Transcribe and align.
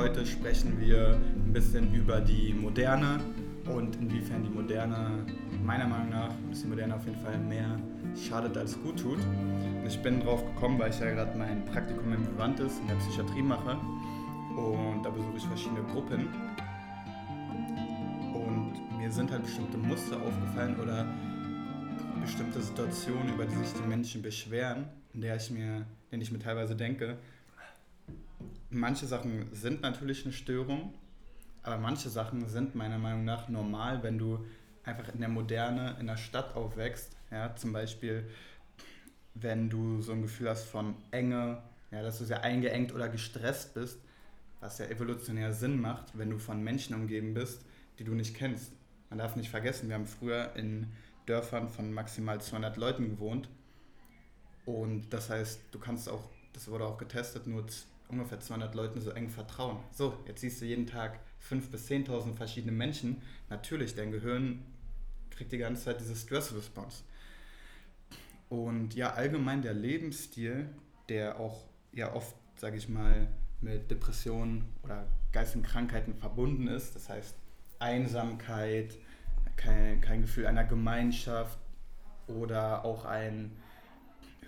Heute 0.00 0.24
sprechen 0.24 0.80
wir 0.80 1.18
ein 1.34 1.52
bisschen 1.52 1.92
über 1.92 2.22
die 2.22 2.54
Moderne 2.54 3.20
und 3.66 3.96
inwiefern 3.96 4.42
die 4.42 4.48
Moderne 4.48 5.26
meiner 5.62 5.86
Meinung 5.86 6.08
nach, 6.08 6.30
ist 6.50 6.64
die 6.64 6.68
Moderne 6.68 6.96
auf 6.96 7.04
jeden 7.04 7.18
Fall 7.18 7.36
mehr 7.36 7.78
schadet 8.16 8.56
als 8.56 8.80
gut 8.82 8.98
tut. 8.98 9.18
Ich 9.86 10.00
bin 10.00 10.20
drauf 10.20 10.42
gekommen, 10.54 10.78
weil 10.78 10.88
ich 10.88 10.98
ja 11.00 11.10
gerade 11.10 11.36
mein 11.36 11.66
Praktikum 11.66 12.14
im 12.14 12.26
Vivantes 12.26 12.78
in 12.78 12.88
der 12.88 12.94
Psychiatrie 12.94 13.42
mache 13.42 13.76
und 14.56 15.02
da 15.02 15.10
besuche 15.10 15.36
ich 15.36 15.44
verschiedene 15.44 15.82
Gruppen 15.92 16.28
und 18.32 18.98
mir 18.98 19.10
sind 19.10 19.30
halt 19.30 19.42
bestimmte 19.42 19.76
Muster 19.76 20.16
aufgefallen 20.16 20.80
oder 20.80 21.06
bestimmte 22.22 22.62
Situationen, 22.62 23.34
über 23.34 23.44
die 23.44 23.56
sich 23.56 23.74
die 23.74 23.86
Menschen 23.86 24.22
beschweren, 24.22 24.86
in 25.12 25.20
der 25.20 25.36
ich 25.36 25.50
mir, 25.50 25.84
denen 26.10 26.22
ich 26.22 26.32
mir 26.32 26.38
teilweise 26.38 26.74
denke, 26.74 27.18
manche 28.70 29.06
Sachen 29.06 29.54
sind 29.54 29.82
natürlich 29.82 30.24
eine 30.24 30.32
Störung, 30.32 30.94
aber 31.62 31.78
manche 31.78 32.08
Sachen 32.08 32.48
sind 32.48 32.74
meiner 32.74 32.98
Meinung 32.98 33.24
nach 33.24 33.48
normal, 33.48 34.02
wenn 34.02 34.18
du 34.18 34.44
einfach 34.84 35.12
in 35.12 35.20
der 35.20 35.28
Moderne, 35.28 35.96
in 36.00 36.06
der 36.06 36.16
Stadt 36.16 36.54
aufwächst. 36.56 37.16
Ja, 37.30 37.54
zum 37.54 37.72
Beispiel, 37.72 38.28
wenn 39.34 39.68
du 39.68 40.00
so 40.00 40.12
ein 40.12 40.22
Gefühl 40.22 40.48
hast 40.48 40.64
von 40.64 40.94
Enge, 41.10 41.62
ja, 41.90 42.02
dass 42.02 42.18
du 42.18 42.24
sehr 42.24 42.42
eingeengt 42.42 42.94
oder 42.94 43.08
gestresst 43.08 43.74
bist, 43.74 43.98
was 44.60 44.78
ja 44.78 44.86
evolutionär 44.86 45.52
Sinn 45.52 45.80
macht, 45.80 46.16
wenn 46.16 46.30
du 46.30 46.38
von 46.38 46.62
Menschen 46.62 46.94
umgeben 46.94 47.34
bist, 47.34 47.64
die 47.98 48.04
du 48.04 48.12
nicht 48.12 48.34
kennst. 48.34 48.72
Man 49.08 49.18
darf 49.18 49.36
nicht 49.36 49.50
vergessen, 49.50 49.88
wir 49.88 49.96
haben 49.96 50.06
früher 50.06 50.54
in 50.54 50.86
Dörfern 51.26 51.68
von 51.68 51.92
maximal 51.92 52.40
200 52.40 52.76
Leuten 52.76 53.08
gewohnt. 53.10 53.48
Und 54.64 55.10
das 55.10 55.30
heißt, 55.30 55.60
du 55.72 55.78
kannst 55.78 56.08
auch, 56.08 56.30
das 56.52 56.68
wurde 56.68 56.84
auch 56.84 56.98
getestet, 56.98 57.46
nur 57.46 57.66
ungefähr 58.10 58.40
200 58.40 58.74
Leuten 58.74 59.00
so 59.00 59.10
eng 59.10 59.28
vertrauen. 59.28 59.78
So, 59.92 60.18
jetzt 60.26 60.40
siehst 60.40 60.60
du 60.60 60.64
jeden 60.64 60.86
Tag 60.86 61.20
5.000 61.48 61.70
bis 61.70 61.88
10.000 61.88 62.34
verschiedene 62.34 62.72
Menschen. 62.72 63.22
Natürlich, 63.48 63.94
dein 63.94 64.12
Gehirn 64.12 64.62
kriegt 65.30 65.52
die 65.52 65.58
ganze 65.58 65.84
Zeit 65.84 66.00
diese 66.00 66.16
Stress-Response. 66.16 67.04
Und 68.48 68.94
ja, 68.94 69.12
allgemein 69.12 69.62
der 69.62 69.74
Lebensstil, 69.74 70.68
der 71.08 71.38
auch 71.38 71.64
ja 71.92 72.12
oft, 72.14 72.34
sage 72.56 72.76
ich 72.76 72.88
mal, 72.88 73.28
mit 73.60 73.90
Depressionen 73.90 74.64
oder 74.82 75.06
geistigen 75.32 75.64
Krankheiten 75.64 76.14
verbunden 76.14 76.66
ist. 76.66 76.94
Das 76.96 77.08
heißt 77.08 77.36
Einsamkeit, 77.78 78.96
kein, 79.56 80.00
kein 80.00 80.22
Gefühl 80.22 80.46
einer 80.46 80.64
Gemeinschaft 80.64 81.58
oder 82.26 82.84
auch 82.84 83.04
ein 83.04 83.52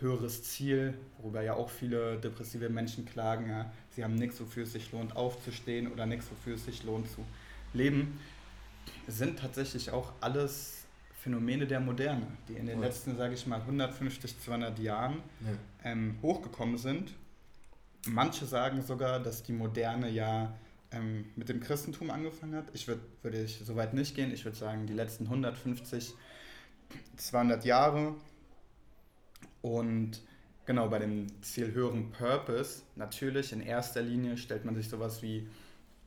höheres 0.02 0.42
Ziel, 0.42 0.94
worüber 1.18 1.42
ja 1.42 1.54
auch 1.54 1.70
viele 1.70 2.18
depressive 2.18 2.68
Menschen 2.68 3.06
klagen. 3.06 3.48
Ja. 3.48 3.72
Sie 3.90 4.04
haben 4.04 4.14
nichts, 4.14 4.40
wofür 4.40 4.64
es 4.64 4.72
sich 4.72 4.92
lohnt 4.92 5.16
aufzustehen 5.16 5.90
oder 5.90 6.04
nichts, 6.04 6.26
wofür 6.30 6.56
es 6.56 6.64
sich 6.64 6.84
lohnt 6.84 7.10
zu 7.10 7.24
leben, 7.72 8.20
sind 9.06 9.38
tatsächlich 9.38 9.90
auch 9.90 10.12
alles 10.20 10.84
Phänomene 11.22 11.66
der 11.66 11.80
Moderne, 11.80 12.26
die 12.48 12.54
in 12.54 12.66
den 12.66 12.80
ja. 12.80 12.86
letzten, 12.86 13.16
sage 13.16 13.34
ich 13.34 13.46
mal, 13.46 13.60
150, 13.60 14.40
200 14.40 14.78
Jahren 14.80 15.22
ja. 15.40 15.90
ähm, 15.90 16.18
hochgekommen 16.20 16.76
sind. 16.76 17.12
Manche 18.08 18.44
sagen 18.44 18.82
sogar, 18.82 19.20
dass 19.20 19.44
die 19.44 19.52
Moderne 19.52 20.10
ja 20.10 20.52
ähm, 20.90 21.26
mit 21.36 21.48
dem 21.48 21.60
Christentum 21.60 22.10
angefangen 22.10 22.56
hat. 22.56 22.64
Ich 22.72 22.88
würd, 22.88 22.98
würde 23.22 23.40
ich 23.40 23.62
so 23.64 23.76
weit 23.76 23.94
nicht 23.94 24.16
gehen. 24.16 24.32
Ich 24.32 24.44
würde 24.44 24.58
sagen, 24.58 24.86
die 24.86 24.92
letzten 24.92 25.24
150, 25.24 26.12
200 27.16 27.64
Jahre 27.64 28.16
und 29.62 30.20
genau 30.66 30.88
bei 30.88 30.98
dem 30.98 31.26
Ziel 31.42 31.72
höheren 31.72 32.10
Purpose, 32.10 32.82
natürlich 32.96 33.52
in 33.52 33.60
erster 33.60 34.02
Linie 34.02 34.36
stellt 34.36 34.64
man 34.64 34.74
sich 34.74 34.88
sowas 34.88 35.22
wie 35.22 35.48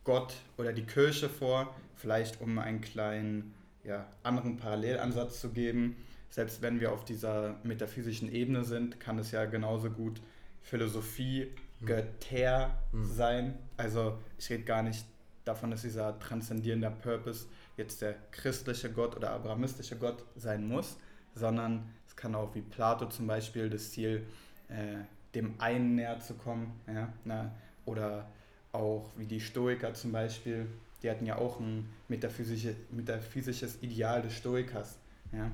Gott 0.04 0.36
oder 0.58 0.72
die 0.72 0.84
Kirche 0.84 1.30
vor, 1.30 1.76
vielleicht 1.96 2.40
um 2.42 2.60
einen 2.60 2.82
kleinen 2.82 3.54
ja, 3.84 4.08
anderen 4.24 4.58
Parallelansatz 4.58 5.42
zu 5.42 5.50
geben. 5.50 5.96
Selbst 6.30 6.62
wenn 6.62 6.80
wir 6.80 6.92
auf 6.92 7.06
dieser 7.06 7.56
metaphysischen 7.64 8.32
Ebene 8.32 8.64
sind, 8.64 9.00
kann 9.00 9.18
es 9.20 9.32
ja 9.32 9.46
genauso 9.46 9.90
gut 9.90 10.22
Philosophie, 10.62 11.48
hm. 11.80 11.88
Götter 11.88 12.72
hm. 12.92 13.06
sein. 13.06 13.60
Also 13.78 14.18
ich 14.38 14.50
rede 14.50 14.64
gar 14.64 14.84
nicht 14.84 15.06
davon, 15.44 15.72
dass 15.72 15.84
dieser 15.84 16.18
transzendierende 16.20 16.92
Purpose 16.92 17.46
jetzt 17.78 18.02
der 18.02 18.16
christliche 18.32 18.92
Gott 18.92 19.16
oder 19.16 19.32
abrahamistische 19.32 19.98
Gott 19.98 20.24
sein 20.36 20.68
muss, 20.68 20.98
sondern 21.36 21.90
es 22.16 22.22
kann 22.22 22.34
auch 22.34 22.56
wie 22.56 22.62
Plato 22.62 23.08
zum 23.08 23.28
Beispiel 23.28 23.70
das 23.70 23.92
Ziel, 23.92 24.26
äh, 24.70 25.04
dem 25.34 25.56
einen 25.60 25.96
näher 25.96 26.20
zu 26.22 26.36
kommen. 26.36 26.80
Ja? 26.88 27.12
Na, 27.26 27.52
oder 27.86 28.26
auch 28.72 29.12
wie 29.18 29.26
die 29.26 29.42
Stoiker 29.42 29.94
zum 29.94 30.12
Beispiel, 30.12 30.68
die 31.04 31.10
hatten 31.10 31.26
ja 31.26 31.38
auch 31.38 31.60
ein 31.60 31.90
metaphysische, 32.08 32.76
metaphysisches 32.92 33.82
Ideal 33.82 34.22
des 34.22 34.38
Stoikers. 34.38 34.98
Ja? 35.34 35.52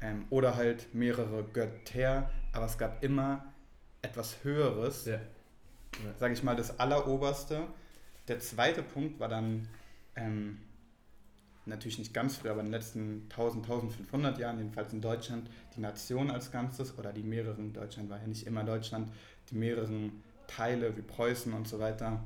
Ähm, 0.00 0.24
oder 0.30 0.56
halt 0.56 0.92
mehrere 0.94 1.44
Götter, 1.44 2.28
aber 2.52 2.66
es 2.66 2.76
gab 2.76 3.02
immer 3.04 3.44
etwas 4.02 4.42
Höheres, 4.42 5.04
ja. 5.06 5.14
ja. 5.14 5.20
sage 6.18 6.34
ich 6.34 6.42
mal, 6.42 6.56
das 6.56 6.80
Alleroberste. 6.80 7.68
Der 8.26 8.40
zweite 8.40 8.82
Punkt 8.82 9.20
war 9.20 9.28
dann 9.28 9.68
ähm, 10.16 10.58
natürlich 11.66 11.98
nicht 11.98 12.14
ganz 12.14 12.36
früh, 12.36 12.48
aber 12.48 12.60
in 12.60 12.66
den 12.66 12.72
letzten 12.72 13.22
1000, 13.30 13.64
1500 13.64 14.38
Jahren, 14.38 14.58
jedenfalls 14.58 14.92
in 14.92 15.00
Deutschland, 15.00 15.48
die 15.76 15.80
Nation 15.80 16.30
als 16.30 16.50
Ganzes 16.50 16.98
oder 16.98 17.12
die 17.12 17.22
mehreren, 17.22 17.72
Deutschland 17.72 18.10
war 18.10 18.20
ja 18.20 18.26
nicht 18.26 18.46
immer 18.46 18.64
Deutschland, 18.64 19.12
die 19.50 19.56
mehreren 19.56 20.22
Teile 20.46 20.96
wie 20.96 21.02
Preußen 21.02 21.52
und 21.52 21.68
so 21.68 21.78
weiter. 21.78 22.22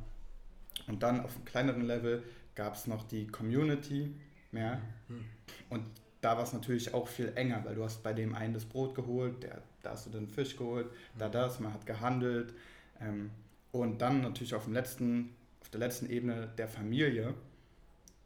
Und 0.86 1.02
dann 1.02 1.20
auf 1.20 1.34
einem 1.34 1.44
kleineren 1.44 1.84
Level 1.84 2.22
gab 2.54 2.74
es 2.74 2.86
noch 2.86 3.04
die 3.04 3.26
Community, 3.26 4.14
ja, 4.52 4.80
hm. 5.08 5.24
und 5.70 5.84
da 6.20 6.36
war 6.36 6.44
es 6.44 6.52
natürlich 6.52 6.94
auch 6.94 7.08
viel 7.08 7.32
enger, 7.34 7.64
weil 7.64 7.74
du 7.74 7.84
hast 7.84 8.02
bei 8.02 8.12
dem 8.12 8.34
einen 8.34 8.54
das 8.54 8.64
Brot 8.64 8.94
geholt, 8.94 9.42
der, 9.42 9.62
da 9.82 9.90
hast 9.90 10.06
du 10.06 10.10
den 10.10 10.28
Fisch 10.28 10.56
geholt, 10.56 10.86
da 11.18 11.26
hm. 11.26 11.32
das, 11.32 11.60
man 11.60 11.74
hat 11.74 11.84
gehandelt. 11.86 12.54
Ähm, 13.00 13.30
und 13.72 14.00
dann 14.00 14.22
natürlich 14.22 14.54
auf, 14.54 14.64
dem 14.64 14.72
letzten, 14.72 15.34
auf 15.60 15.68
der 15.68 15.80
letzten 15.80 16.08
Ebene 16.08 16.48
der 16.56 16.68
Familie. 16.68 17.34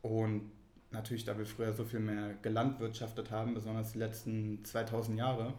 Und 0.03 0.51
natürlich, 0.91 1.25
da 1.25 1.37
wir 1.37 1.47
früher 1.47 1.73
so 1.73 1.85
viel 1.85 2.01
mehr 2.01 2.35
gelandwirtschaftet 2.43 3.31
haben, 3.31 3.55
besonders 3.55 3.93
die 3.93 3.99
letzten 3.99 4.65
2000 4.65 5.19
Jahre, 5.19 5.55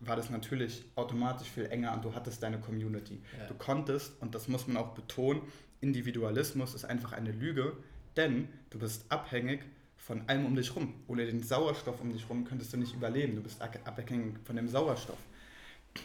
war 0.00 0.16
das 0.16 0.30
natürlich 0.30 0.84
automatisch 0.96 1.48
viel 1.48 1.66
enger 1.66 1.94
und 1.94 2.04
du 2.04 2.14
hattest 2.14 2.42
deine 2.42 2.58
Community. 2.58 3.20
Ja. 3.38 3.46
Du 3.46 3.54
konntest, 3.54 4.20
und 4.20 4.34
das 4.34 4.48
muss 4.48 4.66
man 4.66 4.76
auch 4.76 4.94
betonen, 4.94 5.42
Individualismus 5.80 6.74
ist 6.74 6.84
einfach 6.84 7.12
eine 7.12 7.32
Lüge, 7.32 7.76
denn 8.16 8.48
du 8.70 8.78
bist 8.78 9.04
abhängig 9.10 9.60
von 9.96 10.22
allem 10.28 10.46
um 10.46 10.56
dich 10.56 10.74
rum. 10.74 10.94
Ohne 11.06 11.26
den 11.26 11.42
Sauerstoff 11.42 12.00
um 12.00 12.12
dich 12.12 12.28
rum 12.28 12.44
könntest 12.44 12.72
du 12.72 12.76
nicht 12.76 12.94
überleben. 12.94 13.36
Du 13.36 13.42
bist 13.42 13.62
abhängig 13.62 14.36
von 14.44 14.56
dem 14.56 14.68
Sauerstoff. 14.68 15.18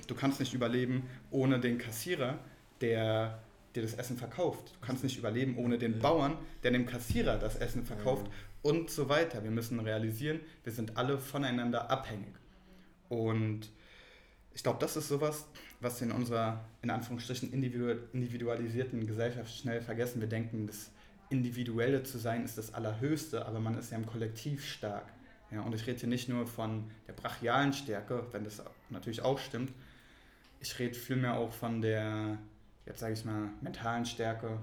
Du 0.07 0.15
kannst 0.15 0.39
nicht 0.39 0.53
überleben 0.53 1.09
ohne 1.31 1.59
den 1.59 1.77
Kassierer, 1.77 2.39
der 2.81 3.41
dir 3.75 3.81
das 3.81 3.93
Essen 3.93 4.17
verkauft. 4.17 4.73
Du 4.79 4.85
kannst 4.85 5.03
nicht 5.03 5.17
überleben 5.17 5.57
ohne 5.57 5.77
den 5.77 5.99
Bauern, 5.99 6.37
der 6.63 6.71
dem 6.71 6.85
Kassierer 6.85 7.37
das 7.37 7.55
Essen 7.55 7.85
verkauft 7.85 8.29
und 8.61 8.89
so 8.89 9.09
weiter. 9.09 9.43
Wir 9.43 9.51
müssen 9.51 9.79
realisieren, 9.79 10.39
wir 10.63 10.73
sind 10.73 10.97
alle 10.97 11.19
voneinander 11.19 11.89
abhängig. 11.89 12.35
Und 13.09 13.69
ich 14.53 14.63
glaube, 14.63 14.79
das 14.79 14.97
ist 14.97 15.07
sowas, 15.07 15.45
was 15.79 16.01
in 16.01 16.11
unserer, 16.11 16.65
in 16.81 16.89
Anführungsstrichen, 16.89 17.53
individualisierten 17.53 19.05
Gesellschaft 19.05 19.55
schnell 19.55 19.81
vergessen. 19.81 20.19
Wir 20.19 20.27
denken, 20.27 20.67
das 20.67 20.91
Individuelle 21.29 22.03
zu 22.03 22.17
sein 22.17 22.43
ist 22.43 22.57
das 22.57 22.73
Allerhöchste, 22.73 23.45
aber 23.45 23.59
man 23.59 23.77
ist 23.77 23.91
ja 23.91 23.97
im 23.97 24.05
Kollektiv 24.05 24.65
stark. 24.65 25.05
Ja, 25.51 25.61
und 25.61 25.73
ich 25.73 25.85
rede 25.87 25.99
hier 25.99 26.09
nicht 26.09 26.27
nur 26.27 26.45
von 26.45 26.89
der 27.07 27.13
brachialen 27.13 27.71
Stärke, 27.71 28.25
wenn 28.31 28.43
das 28.43 28.61
natürlich 28.89 29.21
auch 29.21 29.39
stimmt. 29.39 29.71
Ich 30.59 30.77
rede 30.79 30.95
vielmehr 30.95 31.37
auch 31.37 31.51
von 31.53 31.81
der, 31.81 32.37
jetzt 32.85 32.99
sage 32.99 33.13
ich 33.13 33.23
mal, 33.23 33.49
mentalen 33.61 34.05
Stärke, 34.05 34.59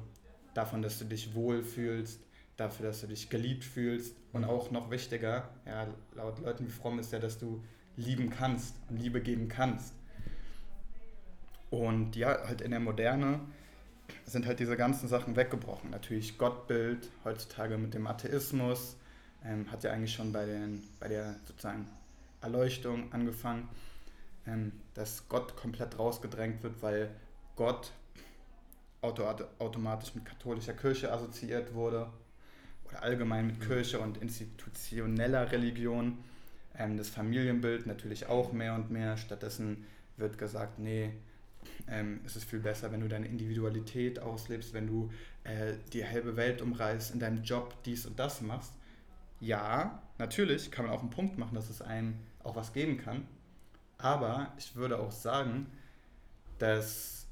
davon, 0.54 0.82
dass 0.82 0.98
du 0.98 1.04
dich 1.04 1.34
wohlfühlst, 1.34 2.20
dafür, 2.56 2.86
dass 2.86 3.00
du 3.00 3.06
dich 3.06 3.30
geliebt 3.30 3.64
fühlst 3.64 4.16
und 4.32 4.42
mhm. 4.42 4.48
auch 4.48 4.70
noch 4.70 4.90
wichtiger, 4.90 5.48
ja, 5.66 5.86
laut 6.14 6.40
Leuten 6.40 6.66
wie 6.66 6.70
Fromm 6.70 6.98
ist 6.98 7.12
ja, 7.12 7.18
dass 7.18 7.38
du 7.38 7.62
lieben 7.96 8.30
kannst 8.30 8.76
und 8.88 8.98
Liebe 8.98 9.20
geben 9.20 9.48
kannst. 9.48 9.94
Und 11.70 12.16
ja, 12.16 12.46
halt 12.46 12.60
in 12.60 12.70
der 12.70 12.80
Moderne 12.80 13.40
sind 14.24 14.46
halt 14.46 14.60
diese 14.60 14.76
ganzen 14.76 15.08
Sachen 15.08 15.34
weggebrochen. 15.34 15.90
Natürlich 15.90 16.38
Gottbild, 16.38 17.10
heutzutage 17.24 17.78
mit 17.78 17.94
dem 17.94 18.06
Atheismus, 18.06 18.96
ähm, 19.44 19.70
hat 19.70 19.82
ja 19.82 19.92
eigentlich 19.92 20.14
schon 20.14 20.32
bei, 20.32 20.46
den, 20.46 20.82
bei 21.00 21.08
der 21.08 21.36
sozusagen 21.46 21.88
Erleuchtung 22.40 23.12
angefangen, 23.12 23.68
ähm, 24.46 24.72
dass 24.94 25.28
Gott 25.28 25.56
komplett 25.56 25.98
rausgedrängt 25.98 26.62
wird, 26.62 26.80
weil 26.82 27.10
Gott 27.56 27.92
auto 29.00 29.24
automatisch 29.58 30.14
mit 30.14 30.24
katholischer 30.24 30.72
Kirche 30.72 31.12
assoziiert 31.12 31.74
wurde 31.74 32.10
allgemein 33.02 33.48
mit. 33.48 33.60
Kirche 33.60 34.00
und 34.00 34.18
institutioneller 34.18 35.52
Religion. 35.52 36.18
Ähm, 36.76 36.96
das 36.96 37.08
Familienbild 37.08 37.86
natürlich 37.86 38.26
auch 38.26 38.52
mehr 38.52 38.74
und 38.74 38.90
mehr. 38.90 39.16
Stattdessen 39.16 39.84
wird 40.16 40.38
gesagt, 40.38 40.78
nee, 40.78 41.10
ähm, 41.88 42.20
ist 42.24 42.36
es 42.36 42.44
viel 42.44 42.60
besser, 42.60 42.92
wenn 42.92 43.00
du 43.00 43.08
deine 43.08 43.26
Individualität 43.26 44.18
auslebst, 44.18 44.74
wenn 44.74 44.86
du 44.86 45.10
äh, 45.44 45.74
die 45.92 46.06
halbe 46.06 46.36
Welt 46.36 46.62
umreißt, 46.62 47.12
in 47.12 47.20
deinem 47.20 47.42
Job 47.42 47.74
dies 47.84 48.06
und 48.06 48.18
das 48.18 48.40
machst. 48.40 48.72
Ja, 49.40 50.02
natürlich 50.18 50.70
kann 50.70 50.86
man 50.86 50.94
auch 50.94 51.00
einen 51.00 51.10
Punkt 51.10 51.38
machen, 51.38 51.54
dass 51.54 51.70
es 51.70 51.82
einem 51.82 52.14
auch 52.42 52.56
was 52.56 52.72
geben 52.72 52.98
kann. 52.98 53.26
Aber 53.98 54.52
ich 54.58 54.76
würde 54.76 54.98
auch 54.98 55.12
sagen, 55.12 55.66
dass 56.58 57.26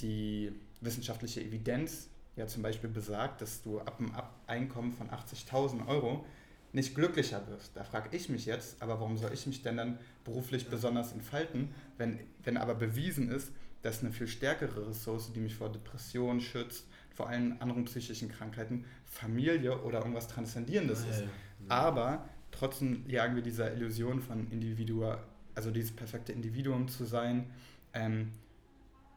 die 0.00 0.52
wissenschaftliche 0.80 1.40
Evidenz 1.40 2.08
ja 2.36 2.46
zum 2.46 2.62
Beispiel 2.62 2.90
besagt, 2.90 3.40
dass 3.40 3.62
du 3.62 3.80
ab 3.80 3.98
einem 3.98 4.12
Einkommen 4.46 4.92
von 4.92 5.08
80.000 5.08 5.86
Euro 5.88 6.24
nicht 6.72 6.94
glücklicher 6.94 7.46
wirst. 7.48 7.74
Da 7.74 7.84
frage 7.84 8.14
ich 8.14 8.28
mich 8.28 8.44
jetzt, 8.44 8.82
aber 8.82 9.00
warum 9.00 9.16
soll 9.16 9.32
ich 9.32 9.46
mich 9.46 9.62
denn 9.62 9.78
dann 9.78 9.98
beruflich 10.24 10.68
besonders 10.68 11.12
entfalten, 11.12 11.74
wenn, 11.96 12.20
wenn 12.44 12.58
aber 12.58 12.74
bewiesen 12.74 13.30
ist, 13.30 13.50
dass 13.82 14.00
eine 14.00 14.10
viel 14.12 14.28
stärkere 14.28 14.88
Ressource, 14.88 15.32
die 15.32 15.40
mich 15.40 15.54
vor 15.54 15.70
Depressionen 15.72 16.40
schützt, 16.40 16.86
vor 17.14 17.28
allen 17.28 17.60
anderen 17.62 17.86
psychischen 17.86 18.28
Krankheiten, 18.28 18.84
Familie 19.06 19.80
oder 19.82 20.00
irgendwas 20.00 20.28
Transzendierendes 20.28 21.00
ist. 21.00 21.22
Aber 21.68 22.28
trotzdem 22.50 23.08
jagen 23.08 23.36
wir 23.36 23.42
dieser 23.42 23.72
Illusion 23.72 24.20
von 24.20 24.50
Individua, 24.50 25.22
also 25.54 25.70
dieses 25.70 25.94
perfekte 25.94 26.32
Individuum 26.32 26.88
zu 26.88 27.04
sein, 27.04 27.50
ähm, 27.94 28.32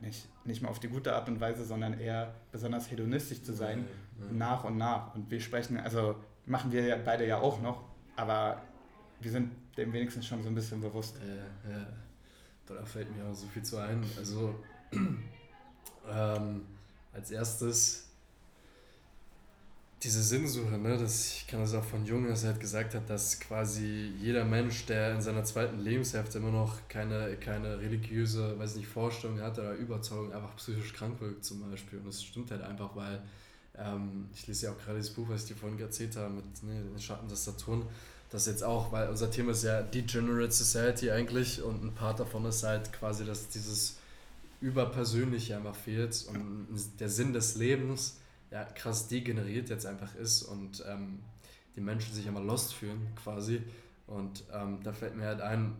nicht, 0.01 0.27
nicht 0.45 0.61
mal 0.61 0.69
auf 0.69 0.79
die 0.79 0.87
gute 0.87 1.15
Art 1.15 1.27
und 1.27 1.39
Weise, 1.39 1.65
sondern 1.65 1.99
eher 1.99 2.33
besonders 2.51 2.89
hedonistisch 2.89 3.43
zu 3.43 3.53
sein, 3.53 3.85
ja, 4.19 4.25
ja. 4.25 4.31
nach 4.33 4.63
und 4.63 4.77
nach. 4.77 5.13
Und 5.15 5.29
wir 5.29 5.39
sprechen, 5.39 5.77
also 5.77 6.15
machen 6.45 6.71
wir 6.71 6.85
ja 6.85 6.97
beide 6.97 7.27
ja 7.27 7.39
auch 7.39 7.61
noch, 7.61 7.83
aber 8.15 8.61
wir 9.19 9.31
sind 9.31 9.51
dem 9.77 9.93
wenigstens 9.93 10.25
schon 10.25 10.41
so 10.43 10.49
ein 10.49 10.55
bisschen 10.55 10.81
bewusst. 10.81 11.17
Ja, 11.19 11.71
ja. 11.71 11.87
Da 12.65 12.85
fällt 12.85 13.15
mir 13.15 13.25
auch 13.25 13.33
so 13.33 13.47
viel 13.47 13.63
zu 13.63 13.77
ein. 13.77 14.03
Also 14.17 14.55
ähm, 16.09 16.65
als 17.11 17.31
erstes 17.31 18.08
diese 20.03 20.23
Sinnsuche, 20.23 20.77
ne, 20.77 20.97
das, 20.97 21.33
ich 21.33 21.47
kann 21.47 21.59
das 21.59 21.73
auch 21.73 21.83
von 21.83 22.05
Jung, 22.05 22.27
dass 22.27 22.43
er 22.43 22.51
halt 22.51 22.61
gesagt 22.61 22.95
hat, 22.95 23.09
dass 23.09 23.39
quasi 23.39 24.13
jeder 24.21 24.45
Mensch, 24.45 24.85
der 24.85 25.15
in 25.15 25.21
seiner 25.21 25.43
zweiten 25.43 25.79
Lebenshälfte 25.79 26.37
immer 26.37 26.51
noch 26.51 26.87
keine, 26.87 27.35
keine 27.35 27.79
religiöse, 27.79 28.57
weiß 28.57 28.75
nicht, 28.77 28.87
Vorstellung 28.87 29.41
hat 29.41 29.59
oder 29.59 29.73
Überzeugung, 29.73 30.31
einfach 30.31 30.55
psychisch 30.55 30.93
krank 30.93 31.19
wirkt 31.19 31.43
zum 31.43 31.69
Beispiel. 31.69 31.99
Und 31.99 32.07
das 32.07 32.23
stimmt 32.23 32.49
halt 32.51 32.61
einfach, 32.61 32.95
weil 32.95 33.21
ähm, 33.77 34.29
ich 34.33 34.47
lese 34.47 34.67
ja 34.67 34.71
auch 34.71 34.77
gerade 34.77 34.99
das 34.99 35.09
Buch, 35.09 35.27
was 35.27 35.43
ich 35.43 35.49
dir 35.49 35.55
vorhin 35.55 35.77
erzählt 35.79 36.15
habe, 36.15 36.33
mit 36.33 36.63
ne, 36.63 36.81
den 36.81 36.99
Schatten 36.99 37.27
des 37.27 37.43
Saturn, 37.43 37.83
das 38.29 38.45
jetzt 38.45 38.63
auch, 38.63 38.93
weil 38.93 39.09
unser 39.09 39.29
Thema 39.29 39.51
ist 39.51 39.63
ja 39.63 39.81
Degenerate 39.81 40.51
Society 40.51 41.11
eigentlich 41.11 41.61
und 41.61 41.83
ein 41.83 41.93
Part 41.93 42.21
davon 42.21 42.45
ist 42.45 42.63
halt 42.63 42.93
quasi, 42.93 43.25
dass 43.25 43.49
dieses 43.49 43.97
Überpersönliche 44.61 45.57
einfach 45.57 45.75
fehlt 45.75 46.25
und 46.29 46.67
der 46.99 47.09
Sinn 47.09 47.33
des 47.33 47.55
Lebens 47.55 48.17
ja, 48.51 48.63
krass 48.63 49.07
degeneriert 49.07 49.69
jetzt 49.69 49.85
einfach 49.85 50.15
ist 50.15 50.43
und 50.43 50.83
ähm, 50.87 51.19
die 51.75 51.81
Menschen 51.81 52.13
sich 52.13 52.25
immer 52.25 52.41
lost 52.41 52.73
fühlen 52.73 53.07
quasi. 53.21 53.61
Und 54.07 54.43
ähm, 54.53 54.79
da 54.83 54.91
fällt 54.91 55.15
mir 55.15 55.25
halt 55.25 55.41
ein, 55.41 55.75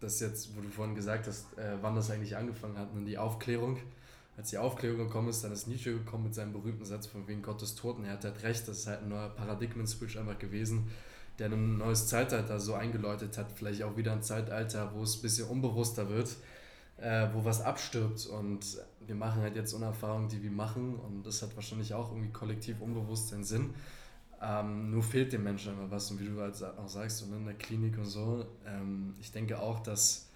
dass 0.00 0.18
jetzt, 0.20 0.56
wo 0.56 0.60
du 0.60 0.68
vorhin 0.68 0.94
gesagt 0.94 1.28
hast, 1.28 1.56
äh, 1.56 1.76
wann 1.80 1.94
das 1.94 2.10
eigentlich 2.10 2.36
angefangen 2.36 2.76
hat, 2.76 2.92
und 2.92 3.06
die 3.06 3.18
Aufklärung. 3.18 3.78
Als 4.36 4.50
die 4.50 4.58
Aufklärung 4.58 4.98
gekommen 4.98 5.28
ist, 5.28 5.44
dann 5.44 5.52
ist 5.52 5.68
Nietzsche 5.68 5.92
gekommen 5.92 6.24
mit 6.24 6.34
seinem 6.34 6.52
berühmten 6.52 6.84
Satz 6.84 7.06
von 7.06 7.28
wegen 7.28 7.42
Gottes 7.42 7.74
Toten. 7.74 8.04
Er 8.04 8.14
hat 8.14 8.24
halt 8.24 8.42
recht, 8.42 8.66
das 8.66 8.78
ist 8.78 8.86
halt 8.86 9.02
ein 9.02 9.10
neuer 9.10 9.28
Paradigmen-Switch 9.28 10.16
einfach 10.16 10.38
gewesen, 10.38 10.90
der 11.38 11.52
ein 11.52 11.78
neues 11.78 12.08
Zeitalter 12.08 12.58
so 12.58 12.74
eingeläutet 12.74 13.36
hat. 13.38 13.52
Vielleicht 13.52 13.82
auch 13.82 13.96
wieder 13.96 14.12
ein 14.12 14.22
Zeitalter, 14.22 14.92
wo 14.94 15.02
es 15.02 15.16
ein 15.16 15.22
bisschen 15.22 15.48
unbewusster 15.48 16.08
wird 16.08 16.34
äh, 17.02 17.28
wo 17.32 17.44
was 17.44 17.60
abstirbt 17.60 18.26
und 18.26 18.60
wir 19.06 19.14
machen 19.14 19.42
halt 19.42 19.56
jetzt 19.56 19.72
Unerfahrungen, 19.72 20.28
die 20.28 20.42
wir 20.42 20.50
machen 20.50 20.96
und 20.96 21.24
das 21.24 21.42
hat 21.42 21.54
wahrscheinlich 21.56 21.94
auch 21.94 22.10
irgendwie 22.10 22.30
kollektiv 22.30 22.80
unbewusst 22.80 23.28
seinen 23.28 23.44
Sinn. 23.44 23.74
Ähm, 24.40 24.90
nur 24.90 25.02
fehlt 25.02 25.32
dem 25.32 25.44
Menschen 25.44 25.72
immer 25.72 25.90
was 25.90 26.10
und 26.10 26.20
wie 26.20 26.26
du 26.26 26.40
halt 26.40 26.62
auch 26.64 26.88
sagst, 26.88 27.18
so 27.18 27.26
in 27.34 27.44
der 27.44 27.54
Klinik 27.54 27.96
und 27.98 28.06
so, 28.06 28.44
ähm, 28.66 29.14
ich 29.20 29.30
denke 29.30 29.60
auch, 29.60 29.80
dass 29.80 30.28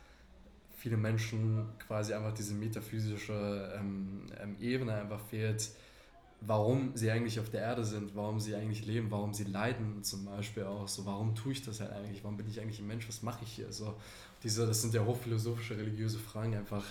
viele 0.77 0.97
Menschen 0.97 1.67
quasi 1.87 2.15
einfach 2.15 2.33
diese 2.33 2.55
metaphysische 2.55 3.75
ähm, 3.77 4.27
ähm 4.41 4.57
Ebene 4.61 4.95
einfach 4.95 5.21
fehlt, 5.21 5.71
warum 6.41 6.93
sie 6.95 7.11
eigentlich 7.11 7.41
auf 7.41 7.51
der 7.51 7.63
Erde 7.63 7.85
sind, 7.85 8.15
warum 8.15 8.39
sie 8.39 8.55
eigentlich 8.55 8.87
leben, 8.87 9.11
warum 9.11 9.33
sie 9.33 9.45
leiden 9.45 10.05
zum 10.05 10.27
Beispiel 10.27 10.65
auch, 10.65 10.87
so 10.87 11.05
warum 11.07 11.35
tue 11.35 11.53
ich 11.53 11.63
das 11.63 11.81
halt 11.81 11.93
eigentlich, 11.93 12.23
warum 12.23 12.37
bin 12.37 12.47
ich 12.47 12.61
eigentlich 12.61 12.79
ein 12.79 12.87
Mensch, 12.87 13.09
was 13.09 13.23
mache 13.23 13.43
ich 13.43 13.53
hier, 13.53 13.73
so 13.73 13.97
diese, 14.43 14.67
das 14.67 14.83
sind 14.83 14.95
ja 14.95 15.05
hochphilosophische, 15.05 15.77
religiöse 15.77 16.19
Fragen, 16.19 16.55
einfach 16.55 16.85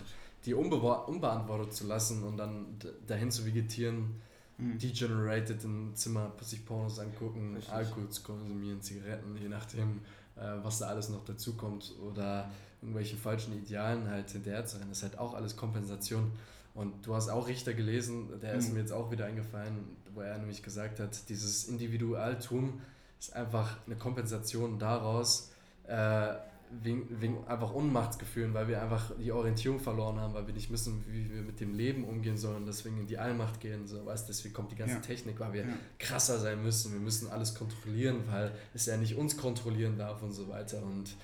die 0.46 0.54
unbe 0.54 0.76
unbeantwortet 0.76 1.74
zu 1.74 1.88
lassen 1.88 2.24
und 2.24 2.38
dann 2.38 2.78
dahin 3.08 3.32
zu 3.32 3.46
vegetieren, 3.46 4.22
mhm. 4.58 4.78
degenerated 4.78 5.64
im 5.64 5.96
Zimmer, 5.96 6.32
sich 6.42 6.66
Pornos 6.66 7.00
angucken, 7.00 7.56
Richtig. 7.56 7.74
Alkohol 7.74 8.10
zu 8.10 8.24
konsumieren, 8.24 8.82
Zigaretten, 8.82 9.36
je 9.38 9.50
nachdem, 9.50 10.02
äh, 10.36 10.42
was 10.64 10.80
da 10.80 10.88
alles 10.88 11.10
noch 11.10 11.26
dazu 11.26 11.56
kommt 11.56 11.94
oder 12.08 12.50
irgendwelche 12.82 13.18
falschen 13.18 13.58
Idealen 13.58 14.10
halt 14.10 14.30
hinterher 14.30 14.66
zu 14.66 14.78
rennen. 14.78 14.90
Das 14.90 15.00
ist 15.00 15.04
halt 15.04 15.20
auch 15.20 15.34
alles 15.34 15.56
Kompensation. 15.58 16.32
Und 16.76 17.08
du 17.08 17.16
hast 17.16 17.30
auch 17.30 17.48
Richter 17.48 17.74
gelesen, 17.74 18.40
der 18.42 18.54
mhm. 18.54 18.60
ist 18.60 18.74
mir 18.74 18.80
jetzt 18.80 18.92
auch 18.92 19.10
wieder 19.10 19.26
eingefallen, 19.26 19.98
wo 20.14 20.22
er 20.22 20.38
nämlich 20.38 20.62
gesagt 20.62 21.00
hat, 21.00 21.30
dieses 21.30 21.66
Individualtum 21.66 22.82
ist 23.20 23.34
einfach 23.34 23.78
eine 23.86 23.96
Kompensation 23.96 24.78
daraus, 24.78 25.52
äh, 25.88 26.34
wegen, 26.72 27.22
wegen 27.22 27.48
einfach 27.48 27.72
Unmachtsgefühlen, 27.74 28.54
weil 28.54 28.68
wir 28.68 28.82
einfach 28.82 29.12
die 29.20 29.32
Orientierung 29.32 29.80
verloren 29.80 30.20
haben, 30.20 30.34
weil 30.34 30.48
wir 30.48 30.54
nicht 30.54 30.72
wissen, 30.72 31.04
wie 31.08 31.32
wir 31.32 31.42
mit 31.42 31.60
dem 31.60 31.74
Leben 31.74 32.04
umgehen 32.04 32.38
sollen, 32.38 32.66
deswegen 32.66 32.98
in 33.00 33.08
die 33.08 33.18
Allmacht 33.18 33.60
gehen, 33.60 33.88
so, 33.88 34.06
weißt 34.06 34.28
deswegen 34.28 34.54
kommt 34.54 34.72
die 34.72 34.76
ganze 34.76 34.96
ja. 34.96 35.02
Technik, 35.02 35.40
weil 35.40 35.54
wir 35.54 35.62
ja. 35.62 35.74
krasser 36.00 36.40
sein 36.40 36.64
müssen, 36.64 36.94
wir 36.94 37.00
müssen 37.00 37.30
alles 37.30 37.56
kontrollieren, 37.56 38.24
weil 38.30 38.52
es 38.74 38.86
ja 38.86 38.98
nicht 38.98 39.16
uns 39.16 39.38
kontrollieren 39.38 39.98
darf 39.98 40.22
und 40.24 40.32
so 40.32 40.50
weiter 40.50 40.82
und 40.84 41.16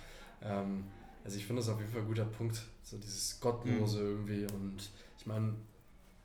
ähm, 0.43 0.83
also 1.23 1.37
ich 1.37 1.45
finde 1.45 1.61
das 1.61 1.69
auf 1.69 1.79
jeden 1.79 1.91
Fall 1.91 2.01
ein 2.01 2.07
guter 2.07 2.25
Punkt, 2.25 2.61
so 2.83 2.97
dieses 2.97 3.39
Gottlose 3.39 3.99
mhm. 3.99 4.07
irgendwie 4.07 4.45
und 4.53 4.89
ich 5.17 5.25
meine, 5.25 5.49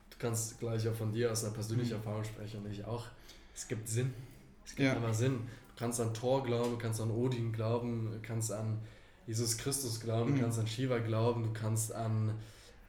du 0.09 0.17
kannst 0.19 0.59
gleich 0.59 0.87
auch 0.87 0.95
von 0.95 1.11
dir 1.11 1.31
aus 1.31 1.43
einer 1.43 1.53
persönlichen 1.53 1.91
mhm. 1.91 1.97
Erfahrung 1.97 2.23
sprechen 2.23 2.63
und 2.63 2.71
ich 2.71 2.85
auch, 2.85 3.05
es 3.55 3.67
gibt 3.67 3.87
Sinn, 3.87 4.13
es 4.65 4.75
gibt 4.75 4.87
ja. 4.87 4.95
aber 4.95 5.13
Sinn, 5.13 5.39
du 5.69 5.79
kannst 5.79 5.99
an 5.99 6.13
Thor 6.13 6.43
glauben, 6.43 6.71
du 6.71 6.77
kannst 6.77 7.01
an 7.01 7.11
Odin 7.11 7.51
glauben, 7.51 8.11
du 8.11 8.19
kannst 8.21 8.51
an 8.51 8.79
Jesus 9.27 9.57
Christus 9.57 9.99
glauben, 9.99 10.31
du 10.31 10.37
mhm. 10.37 10.41
kannst 10.41 10.57
an 10.57 10.67
Shiva 10.67 10.99
glauben, 10.99 11.43
du 11.43 11.53
kannst 11.53 11.93
an, 11.93 12.31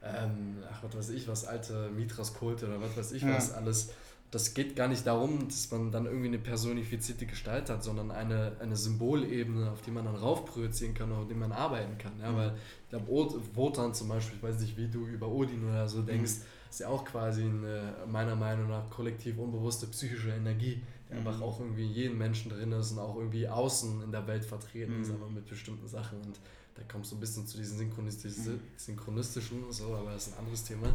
ähm, 0.01 0.57
ach, 0.71 0.83
was 0.83 0.95
weiß 0.95 1.09
ich, 1.09 1.27
was 1.27 1.45
alte 1.45 1.89
Mithras-Kulte 1.95 2.67
oder 2.67 2.81
was 2.81 2.97
weiß 2.97 3.11
ich 3.11 3.23
ja. 3.23 3.35
was 3.35 3.53
alles. 3.53 3.91
Das 4.31 4.53
geht 4.53 4.75
gar 4.75 4.87
nicht 4.87 5.07
darum, 5.07 5.47
dass 5.47 5.69
man 5.71 5.91
dann 5.91 6.05
irgendwie 6.05 6.27
eine 6.27 6.37
personifizierte 6.37 7.25
Gestalt 7.25 7.69
hat, 7.69 7.83
sondern 7.83 8.11
eine, 8.11 8.53
eine 8.59 8.75
Symbolebene, 8.75 9.71
auf 9.71 9.81
die 9.81 9.89
man 9.91 10.05
dann 10.05 10.15
raufprojizieren 10.15 10.93
kann, 10.93 11.11
auf 11.11 11.27
die 11.27 11.33
man 11.33 11.51
arbeiten 11.51 11.97
kann. 11.97 12.13
Ja? 12.21 12.31
Mhm. 12.31 12.37
Weil 12.37 12.53
ich 12.83 12.89
glaube, 12.89 13.41
Wotan 13.55 13.93
zum 13.93 14.07
Beispiel, 14.07 14.37
ich 14.37 14.43
weiß 14.43 14.61
nicht, 14.61 14.77
wie 14.77 14.87
du 14.87 15.07
über 15.07 15.27
Odin 15.27 15.67
oder 15.67 15.89
so 15.89 16.03
denkst, 16.03 16.35
mhm. 16.35 16.69
ist 16.69 16.79
ja 16.79 16.87
auch 16.87 17.03
quasi 17.03 17.41
eine, 17.41 17.95
meiner 18.07 18.35
Meinung 18.35 18.69
nach 18.69 18.89
kollektiv 18.89 19.39
unbewusste 19.39 19.87
psychische 19.87 20.29
Energie, 20.29 20.83
der 21.09 21.19
mhm. 21.19 21.27
einfach 21.27 21.41
auch 21.41 21.59
irgendwie 21.59 21.85
in 21.85 21.91
jedem 21.91 22.17
Menschen 22.17 22.51
drin 22.51 22.71
ist 22.71 22.91
und 22.91 22.99
auch 22.99 23.15
irgendwie 23.15 23.47
außen 23.47 24.03
in 24.03 24.11
der 24.11 24.27
Welt 24.27 24.45
vertreten 24.45 24.97
mhm. 24.97 25.01
ist, 25.01 25.11
aber 25.11 25.29
mit 25.29 25.47
bestimmten 25.47 25.87
Sachen. 25.87 26.21
Und 26.21 26.39
da 26.75 26.83
kommst 26.91 27.11
du 27.11 27.17
ein 27.17 27.19
bisschen 27.19 27.45
zu 27.47 27.57
diesen 27.57 27.77
synchronistischen, 27.77 28.53
mhm. 28.53 28.61
synchronistischen 28.77 29.71
so, 29.71 29.95
aber 29.95 30.11
das 30.11 30.27
ist 30.27 30.33
ein 30.33 30.39
anderes 30.39 30.63
Thema. 30.63 30.87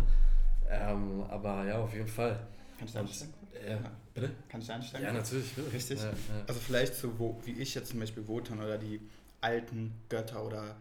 Ähm, 0.70 1.22
aber 1.28 1.66
ja, 1.66 1.78
auf 1.78 1.92
jeden 1.92 2.08
Fall. 2.08 2.46
Kann 2.78 2.86
ich 2.86 2.92
da 2.92 3.00
einsteigen? 3.00 3.34
Äh, 3.52 3.76
bitte? 4.14 4.30
Kann 4.48 4.60
ich 4.60 4.66
da 4.66 4.74
einsteigen? 4.74 5.06
Ja, 5.06 5.12
natürlich. 5.12 5.52
Bitte. 5.52 5.72
Richtig. 5.72 5.98
Ja, 6.00 6.06
ja. 6.06 6.14
Also 6.46 6.60
vielleicht 6.60 6.94
so, 6.94 7.18
wo, 7.18 7.40
wie 7.44 7.52
ich 7.52 7.74
jetzt 7.74 7.90
zum 7.90 8.00
Beispiel 8.00 8.26
Wotan 8.26 8.60
oder 8.60 8.78
die 8.78 9.00
alten 9.40 9.92
Götter 10.08 10.44
oder 10.44 10.76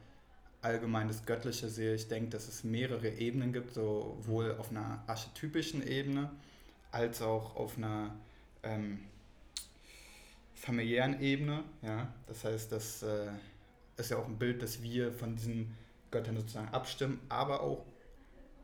allgemein 0.61 1.07
das 1.07 1.25
Göttliche 1.25 1.69
sehe. 1.69 1.95
Ich 1.95 2.07
denke, 2.07 2.29
dass 2.29 2.47
es 2.47 2.63
mehrere 2.63 3.09
Ebenen 3.09 3.51
gibt, 3.51 3.73
sowohl 3.73 4.55
auf 4.57 4.71
einer 4.71 5.03
archetypischen 5.07 5.85
Ebene 5.85 6.31
als 6.91 7.21
auch 7.21 7.55
auf 7.55 7.77
einer 7.77 8.15
ähm, 8.63 8.99
familiären 10.63 11.19
Ebene. 11.21 11.63
Ja? 11.81 12.13
Das 12.27 12.45
heißt, 12.45 12.71
das 12.71 13.03
äh, 13.03 13.27
ist 13.97 14.11
ja 14.11 14.17
auch 14.17 14.27
ein 14.27 14.37
Bild, 14.37 14.61
das 14.63 14.81
wir 14.81 15.11
von 15.11 15.35
diesen 15.35 15.75
Göttern 16.09 16.37
sozusagen 16.37 16.69
abstimmen, 16.69 17.19
aber 17.29 17.61
auch 17.61 17.85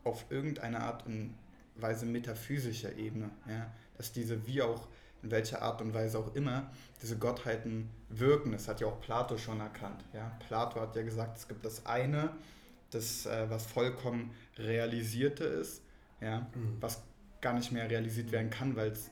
auf 0.04 0.26
irgendeine 0.30 0.80
Art 0.80 1.06
und 1.06 1.36
Weise 1.76 2.06
metaphysischer 2.06 2.96
Ebene. 2.96 3.30
Ja? 3.48 3.72
Dass 3.98 4.14
diese, 4.14 4.48
wie 4.48 4.62
auch 4.62 4.88
in 5.22 5.32
welcher 5.32 5.62
Art 5.62 5.82
und 5.82 5.94
Weise 5.94 6.18
auch 6.18 6.34
immer, 6.36 6.72
diese 7.02 7.18
Gottheiten 7.18 7.90
wirken. 8.08 8.54
Das 8.54 8.70
hat 8.70 8.80
ja 8.80 8.88
auch 8.88 9.02
Plato 9.02 9.38
schon 9.38 9.60
erkannt. 9.60 10.06
Ja? 10.14 10.32
Plato 10.48 10.80
hat 10.80 10.96
ja 10.96 11.02
gesagt, 11.02 11.38
es 11.38 11.48
gibt 11.50 11.66
das 11.66 11.86
eine, 11.86 12.32
das, 12.92 13.26
äh, 13.26 13.50
was 13.50 13.66
vollkommen 13.66 14.32
realisierte 14.58 15.44
ist, 15.44 15.82
ja? 16.22 16.48
Mhm. 16.56 16.78
was 16.80 17.02
gar 17.42 17.54
nicht 17.54 17.72
mehr 17.72 17.90
realisiert 17.90 18.32
werden 18.32 18.50
kann, 18.50 18.76
weil 18.76 18.92
es 18.92 19.12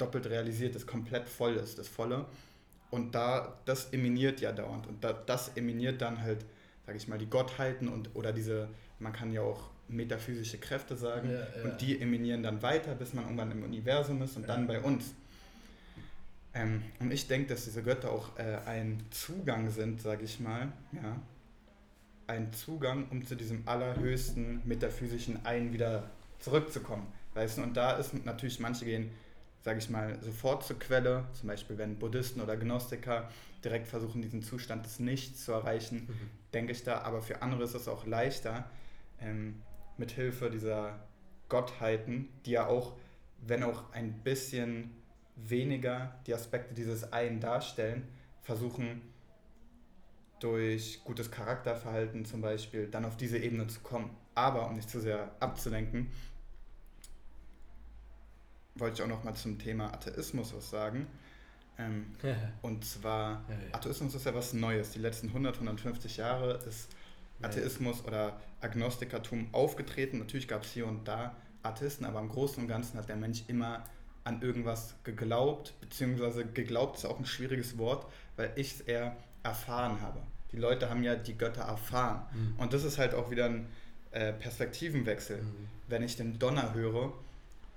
doppelt 0.00 0.26
realisiert 0.26 0.74
ist, 0.76 0.86
komplett 0.86 1.28
voll 1.28 1.56
ist, 1.56 1.78
das 1.78 1.88
Volle. 1.88 2.26
Und 2.90 3.14
da, 3.14 3.58
das 3.66 3.90
eminiert 3.92 4.40
ja 4.40 4.52
dauernd. 4.52 4.86
Und 4.86 5.04
da, 5.04 5.12
das 5.12 5.56
eminiert 5.56 6.00
dann 6.00 6.20
halt, 6.20 6.44
sage 6.86 6.98
ich 6.98 7.06
mal, 7.06 7.18
die 7.18 7.30
Gottheiten 7.30 7.88
und 7.88 8.14
oder 8.14 8.32
diese 8.32 8.68
man 9.00 9.12
kann 9.12 9.32
ja 9.32 9.40
auch 9.40 9.70
metaphysische 9.88 10.58
Kräfte 10.58 10.96
sagen 10.96 11.30
ja, 11.30 11.38
ja. 11.38 11.64
und 11.64 11.80
die 11.80 12.00
eminieren 12.00 12.42
dann 12.42 12.62
weiter, 12.62 12.94
bis 12.94 13.12
man 13.12 13.24
irgendwann 13.24 13.50
im 13.50 13.64
Universum 13.64 14.22
ist 14.22 14.36
und 14.36 14.42
ja. 14.42 14.48
dann 14.48 14.66
bei 14.66 14.80
uns. 14.80 15.14
Ähm, 16.54 16.82
und 17.00 17.12
ich 17.12 17.26
denke, 17.26 17.48
dass 17.48 17.64
diese 17.64 17.82
Götter 17.82 18.12
auch 18.12 18.38
äh, 18.38 18.58
ein 18.66 19.02
Zugang 19.10 19.70
sind, 19.70 20.00
sage 20.00 20.24
ich 20.24 20.38
mal, 20.38 20.72
ja, 20.92 21.16
ein 22.26 22.52
Zugang, 22.52 23.08
um 23.10 23.26
zu 23.26 23.34
diesem 23.34 23.66
allerhöchsten 23.66 24.62
metaphysischen 24.64 25.44
Ein 25.44 25.72
wieder 25.72 26.10
zurückzukommen. 26.38 27.06
Weißt 27.34 27.58
du, 27.58 27.62
und 27.62 27.76
da 27.76 27.92
ist 27.92 28.24
natürlich, 28.24 28.60
manche 28.60 28.84
gehen, 28.84 29.10
sage 29.60 29.78
ich 29.78 29.90
mal, 29.90 30.18
sofort 30.22 30.64
zur 30.64 30.78
Quelle, 30.78 31.26
zum 31.32 31.48
Beispiel 31.48 31.78
wenn 31.78 31.98
Buddhisten 31.98 32.40
oder 32.40 32.56
Gnostiker 32.56 33.28
direkt 33.64 33.88
versuchen, 33.88 34.22
diesen 34.22 34.42
Zustand 34.42 34.86
des 34.86 35.00
Nichts 35.00 35.44
zu 35.44 35.52
erreichen, 35.52 36.06
mhm. 36.08 36.30
denke 36.54 36.72
ich 36.72 36.82
da, 36.82 37.02
aber 37.02 37.20
für 37.20 37.42
andere 37.42 37.64
ist 37.64 37.74
es 37.74 37.88
auch 37.88 38.06
leichter, 38.06 38.70
ähm, 39.20 39.60
mit 39.98 40.12
Hilfe 40.12 40.50
dieser 40.50 40.98
Gottheiten, 41.48 42.28
die 42.46 42.52
ja 42.52 42.66
auch, 42.66 42.96
wenn 43.42 43.62
auch 43.62 43.92
ein 43.92 44.22
bisschen 44.22 44.90
weniger 45.36 46.18
die 46.26 46.34
Aspekte 46.34 46.74
dieses 46.74 47.12
Einen 47.12 47.40
darstellen, 47.40 48.08
versuchen 48.42 49.02
durch 50.38 51.04
gutes 51.04 51.30
Charakterverhalten 51.30 52.24
zum 52.24 52.40
Beispiel 52.40 52.86
dann 52.86 53.04
auf 53.04 53.16
diese 53.16 53.38
Ebene 53.38 53.66
zu 53.66 53.80
kommen. 53.80 54.10
Aber 54.34 54.68
um 54.68 54.76
nicht 54.76 54.88
zu 54.88 55.00
sehr 55.00 55.30
abzulenken, 55.38 56.10
wollte 58.80 58.96
ich 58.96 59.02
auch 59.02 59.08
noch 59.08 59.24
mal 59.24 59.34
zum 59.34 59.58
Thema 59.58 59.92
Atheismus 59.92 60.54
was 60.54 60.70
sagen. 60.70 61.06
Ähm, 61.78 62.06
ja. 62.22 62.34
Und 62.62 62.84
zwar, 62.84 63.44
ja, 63.48 63.54
ja. 63.54 63.74
Atheismus 63.74 64.14
ist 64.14 64.26
ja 64.26 64.34
was 64.34 64.52
Neues. 64.52 64.90
Die 64.90 64.98
letzten 64.98 65.28
100, 65.28 65.56
150 65.56 66.16
Jahre 66.16 66.54
ist 66.66 66.88
Atheismus 67.42 68.04
oder 68.04 68.38
Agnostikertum 68.60 69.48
aufgetreten. 69.52 70.18
Natürlich 70.18 70.48
gab 70.48 70.64
es 70.64 70.72
hier 70.72 70.86
und 70.86 71.08
da 71.08 71.34
Atheisten, 71.62 72.06
aber 72.06 72.20
im 72.20 72.28
Großen 72.28 72.62
und 72.62 72.68
Ganzen 72.68 72.98
hat 72.98 73.08
der 73.08 73.16
Mensch 73.16 73.44
immer 73.48 73.84
an 74.24 74.42
irgendwas 74.42 74.94
geglaubt, 75.04 75.74
beziehungsweise 75.80 76.44
geglaubt 76.44 76.98
ist 76.98 77.06
auch 77.06 77.18
ein 77.18 77.24
schwieriges 77.24 77.78
Wort, 77.78 78.06
weil 78.36 78.52
ich 78.56 78.74
es 78.74 78.80
eher 78.82 79.16
erfahren 79.42 80.00
habe. 80.02 80.20
Die 80.52 80.56
Leute 80.56 80.90
haben 80.90 81.02
ja 81.02 81.16
die 81.16 81.36
Götter 81.36 81.62
erfahren. 81.62 82.22
Mhm. 82.32 82.54
Und 82.58 82.72
das 82.72 82.84
ist 82.84 82.98
halt 82.98 83.14
auch 83.14 83.30
wieder 83.30 83.46
ein 83.46 83.66
äh, 84.10 84.32
Perspektivenwechsel. 84.32 85.38
Mhm. 85.38 85.68
Wenn 85.88 86.02
ich 86.02 86.16
den 86.16 86.38
Donner 86.38 86.74
höre, 86.74 87.12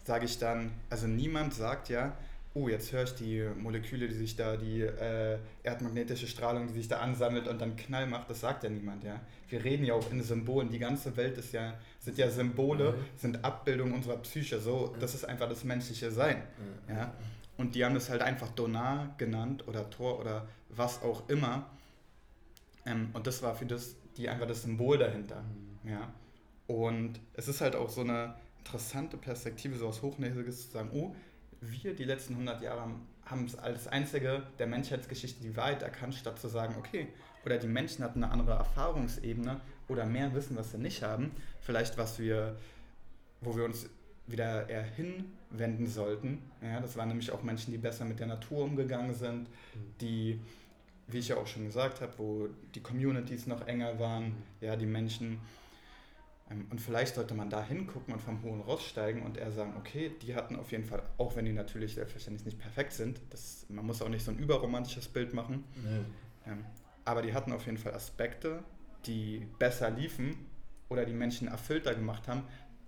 sage 0.04 0.26
ich 0.26 0.38
dann, 0.38 0.72
also 0.90 1.08
niemand 1.08 1.54
sagt 1.54 1.90
ja, 1.90 2.16
oh, 2.56 2.68
jetzt 2.68 2.92
höre 2.92 3.04
ich 3.04 3.16
die 3.16 3.44
Moleküle, 3.58 4.08
die 4.08 4.14
sich 4.14 4.36
da, 4.36 4.58
die 4.58 4.82
äh, 4.82 5.40
erdmagnetische 5.64 6.28
Strahlung, 6.28 6.68
die 6.68 6.74
sich 6.74 6.88
da 6.88 7.00
ansammelt 7.00 7.48
und 7.48 7.60
dann 7.60 7.76
Knall 7.76 8.06
macht, 8.06 8.30
das 8.30 8.42
sagt 8.42 8.64
ja 8.64 8.70
niemand, 8.70 9.04
ja. 9.04 9.20
Wir 9.50 9.64
reden 9.64 9.86
ja 9.86 9.96
auch 9.96 10.12
in 10.12 10.22
Symbolen, 10.22 10.70
die 10.70 10.80
ganze 10.80 11.16
Welt 11.18 11.38
ist 11.38 11.52
ja, 11.54 11.74
sind 12.00 12.18
ja 12.18 12.30
Symbole, 12.30 12.92
mhm. 12.92 12.96
sind 13.18 13.44
Abbildungen 13.44 13.94
unserer 13.94 14.18
Psyche, 14.18 14.60
so, 14.60 14.96
das 15.00 15.16
ist 15.16 15.26
einfach 15.26 15.50
das 15.50 15.64
menschliche 15.64 16.12
Sein, 16.12 16.44
ja. 16.88 17.14
Und 17.58 17.76
die 17.76 17.86
haben 17.86 17.96
es 17.96 18.10
halt 18.10 18.22
einfach 18.22 18.50
Donar 18.50 19.14
genannt 19.18 19.68
oder 19.68 19.90
Tor 19.90 20.20
oder 20.20 20.48
was 20.70 21.04
auch 21.04 21.30
immer. 21.30 21.70
Ähm, 22.86 23.12
und 23.14 23.28
das 23.28 23.44
war 23.44 23.54
für 23.54 23.68
das, 23.68 23.96
die 24.18 24.28
einfach 24.28 24.48
das 24.48 24.64
Symbol 24.64 24.98
dahinter, 25.00 25.42
mhm. 25.42 25.90
ja. 25.90 26.14
Und 26.68 27.20
es 27.34 27.48
ist 27.48 27.62
halt 27.62 27.76
auch 27.76 27.90
so 27.90 28.02
eine 28.02 28.36
interessante 28.64 29.18
Perspektive, 29.18 29.78
so 29.78 29.88
aus 29.88 30.02
Hochnäsiges 30.02 30.66
zu 30.66 30.72
sagen, 30.72 30.90
oh, 30.94 31.14
wir 31.62 31.94
die 31.94 32.06
letzten 32.06 32.34
100 32.34 32.62
Jahre 32.62 32.90
haben 33.26 33.46
es 33.46 33.56
als 33.56 33.88
einzige 33.88 34.44
der 34.60 34.68
Menschheitsgeschichte 34.68 35.42
die 35.44 35.56
Wahrheit 35.56 35.82
erkannt, 35.82 36.16
statt 36.16 36.40
zu 36.40 36.48
sagen, 36.48 36.76
okay, 36.78 37.08
oder 37.46 37.58
die 37.58 37.68
Menschen 37.68 38.04
hatten 38.04 38.24
eine 38.24 38.32
andere 38.32 38.54
Erfahrungsebene 38.54 39.60
oder 39.88 40.06
mehr 40.06 40.34
Wissen, 40.34 40.56
was 40.56 40.72
sie 40.72 40.78
nicht 40.78 41.04
haben, 41.04 41.32
vielleicht 41.62 41.98
was 41.98 42.20
wir, 42.20 42.58
wo 43.42 43.56
wir 43.56 43.66
uns 43.66 43.90
wieder 44.28 44.70
eher 44.70 44.84
hinwenden 44.84 45.88
sollten. 45.88 46.42
Ja, 46.62 46.80
das 46.80 46.96
waren 46.96 47.10
nämlich 47.10 47.32
auch 47.32 47.44
Menschen, 47.44 47.72
die 47.72 47.78
besser 47.78 48.06
mit 48.06 48.20
der 48.20 48.28
Natur 48.28 48.64
umgegangen 48.64 49.14
sind, 49.14 49.48
die, 50.00 50.40
wie 51.08 51.20
ich 51.20 51.28
ja 51.30 51.38
auch 51.38 51.48
schon 51.48 51.66
gesagt 51.66 52.02
habe, 52.02 52.14
wo 52.18 52.48
die 52.74 52.82
Communities 52.82 53.48
noch 53.48 53.68
enger 53.68 54.00
waren, 54.00 54.36
ja, 54.62 54.78
die 54.78 54.86
Menschen 54.86 55.40
und 56.70 56.82
vielleicht 56.82 57.16
sollte 57.16 57.34
man 57.34 57.50
da 57.50 57.64
hingucken 57.64 58.14
und 58.14 58.20
vom 58.20 58.42
hohen 58.44 58.62
Ross 58.62 58.86
steigen 58.86 59.24
und 59.24 59.38
eher 59.38 59.52
sagen, 59.52 59.74
okay, 59.78 60.12
die 60.22 60.36
hatten 60.36 60.56
auf 60.56 60.72
jeden 60.72 60.84
Fall, 60.84 61.02
auch 61.18 61.36
wenn 61.36 61.46
die 61.46 61.54
natürlich 61.54 61.96
selbstverständlich 61.96 62.46
nicht 62.46 62.60
perfekt 62.60 62.94
sind, 62.94 63.22
das, 63.30 63.66
man 63.70 63.86
muss 63.86 64.02
auch 64.02 64.10
nicht 64.10 64.24
so 64.26 64.32
ein 64.32 64.38
überromantisches 64.38 65.08
Bild 65.08 65.34
machen, 65.34 65.64
nee. 65.84 66.52
ähm, 66.52 66.66
aber 67.06 67.22
die 67.22 67.34
hatten 67.34 67.52
auf 67.52 67.66
jeden 67.66 67.78
Fall 67.78 67.94
Aspekte, 67.94 68.64
die 69.06 69.48
besser 69.60 69.90
liefen 69.90 70.36
oder 70.90 71.06
die 71.06 71.14
Menschen 71.14 71.48
erfüllter 71.48 71.96
gemacht 71.96 72.28
haben. 72.28 72.44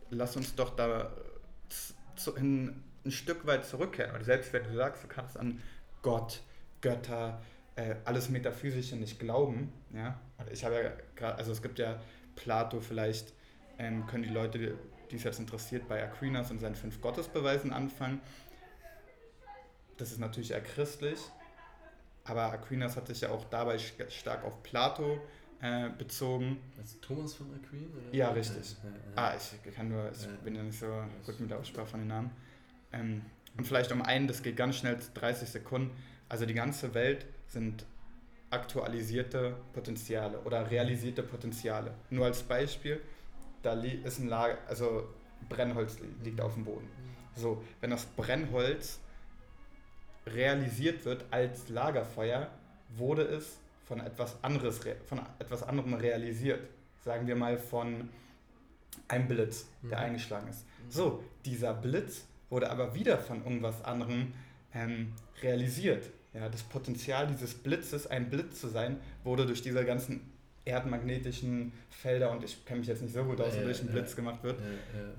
Lass 0.09 0.35
uns 0.37 0.55
doch 0.55 0.75
da 0.75 1.11
zu, 2.15 2.35
hin, 2.37 2.83
ein 3.05 3.11
Stück 3.11 3.45
weit 3.45 3.65
zurückkehren. 3.65 4.15
Und 4.15 4.23
selbst 4.23 4.53
wenn 4.53 4.63
du 4.63 4.73
sagst, 4.73 5.03
du 5.03 5.07
kannst 5.07 5.37
an 5.37 5.61
Gott, 6.01 6.41
Götter, 6.81 7.41
äh, 7.75 7.95
alles 8.05 8.29
Metaphysische 8.29 8.95
nicht 8.95 9.19
glauben, 9.19 9.73
ja, 9.93 10.19
ich 10.51 10.63
habe 10.63 10.75
ja 10.75 10.91
gerade, 11.15 11.37
also 11.37 11.51
es 11.51 11.61
gibt 11.61 11.79
ja 11.79 11.99
Plato 12.35 12.79
vielleicht 12.79 13.33
ähm, 13.77 14.05
können 14.07 14.23
die 14.23 14.29
Leute, 14.29 14.77
die 15.11 15.15
es 15.15 15.23
jetzt 15.23 15.39
interessiert, 15.39 15.87
bei 15.87 16.03
Aquinas 16.03 16.51
und 16.51 16.59
seinen 16.59 16.75
fünf 16.75 17.01
Gottesbeweisen 17.01 17.73
anfangen. 17.73 18.21
Das 19.97 20.11
ist 20.11 20.19
natürlich 20.19 20.51
eher 20.51 20.61
christlich, 20.61 21.19
aber 22.25 22.51
Aquinas 22.51 22.95
hat 22.97 23.07
sich 23.07 23.21
ja 23.21 23.29
auch 23.29 23.45
dabei 23.45 23.77
stark 23.77 24.43
auf 24.43 24.61
Plato 24.63 25.21
äh, 25.61 25.89
bezogen. 25.97 26.57
Also 26.77 26.97
Thomas 26.99 27.33
von 27.33 27.47
Aquin? 27.55 27.89
Oder? 27.91 28.15
Ja, 28.15 28.29
richtig. 28.29 28.75
Ja, 28.83 28.89
ja, 28.89 28.95
ja. 28.95 29.33
Ah, 29.33 29.35
ich 29.37 29.73
kann 29.73 29.89
nur, 29.89 30.11
ich 30.11 30.27
bin 30.43 30.55
ja 30.55 30.63
nicht 30.63 30.79
so 30.79 30.87
gut 31.25 31.39
mit 31.39 31.49
der 31.49 31.59
Aussprache 31.59 31.87
von 31.87 31.99
den 32.01 32.09
Namen. 32.09 32.31
Ähm, 32.91 33.21
und 33.57 33.65
vielleicht 33.65 33.91
um 33.91 34.01
einen, 34.01 34.27
das 34.27 34.43
geht 34.43 34.57
ganz 34.57 34.77
schnell, 34.77 34.97
30 35.13 35.49
Sekunden. 35.49 35.95
Also 36.27 36.45
die 36.45 36.53
ganze 36.53 36.93
Welt 36.93 37.25
sind 37.47 37.85
aktualisierte 38.49 39.55
Potenziale 39.73 40.39
oder 40.41 40.69
realisierte 40.69 41.23
Potenziale. 41.23 41.93
Nur 42.09 42.25
als 42.25 42.43
Beispiel, 42.43 43.01
da 43.65 43.73
ist 43.73 44.19
ein 44.19 44.27
Lager, 44.27 44.57
also 44.67 45.07
Brennholz 45.49 45.97
liegt 46.23 46.39
auf 46.41 46.53
dem 46.53 46.65
Boden. 46.65 46.87
So, 47.35 47.63
wenn 47.81 47.89
das 47.89 48.05
Brennholz 48.05 48.99
realisiert 50.27 51.05
wird 51.05 51.25
als 51.31 51.69
Lagerfeuer, 51.69 52.49
wurde 52.95 53.23
es 53.23 53.57
von 53.85 53.99
etwas 53.99 54.43
anderes, 54.43 54.79
von 55.05 55.21
etwas 55.39 55.63
anderem 55.63 55.93
realisiert. 55.93 56.61
Sagen 57.03 57.27
wir 57.27 57.35
mal 57.35 57.57
von 57.57 58.09
einem 59.07 59.27
Blitz, 59.27 59.67
der 59.83 59.99
mhm. 59.99 60.05
eingeschlagen 60.05 60.47
ist. 60.47 60.65
So, 60.89 61.23
dieser 61.43 61.73
Blitz 61.73 62.25
wurde 62.49 62.69
aber 62.71 62.95
wieder 62.95 63.17
von 63.17 63.43
irgendwas 63.43 63.83
anderem 63.83 64.33
ähm, 64.73 65.13
realisiert. 65.41 66.09
Ja, 66.33 66.49
das 66.49 66.63
Potenzial 66.63 67.27
dieses 67.27 67.53
Blitzes, 67.53 68.07
ein 68.07 68.29
Blitz 68.29 68.59
zu 68.59 68.67
sein, 68.67 68.99
wurde 69.23 69.45
durch 69.45 69.61
diese 69.61 69.85
ganzen 69.85 70.21
erdmagnetischen 70.65 71.71
Felder 71.89 72.31
und 72.31 72.43
ich 72.43 72.65
kenne 72.65 72.79
mich 72.79 72.87
jetzt 72.87 73.01
nicht 73.01 73.13
so 73.13 73.23
gut 73.23 73.39
aus, 73.39 73.53
ja, 73.55 73.61
wie 73.61 73.65
durch 73.65 73.79
einen 73.81 73.91
Blitz 73.91 74.11
ja, 74.11 74.15
gemacht 74.17 74.43
wird. 74.43 74.59
Ja, 74.59 74.65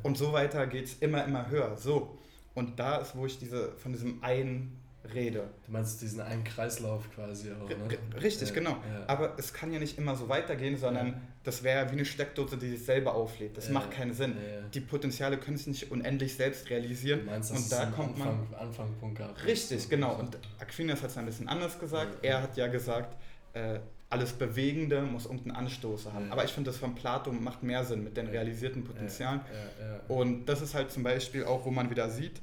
und 0.02 0.18
so 0.18 0.32
weiter 0.32 0.66
geht 0.66 0.86
es 0.86 0.94
immer, 0.98 1.24
immer 1.24 1.48
höher. 1.48 1.76
So. 1.76 2.18
Und 2.54 2.78
da 2.78 2.98
ist, 2.98 3.16
wo 3.16 3.26
ich 3.26 3.38
diese, 3.38 3.72
von 3.76 3.92
diesem 3.92 4.22
einen 4.22 4.80
rede. 5.14 5.44
Du 5.64 5.72
meinst 5.72 6.00
diesen 6.02 6.20
einen 6.20 6.44
Kreislauf 6.44 7.10
quasi 7.14 7.50
auch, 7.52 7.68
ne? 7.68 7.76
Richtig, 8.20 8.52
genau. 8.52 8.76
Aber 9.06 9.34
es 9.38 9.52
kann 9.52 9.72
ja 9.72 9.78
nicht 9.78 9.98
immer 9.98 10.16
so 10.16 10.28
weitergehen, 10.28 10.76
sondern 10.76 11.20
das 11.44 11.62
wäre 11.62 11.88
wie 11.90 11.92
eine 11.92 12.04
Steckdose, 12.04 12.56
die 12.56 12.70
sich 12.70 12.84
selber 12.84 13.14
auflädt. 13.14 13.56
Das 13.56 13.70
macht 13.70 13.90
keinen 13.92 14.12
Sinn. 14.12 14.36
Die 14.74 14.80
Potenziale 14.80 15.38
können 15.38 15.56
sich 15.56 15.66
nicht 15.66 15.90
unendlich 15.90 16.34
selbst 16.34 16.70
realisieren. 16.70 17.20
Du 17.20 17.26
meinst, 17.26 17.50
das 17.50 17.58
und 17.58 17.72
da 17.72 17.84
ist 17.84 17.94
kommt 17.94 18.16
Anfang, 18.16 18.50
man. 18.50 18.60
Anfangpunkt 18.60 19.20
Richtig, 19.46 19.88
genau. 19.88 20.16
Und 20.16 20.38
Aquinas 20.58 21.02
hat 21.02 21.10
es 21.10 21.16
ein 21.16 21.26
bisschen 21.26 21.48
anders 21.48 21.78
gesagt. 21.78 22.24
Er 22.24 22.42
hat 22.42 22.56
ja 22.56 22.66
gesagt, 22.66 23.16
äh, 23.52 23.78
alles 24.08 24.32
Bewegende 24.32 25.02
muss 25.02 25.24
irgendeinen 25.24 25.56
Anstoß 25.56 26.06
haben. 26.12 26.26
Ja. 26.26 26.32
Aber 26.32 26.44
ich 26.44 26.52
finde, 26.52 26.70
das 26.70 26.78
von 26.78 26.94
Plato 26.94 27.32
macht 27.32 27.62
mehr 27.62 27.84
Sinn 27.84 28.04
mit 28.04 28.16
den 28.16 28.28
realisierten 28.28 28.84
Potenzialen. 28.84 29.40
Ja, 29.80 29.86
ja, 29.86 30.00
und 30.08 30.46
das 30.46 30.62
ist 30.62 30.74
halt 30.74 30.92
zum 30.92 31.02
Beispiel 31.02 31.44
auch, 31.44 31.64
wo 31.64 31.70
man 31.70 31.90
wieder 31.90 32.08
sieht, 32.10 32.40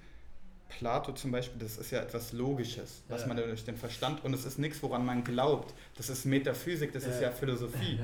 Plato 0.67 1.11
zum 1.13 1.31
Beispiel, 1.31 1.59
das 1.61 1.77
ist 1.77 1.91
ja 1.91 1.99
etwas 1.99 2.33
Logisches, 2.33 3.03
was 3.07 3.27
man 3.27 3.37
durch 3.37 3.63
den 3.63 3.77
Verstand 3.77 4.23
und 4.23 4.33
es 4.33 4.43
ist 4.43 4.57
nichts, 4.57 4.81
woran 4.81 5.05
man 5.05 5.23
glaubt. 5.23 5.73
Das 5.95 6.09
ist 6.09 6.25
Metaphysik, 6.25 6.91
das 6.91 7.05
ist 7.05 7.21
ja 7.21 7.31
Philosophie. 7.31 7.99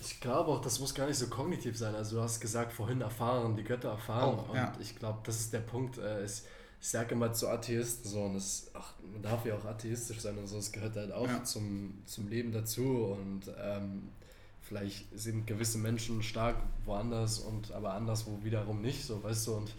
Ich 0.00 0.18
glaube 0.20 0.50
auch, 0.50 0.60
das 0.60 0.80
muss 0.80 0.94
gar 0.94 1.06
nicht 1.06 1.18
so 1.18 1.26
kognitiv 1.26 1.76
sein. 1.76 1.94
Also 1.94 2.16
du 2.16 2.22
hast 2.22 2.40
gesagt, 2.40 2.72
vorhin 2.72 3.02
erfahren, 3.02 3.54
die 3.56 3.64
Götter 3.64 3.90
erfahren. 3.90 4.38
Oh, 4.48 4.52
und 4.52 4.80
ich 4.80 4.96
glaube, 4.96 5.18
das 5.24 5.40
ist 5.40 5.52
der 5.52 5.60
Punkt. 5.60 5.98
Äh, 5.98 6.24
ich, 6.24 6.42
ich 6.84 6.90
sage 6.90 7.14
immer 7.14 7.32
zu 7.32 7.48
Atheisten 7.48 8.10
so, 8.10 8.24
und 8.24 8.34
das, 8.34 8.70
ach, 8.74 8.92
man 9.10 9.22
darf 9.22 9.46
ja 9.46 9.56
auch 9.56 9.64
atheistisch 9.64 10.20
sein 10.20 10.36
und 10.36 10.46
so, 10.46 10.58
es 10.58 10.70
gehört 10.70 10.96
halt 10.96 11.12
auch 11.12 11.26
ja. 11.26 11.42
zum, 11.42 11.94
zum 12.04 12.28
Leben 12.28 12.52
dazu 12.52 13.16
und 13.18 13.50
ähm, 13.58 14.10
vielleicht 14.60 15.06
sind 15.18 15.46
gewisse 15.46 15.78
Menschen 15.78 16.22
stark 16.22 16.56
woanders 16.84 17.38
und 17.38 17.72
aber 17.72 17.94
anderswo 17.94 18.38
wiederum 18.42 18.82
nicht, 18.82 19.02
so 19.02 19.24
weißt 19.24 19.46
du, 19.46 19.54
und 19.54 19.74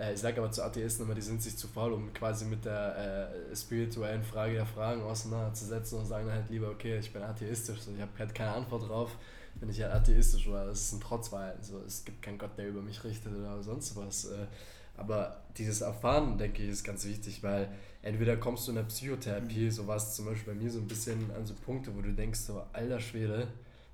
äh, 0.00 0.14
ich 0.14 0.18
sage 0.18 0.38
aber 0.40 0.50
zu 0.50 0.64
Atheisten 0.64 1.04
immer, 1.04 1.14
die 1.14 1.20
sind 1.20 1.40
sich 1.40 1.56
zu 1.56 1.68
faul, 1.68 1.92
um 1.92 2.12
quasi 2.12 2.44
mit 2.44 2.64
der 2.64 3.30
äh, 3.40 3.54
spirituellen 3.54 4.24
Frage 4.24 4.54
der 4.54 4.66
Fragen 4.66 5.02
auseinanderzusetzen 5.02 6.00
und 6.00 6.06
sagen 6.06 6.28
halt 6.28 6.50
lieber, 6.50 6.70
okay, 6.70 6.98
ich 6.98 7.12
bin 7.12 7.22
atheistisch, 7.22 7.82
so, 7.82 7.92
ich 7.94 8.00
habe 8.00 8.10
halt 8.18 8.34
keine 8.34 8.54
Antwort 8.54 8.88
drauf, 8.88 9.12
bin 9.60 9.70
ich 9.70 9.78
ja 9.78 9.92
atheistisch 9.92 10.48
oder 10.48 10.66
es 10.66 10.86
ist 10.86 10.94
ein 10.94 11.00
Trotzwahl. 11.00 11.54
Also 11.56 11.80
es 11.86 12.04
gibt 12.04 12.20
keinen 12.20 12.38
Gott, 12.38 12.58
der 12.58 12.66
über 12.66 12.82
mich 12.82 13.04
richtet 13.04 13.32
oder 13.32 13.62
sonst 13.62 13.94
was. 13.94 14.24
Äh, 14.24 14.46
aber 14.98 15.42
dieses 15.56 15.80
Erfahren, 15.80 16.38
denke 16.38 16.62
ich, 16.62 16.68
ist 16.68 16.84
ganz 16.84 17.04
wichtig, 17.04 17.42
weil 17.42 17.68
entweder 18.02 18.36
kommst 18.36 18.66
du 18.66 18.72
in 18.72 18.76
der 18.76 18.84
Psychotherapie, 18.84 19.66
mhm. 19.66 19.70
so 19.70 19.86
war 19.86 19.96
es 19.96 20.14
zum 20.14 20.26
Beispiel 20.26 20.54
bei 20.54 20.60
mir 20.60 20.70
so 20.70 20.78
ein 20.78 20.86
bisschen 20.86 21.30
an 21.34 21.46
so 21.46 21.54
Punkte, 21.54 21.96
wo 21.96 22.02
du 22.02 22.12
denkst, 22.12 22.40
so, 22.40 22.62
alter 22.72 23.00
Schwede, 23.00 23.48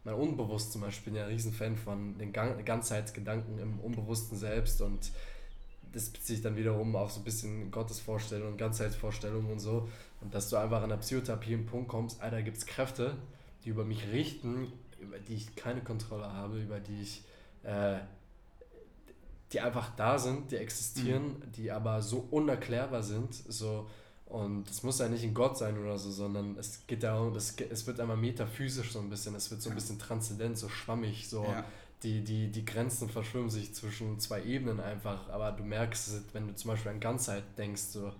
mein 0.04 0.14
Unbewusst 0.14 0.72
zum 0.72 0.82
Beispiel, 0.82 1.12
bin 1.12 1.20
ja 1.20 1.26
ein 1.26 1.32
Riesenfan 1.32 1.76
von 1.76 2.18
den 2.18 2.32
Ganzheitsgedanken 2.32 3.58
im 3.58 3.80
Unbewussten 3.80 4.36
selbst 4.36 4.82
und 4.82 5.10
das 5.92 6.10
bezieht 6.10 6.26
sich 6.26 6.42
dann 6.42 6.56
wiederum 6.56 6.94
auf 6.96 7.12
so 7.12 7.20
ein 7.20 7.24
bisschen 7.24 7.70
Gottesvorstellung 7.70 8.52
und 8.52 8.58
Ganzheitsvorstellungen 8.58 9.50
und 9.50 9.60
so. 9.60 9.88
Und 10.20 10.34
dass 10.34 10.50
du 10.50 10.56
einfach 10.56 10.82
in 10.82 10.88
der 10.88 10.96
Psychotherapie 10.96 11.52
im 11.52 11.66
Punkt 11.66 11.88
kommst, 11.88 12.20
Alter, 12.20 12.42
gibt 12.42 12.56
es 12.56 12.66
Kräfte, 12.66 13.16
die 13.64 13.68
über 13.68 13.84
mich 13.84 14.08
richten, 14.08 14.72
über 15.00 15.18
die 15.18 15.34
ich 15.34 15.54
keine 15.54 15.82
Kontrolle 15.82 16.32
habe, 16.32 16.60
über 16.60 16.80
die 16.80 17.00
ich, 17.00 17.22
äh, 17.62 17.98
die 19.54 19.60
einfach 19.60 19.94
da 19.96 20.18
sind, 20.18 20.50
die 20.50 20.56
existieren, 20.56 21.38
mhm. 21.38 21.52
die 21.52 21.70
aber 21.70 22.02
so 22.02 22.26
unerklärbar 22.30 23.02
sind, 23.02 23.34
so, 23.34 23.88
und 24.26 24.68
es 24.68 24.82
muss 24.82 24.98
ja 24.98 25.08
nicht 25.08 25.22
ein 25.22 25.32
Gott 25.32 25.56
sein 25.56 25.78
oder 25.78 25.96
so, 25.96 26.10
sondern 26.10 26.56
es 26.58 26.86
geht 26.86 27.04
darum, 27.04 27.34
es, 27.36 27.54
es 27.70 27.86
wird 27.86 28.00
einmal 28.00 28.16
metaphysisch 28.16 28.92
so 28.92 28.98
ein 28.98 29.08
bisschen, 29.08 29.34
es 29.36 29.50
wird 29.50 29.62
so 29.62 29.70
ein 29.70 29.76
bisschen 29.76 29.98
transzendent, 29.98 30.58
so 30.58 30.68
schwammig, 30.68 31.28
so 31.28 31.44
ja. 31.44 31.64
die, 32.02 32.24
die, 32.24 32.50
die 32.50 32.64
Grenzen 32.64 33.08
verschwimmen 33.08 33.48
sich 33.48 33.72
zwischen 33.74 34.18
zwei 34.18 34.42
Ebenen 34.42 34.80
einfach, 34.80 35.28
aber 35.30 35.52
du 35.52 35.62
merkst, 35.62 36.34
wenn 36.34 36.48
du 36.48 36.54
zum 36.54 36.72
Beispiel 36.72 36.90
an 36.90 37.00
Ganzheit 37.00 37.44
denkst 37.56 37.82
so, 37.82 38.12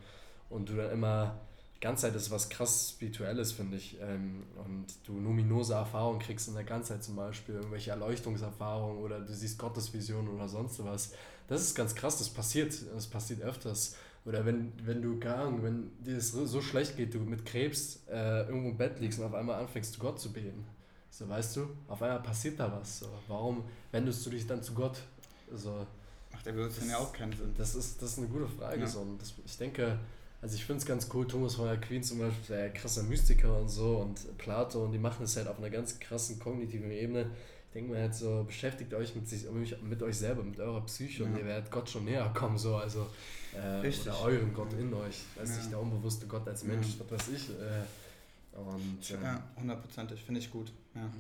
und 0.51 0.69
du 0.69 0.77
dann 0.77 0.93
immer 0.93 1.41
Ganzheit 1.81 2.15
ist 2.15 2.31
was 2.31 2.49
krass 2.49 2.91
Spirituelles, 2.91 3.53
finde 3.53 3.77
ich. 3.77 3.99
Ähm, 4.01 4.45
und 4.65 4.87
du 5.07 5.13
numinose 5.13 5.75
Erfahrungen 5.75 6.19
kriegst 6.19 6.49
in 6.49 6.55
der 6.55 6.65
Ganzheit 6.65 7.03
zum 7.03 7.17
Beispiel, 7.17 7.57
irgendwelche 7.57 7.91
Erleuchtungserfahrungen 7.91 9.03
oder 9.03 9.21
du 9.21 9.35
siehst 9.35 9.59
Gottesvisionen 9.59 10.29
oder 10.29 10.49
sonst 10.49 10.83
was. 10.85 11.13
Das 11.49 11.61
ist 11.61 11.75
ganz 11.75 11.95
krass, 11.95 12.19
das 12.19 12.31
passiert, 12.31 12.75
das 12.95 13.07
passiert 13.07 13.43
öfters. 13.43 13.97
Oder 14.25 14.47
wenn, 14.47 14.73
wenn 14.85 15.03
du, 15.03 15.19
gar 15.19 15.63
wenn 15.63 15.91
dir 16.03 16.17
es 16.17 16.33
so 16.33 16.63
schlecht 16.63 16.97
geht, 16.97 17.13
du 17.13 17.19
mit 17.19 17.45
Krebs 17.45 18.01
äh, 18.11 18.47
irgendwo 18.47 18.71
im 18.71 18.77
Bett 18.79 18.99
liegst 18.99 19.19
und 19.19 19.27
auf 19.27 19.35
einmal 19.35 19.61
anfängst, 19.61 19.93
zu 19.93 20.01
Gott 20.01 20.19
zu 20.19 20.33
beten. 20.33 20.65
So, 21.11 21.29
weißt 21.29 21.57
du, 21.57 21.69
auf 21.89 22.03
einmal 22.03 22.23
passiert 22.23 22.59
da 22.59 22.73
was. 22.73 23.01
So. 23.01 23.09
Warum 23.29 23.65
wendest 23.93 24.25
du 24.25 24.31
dich 24.31 24.47
dann 24.47 24.63
zu 24.63 24.73
Gott? 24.73 25.03
So, 25.53 25.87
Macht 26.35 26.47
der 26.47 26.55
Evolution 26.55 26.89
ja 26.89 26.99
auch 26.99 27.13
keinen 27.13 27.33
Sinn. 27.33 27.55
Das 27.57 27.75
ist, 27.75 28.03
das 28.03 28.13
ist 28.13 28.19
eine 28.19 28.27
gute 28.27 28.49
Frage. 28.49 28.81
Ja. 28.81 28.87
So. 28.87 29.01
Und 29.01 29.23
das, 29.23 29.35
ich 29.45 29.57
denke, 29.57 29.99
also 30.45 30.57
ich 30.57 30.65
finde 30.67 30.81
es 30.81 30.85
ganz 30.85 31.09
cool, 31.15 31.27
Thomas 31.27 31.55
von 31.55 31.65
der 31.65 31.79
Queen 31.79 32.03
zum 32.03 32.19
Beispiel, 32.19 32.55
der 32.55 32.71
krasser 32.71 33.03
Mystiker 33.05 33.57
und 33.59 33.71
so 33.71 33.97
und 33.97 34.37
Plato 34.37 34.85
und 34.85 34.93
die 34.93 34.99
machen 34.99 35.25
es 35.25 35.35
halt 35.39 35.49
auf 35.49 35.57
einer 35.57 35.71
ganz 35.71 35.99
krassen 35.99 36.39
kognitiven 36.39 36.91
Ebene. 36.91 37.31
Ich 37.69 37.73
denke 37.73 37.93
mal 37.93 38.03
halt 38.03 38.15
so, 38.15 38.45
beschäftigt 38.45 38.93
euch 38.93 39.15
mit, 39.15 39.27
sich, 39.27 39.47
mit 39.81 40.03
euch 40.03 40.19
selber, 40.19 40.43
mit 40.43 40.61
eurer 40.61 40.85
Psyche 40.85 41.23
ja. 41.23 41.31
und 41.31 41.39
ihr 41.39 41.47
werdet 41.47 41.71
Gott 41.71 41.89
schon 41.89 42.05
näher 42.05 42.31
kommen, 42.35 42.59
so, 42.59 42.77
also 42.77 43.07
äh, 43.55 43.89
oder 43.89 44.21
eurem 44.21 44.53
Gott 44.53 44.75
in 44.75 44.93
euch, 44.93 45.23
weiß 45.35 45.49
ja. 45.49 45.57
nicht, 45.57 45.71
der 45.71 45.81
unbewusste 45.81 46.27
Gott 46.27 46.47
als 46.47 46.63
Mensch, 46.65 46.89
ja. 46.89 47.05
was 47.09 47.27
weiß 47.27 47.35
ich. 47.35 47.49
Äh, 47.49 48.59
und, 48.59 49.11
äh, 49.13 49.25
ja, 49.25 49.43
hundertprozentig, 49.59 50.23
finde 50.23 50.41
ich 50.41 50.51
gut. 50.51 50.71
Ja. 50.95 51.11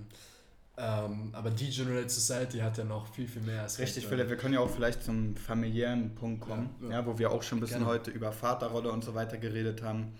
Ähm, 0.76 1.30
aber 1.32 1.50
Degenerate 1.50 2.08
Society 2.08 2.58
hat 2.58 2.78
ja 2.78 2.84
noch 2.84 3.06
viel, 3.14 3.28
viel 3.28 3.42
mehr 3.42 3.62
Aspekte. 3.62 3.90
Richtig, 3.90 4.08
Philipp, 4.08 4.28
wir 4.28 4.36
können 4.36 4.54
ja 4.54 4.60
auch 4.60 4.70
vielleicht 4.70 5.04
zum 5.04 5.36
familiären 5.36 6.14
Punkt 6.16 6.40
kommen, 6.40 6.74
ja, 6.82 6.88
ja. 6.88 6.92
ja 6.94 7.06
wo 7.06 7.16
wir 7.16 7.30
auch 7.30 7.44
schon 7.44 7.58
ein 7.58 7.60
bisschen 7.60 7.80
Gerne. 7.80 7.92
heute 7.92 8.10
über 8.10 8.32
Vaterrolle 8.32 8.90
und 8.90 9.04
so 9.04 9.14
weiter 9.14 9.38
geredet 9.38 9.82
haben. 9.82 10.14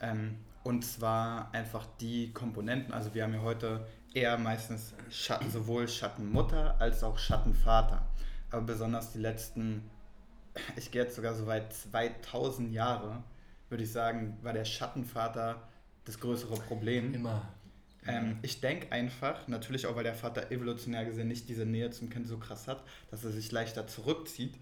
Ähm, 0.00 0.38
und 0.62 0.84
zwar 0.84 1.52
einfach 1.52 1.86
die 2.00 2.32
Komponenten, 2.32 2.94
also 2.94 3.12
wir 3.14 3.24
haben 3.24 3.34
ja 3.34 3.42
heute 3.42 3.86
eher 4.14 4.38
meistens 4.38 4.94
Schatten, 5.10 5.50
sowohl 5.50 5.88
Schattenmutter 5.88 6.80
als 6.80 7.02
auch 7.02 7.18
Schattenvater. 7.18 8.06
Aber 8.50 8.62
besonders 8.62 9.12
die 9.12 9.18
letzten, 9.18 9.90
ich 10.76 10.90
gehe 10.90 11.02
jetzt 11.02 11.16
sogar 11.16 11.34
so 11.34 11.46
weit 11.46 11.72
2000 11.72 12.72
Jahre, 12.72 13.22
würde 13.68 13.84
ich 13.84 13.92
sagen, 13.92 14.38
war 14.42 14.52
der 14.52 14.64
Schattenvater 14.64 15.68
das 16.04 16.18
größere 16.18 16.56
Problem. 16.56 17.12
Immer. 17.14 17.42
Ähm, 18.06 18.38
ich 18.42 18.60
denke 18.60 18.90
einfach, 18.90 19.46
natürlich 19.48 19.86
auch, 19.86 19.94
weil 19.94 20.04
der 20.04 20.14
Vater 20.14 20.50
evolutionär 20.50 21.04
gesehen 21.04 21.28
nicht 21.28 21.48
diese 21.48 21.64
Nähe 21.64 21.90
zum 21.90 22.10
Kind 22.10 22.26
so 22.26 22.38
krass 22.38 22.66
hat, 22.66 22.82
dass 23.10 23.24
er 23.24 23.30
sich 23.30 23.52
leichter 23.52 23.86
zurückzieht. 23.86 24.54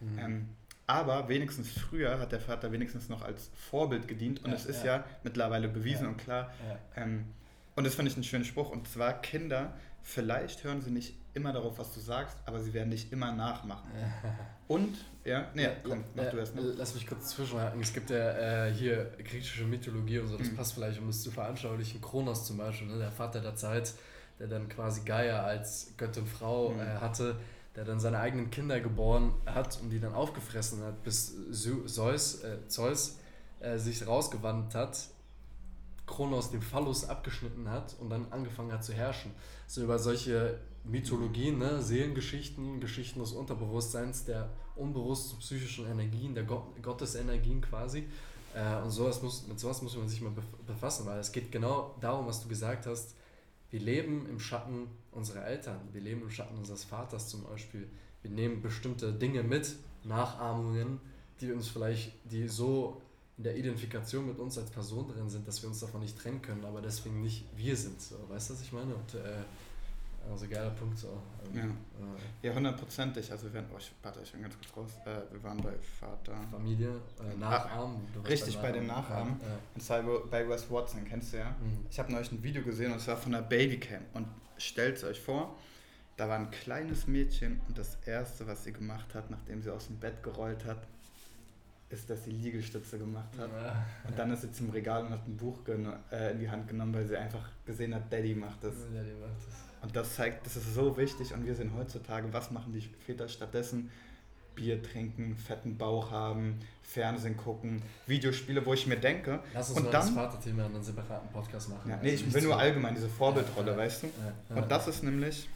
Mhm. 0.00 0.18
Ähm, 0.18 0.48
aber 0.86 1.28
wenigstens 1.28 1.70
früher 1.70 2.18
hat 2.18 2.32
der 2.32 2.40
Vater 2.40 2.72
wenigstens 2.72 3.08
noch 3.08 3.22
als 3.22 3.50
Vorbild 3.70 4.08
gedient 4.08 4.42
und 4.42 4.50
ja, 4.50 4.56
es 4.56 4.64
ist 4.64 4.84
ja, 4.84 4.96
ja 4.96 5.04
mittlerweile 5.22 5.68
bewiesen 5.68 6.04
ja. 6.04 6.08
und 6.08 6.16
klar. 6.16 6.52
Ähm, 6.96 7.26
und 7.76 7.84
das 7.84 7.94
finde 7.94 8.10
ich 8.10 8.16
einen 8.16 8.24
schönen 8.24 8.44
Spruch. 8.44 8.70
Und 8.70 8.88
zwar, 8.88 9.20
Kinder, 9.20 9.74
vielleicht 10.02 10.64
hören 10.64 10.80
sie 10.80 10.90
nicht 10.90 11.14
immer 11.38 11.52
darauf, 11.52 11.78
was 11.78 11.94
du 11.94 12.00
sagst, 12.00 12.36
aber 12.44 12.60
sie 12.60 12.74
werden 12.74 12.90
nicht 12.90 13.12
immer 13.12 13.32
nachmachen. 13.32 13.90
Und, 14.68 14.98
ja, 15.24 15.48
nee, 15.54 15.68
komm, 15.82 16.04
mach 16.14 16.30
du 16.30 16.36
erst 16.36 16.54
mal. 16.54 16.64
Lass 16.76 16.94
mich 16.94 17.06
kurz 17.06 17.30
zwischenhaken. 17.30 17.80
Es 17.80 17.94
gibt 17.94 18.10
ja 18.10 18.66
äh, 18.66 18.72
hier 18.72 19.12
griechische 19.18 19.64
Mythologie 19.64 20.18
und 20.18 20.28
so, 20.28 20.36
das 20.36 20.50
mhm. 20.50 20.56
passt 20.56 20.74
vielleicht, 20.74 21.00
um 21.00 21.08
es 21.08 21.22
zu 21.22 21.30
veranschaulichen. 21.30 22.02
Kronos 22.02 22.44
zum 22.44 22.58
Beispiel, 22.58 22.88
ne, 22.88 22.98
der 22.98 23.10
Vater 23.10 23.40
der 23.40 23.56
Zeit, 23.56 23.94
der 24.38 24.48
dann 24.48 24.68
quasi 24.68 25.02
Gaia 25.02 25.42
als 25.42 25.94
Göttin 25.96 26.26
Frau 26.26 26.70
mhm. 26.70 26.80
äh, 26.80 26.84
hatte, 27.00 27.36
der 27.76 27.84
dann 27.84 28.00
seine 28.00 28.18
eigenen 28.18 28.50
Kinder 28.50 28.80
geboren 28.80 29.32
hat 29.46 29.80
und 29.80 29.90
die 29.90 30.00
dann 30.00 30.12
aufgefressen 30.12 30.82
hat, 30.82 31.02
bis 31.04 31.34
Zeus, 31.86 32.42
äh, 32.42 32.66
Zeus 32.66 33.18
äh, 33.60 33.78
sich 33.78 34.06
rausgewandelt 34.06 34.74
hat 34.74 35.08
Kronos 36.08 36.50
den 36.50 36.62
Phallus 36.62 37.08
abgeschnitten 37.08 37.70
hat 37.70 37.94
und 38.00 38.10
dann 38.10 38.26
angefangen 38.32 38.72
hat 38.72 38.82
zu 38.82 38.92
herrschen. 38.92 39.30
So 39.68 39.82
über 39.82 39.98
solche 39.98 40.58
Mythologien, 40.88 41.58
ne? 41.58 41.82
Seelengeschichten, 41.82 42.80
Geschichten 42.80 43.20
des 43.20 43.32
Unterbewusstseins, 43.32 44.24
der 44.24 44.50
unbewussten 44.76 45.38
psychischen 45.38 45.86
Energien, 45.86 46.34
der 46.34 46.44
Gott, 46.44 46.64
Gottesenergien 46.82 47.60
quasi. 47.60 48.04
Äh, 48.54 48.82
und 48.82 48.90
sowas 48.90 49.22
muss, 49.22 49.46
mit 49.46 49.58
sowas 49.60 49.82
muss 49.82 49.96
man 49.96 50.08
sich 50.08 50.20
mal 50.20 50.32
befassen, 50.66 51.06
weil 51.06 51.18
es 51.18 51.32
geht 51.32 51.52
genau 51.52 51.94
darum, 52.00 52.26
was 52.26 52.42
du 52.42 52.48
gesagt 52.48 52.86
hast. 52.86 53.14
Wir 53.70 53.80
leben 53.80 54.26
im 54.28 54.40
Schatten 54.40 54.88
unserer 55.12 55.44
Eltern, 55.46 55.80
wir 55.92 56.00
leben 56.00 56.22
im 56.22 56.30
Schatten 56.30 56.56
unseres 56.56 56.84
Vaters 56.84 57.28
zum 57.28 57.44
Beispiel. 57.44 57.88
Wir 58.22 58.30
nehmen 58.30 58.62
bestimmte 58.62 59.12
Dinge 59.12 59.42
mit, 59.42 59.76
Nachahmungen, 60.04 61.00
die 61.40 61.52
uns 61.52 61.68
vielleicht, 61.68 62.12
die 62.24 62.48
so 62.48 63.02
in 63.36 63.44
der 63.44 63.56
Identifikation 63.56 64.26
mit 64.26 64.38
uns 64.38 64.58
als 64.58 64.70
Person 64.70 65.08
drin 65.08 65.28
sind, 65.28 65.46
dass 65.46 65.62
wir 65.62 65.68
uns 65.68 65.80
davon 65.80 66.00
nicht 66.00 66.18
trennen 66.18 66.42
können, 66.42 66.64
aber 66.64 66.80
deswegen 66.80 67.22
nicht 67.22 67.44
wir 67.56 67.76
sind. 67.76 68.00
So. 68.00 68.16
Weißt 68.28 68.50
du, 68.50 68.54
was 68.54 68.62
ich 68.62 68.72
meine? 68.72 68.94
Und, 68.94 69.14
äh, 69.14 69.44
also 70.30 70.48
geiler 70.48 70.70
Punkt 70.70 70.98
so. 70.98 71.20
Ähm, 71.52 71.56
ja. 71.56 71.64
Äh, 71.64 72.48
ja, 72.48 72.54
hundertprozentig. 72.54 73.30
Also 73.30 73.46
wir 73.46 73.54
werden, 73.54 73.66
oh, 73.72 73.78
ich, 73.78 73.92
warte, 74.02 74.20
ich 74.22 74.32
bin 74.32 74.42
ganz 74.42 74.54
kurz 74.56 74.76
raus. 74.76 74.98
Äh, 75.04 75.32
wir 75.32 75.42
waren 75.42 75.58
bei 75.58 75.72
Vater. 76.00 76.34
Familie, 76.50 76.90
äh, 77.20 77.36
Nachahmen. 77.36 77.96
Ah, 78.16 78.26
richtig, 78.28 78.58
bei, 78.58 78.72
den 78.72 78.86
Nachahmen. 78.86 79.40
Ja, 79.40 79.80
zwar 79.80 80.02
bei 80.02 80.48
Wes 80.48 80.70
Watson, 80.70 81.04
kennst 81.04 81.32
du 81.32 81.38
ja? 81.38 81.50
Mhm. 81.50 81.86
Ich 81.90 81.98
habe 81.98 82.12
neulich 82.12 82.30
ein 82.32 82.42
Video 82.42 82.62
gesehen 82.62 82.92
und 82.92 83.00
zwar 83.00 83.16
von 83.16 83.32
der 83.32 83.42
Babycam. 83.42 84.02
Und 84.14 84.26
stellt 84.58 85.02
euch 85.04 85.20
vor, 85.20 85.56
da 86.16 86.28
war 86.28 86.36
ein 86.36 86.50
kleines 86.50 87.06
Mädchen 87.06 87.60
und 87.68 87.78
das 87.78 87.96
erste, 88.04 88.46
was 88.46 88.64
sie 88.64 88.72
gemacht 88.72 89.14
hat, 89.14 89.30
nachdem 89.30 89.62
sie 89.62 89.72
aus 89.72 89.86
dem 89.86 89.98
Bett 89.98 90.22
gerollt 90.22 90.64
hat, 90.64 90.86
ist, 91.90 92.10
dass 92.10 92.24
sie 92.24 92.32
Liegestütze 92.32 92.98
gemacht 92.98 93.30
hat. 93.38 93.50
Ja. 93.50 93.86
Und 94.06 94.18
dann 94.18 94.30
ist 94.32 94.42
sie 94.42 94.52
zum 94.52 94.70
Regal 94.70 95.06
und 95.06 95.10
hat 95.10 95.26
ein 95.26 95.36
Buch 95.36 95.60
äh, 95.66 96.32
in 96.32 96.40
die 96.40 96.50
Hand 96.50 96.68
genommen, 96.68 96.92
weil 96.92 97.06
sie 97.06 97.16
einfach 97.16 97.48
gesehen 97.64 97.94
hat, 97.94 98.12
Daddy 98.12 98.34
macht 98.34 98.62
das. 98.62 98.74
Daddy 98.92 99.12
macht 99.14 99.38
das. 99.46 99.67
Und 99.82 99.94
das 99.94 100.14
zeigt, 100.14 100.44
das 100.44 100.56
ist 100.56 100.74
so 100.74 100.96
wichtig 100.96 101.32
und 101.32 101.46
wir 101.46 101.54
sehen 101.54 101.72
heutzutage, 101.76 102.32
was 102.32 102.50
machen 102.50 102.72
die 102.72 102.80
Väter 102.80 103.28
stattdessen? 103.28 103.90
Bier 104.54 104.82
trinken, 104.82 105.36
fetten 105.36 105.78
Bauch 105.78 106.10
haben, 106.10 106.58
Fernsehen 106.82 107.36
gucken, 107.36 107.80
Videospiele, 108.06 108.66
wo 108.66 108.74
ich 108.74 108.88
mir 108.88 108.96
denke. 108.96 109.40
Lass 109.54 109.68
uns 109.68 109.78
und 109.78 109.84
mal 109.84 109.90
dann, 109.92 110.00
das 110.00 110.10
Vaterthema 110.10 110.66
in 110.66 110.74
einem 110.74 110.82
separaten 110.82 111.28
Podcast 111.30 111.68
machen. 111.68 111.88
Ja, 111.88 111.98
nee, 112.02 112.10
ich 112.10 112.34
will 112.34 112.42
nur 112.42 112.58
allgemein 112.58 112.94
diese 112.94 113.08
Vorbildrolle, 113.08 113.70
ja, 113.70 113.76
weißt 113.76 114.02
du? 114.02 114.08
und 114.54 114.68
das 114.68 114.88
ist 114.88 115.04
nämlich 115.04 115.48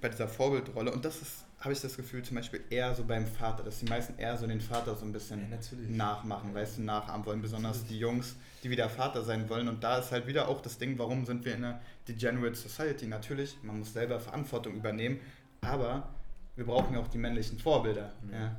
bei 0.00 0.10
dieser 0.10 0.28
Vorbildrolle, 0.28 0.92
und 0.92 1.04
das 1.04 1.22
ist 1.22 1.44
habe 1.60 1.72
ich 1.72 1.80
das 1.80 1.96
Gefühl, 1.96 2.22
zum 2.22 2.36
Beispiel 2.36 2.60
eher 2.70 2.94
so 2.94 3.04
beim 3.04 3.26
Vater, 3.26 3.64
dass 3.64 3.80
die 3.80 3.86
meisten 3.86 4.16
eher 4.16 4.36
so 4.36 4.46
den 4.46 4.60
Vater 4.60 4.94
so 4.94 5.04
ein 5.04 5.12
bisschen 5.12 5.50
ja, 5.50 5.88
nachmachen, 5.88 6.54
weißt 6.54 6.78
du, 6.78 6.82
nachahmen 6.82 7.26
wollen, 7.26 7.42
besonders 7.42 7.84
die 7.84 7.98
Jungs, 7.98 8.36
die 8.62 8.70
wieder 8.70 8.88
Vater 8.88 9.24
sein 9.24 9.48
wollen. 9.48 9.68
Und 9.68 9.82
da 9.82 9.98
ist 9.98 10.12
halt 10.12 10.28
wieder 10.28 10.48
auch 10.48 10.60
das 10.60 10.78
Ding, 10.78 10.98
warum 10.98 11.26
sind 11.26 11.44
wir 11.44 11.54
in 11.54 11.64
einer 11.64 11.80
Degenerate 12.06 12.54
Society? 12.54 13.08
Natürlich, 13.08 13.56
man 13.62 13.80
muss 13.80 13.92
selber 13.92 14.20
Verantwortung 14.20 14.74
übernehmen, 14.76 15.20
aber 15.60 16.08
wir 16.54 16.64
brauchen 16.64 16.94
ja 16.94 17.00
auch 17.00 17.08
die 17.08 17.18
männlichen 17.18 17.58
Vorbilder. 17.58 18.12
Mhm. 18.22 18.32
Ja? 18.32 18.56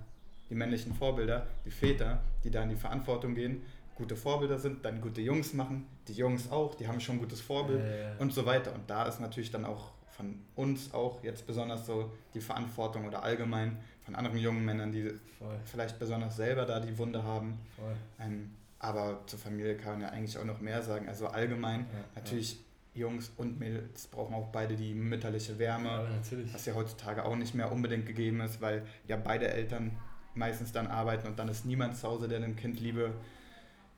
Die 0.49 0.55
männlichen 0.55 0.93
Vorbilder, 0.93 1.47
die 1.65 1.71
Väter, 1.71 2.19
die 2.43 2.51
da 2.51 2.63
in 2.63 2.69
die 2.69 2.75
Verantwortung 2.75 3.33
gehen, 3.33 3.61
gute 3.95 4.17
Vorbilder 4.17 4.57
sind, 4.57 4.83
dann 4.83 4.99
gute 4.99 5.21
Jungs 5.21 5.53
machen, 5.53 5.85
die 6.07 6.13
Jungs 6.13 6.51
auch, 6.51 6.75
die 6.75 6.87
haben 6.87 6.99
schon 6.99 7.15
ein 7.17 7.19
gutes 7.19 7.39
Vorbild 7.39 7.81
ja, 7.81 8.15
und 8.17 8.33
so 8.33 8.45
weiter. 8.45 8.73
Und 8.73 8.89
da 8.89 9.05
ist 9.05 9.19
natürlich 9.19 9.51
dann 9.51 9.65
auch 9.65 9.91
von 10.19 10.35
uns 10.55 10.93
auch 10.93 11.23
jetzt 11.23 11.47
besonders 11.47 11.85
so 11.85 12.11
die 12.33 12.41
Verantwortung 12.41 13.07
oder 13.07 13.23
allgemein 13.23 13.77
von 14.03 14.15
anderen 14.15 14.37
jungen 14.37 14.65
Männern, 14.65 14.91
die 14.91 15.13
Voll. 15.37 15.55
vielleicht 15.63 15.97
besonders 15.97 16.35
selber 16.35 16.65
da 16.65 16.81
die 16.81 16.97
Wunde 16.97 17.23
haben. 17.23 17.57
Ähm, 18.19 18.51
aber 18.79 19.21
zur 19.27 19.39
Familie 19.39 19.77
kann 19.77 19.93
man 19.93 20.01
ja 20.01 20.09
eigentlich 20.09 20.37
auch 20.37 20.43
noch 20.43 20.59
mehr 20.59 20.81
sagen. 20.81 21.07
Also 21.07 21.27
allgemein, 21.27 21.81
ja, 21.81 21.85
natürlich, 22.15 22.53
ja. 22.95 23.01
Jungs 23.01 23.31
und 23.37 23.59
Mädels 23.59 24.07
brauchen 24.07 24.35
auch 24.35 24.47
beide 24.47 24.75
die 24.75 24.93
mütterliche 24.93 25.57
Wärme, 25.57 25.87
Ja, 25.87 26.37
was 26.53 26.65
ja 26.65 26.73
heutzutage 26.73 27.23
auch 27.23 27.37
nicht 27.37 27.55
mehr 27.55 27.71
unbedingt 27.71 28.05
gegeben 28.05 28.41
ist, 28.41 28.59
weil 28.59 28.85
ja 29.07 29.15
beide 29.15 29.47
Eltern 29.47 29.91
meistens 30.35 30.73
dann 30.73 30.87
arbeiten 30.87 31.27
und 31.27 31.39
dann 31.39 31.47
ist 31.47 31.65
niemand 31.65 31.95
zu 31.95 32.07
Hause, 32.07 32.27
der 32.27 32.41
dem 32.41 32.57
Kind 32.57 32.79
Liebe 32.81 33.13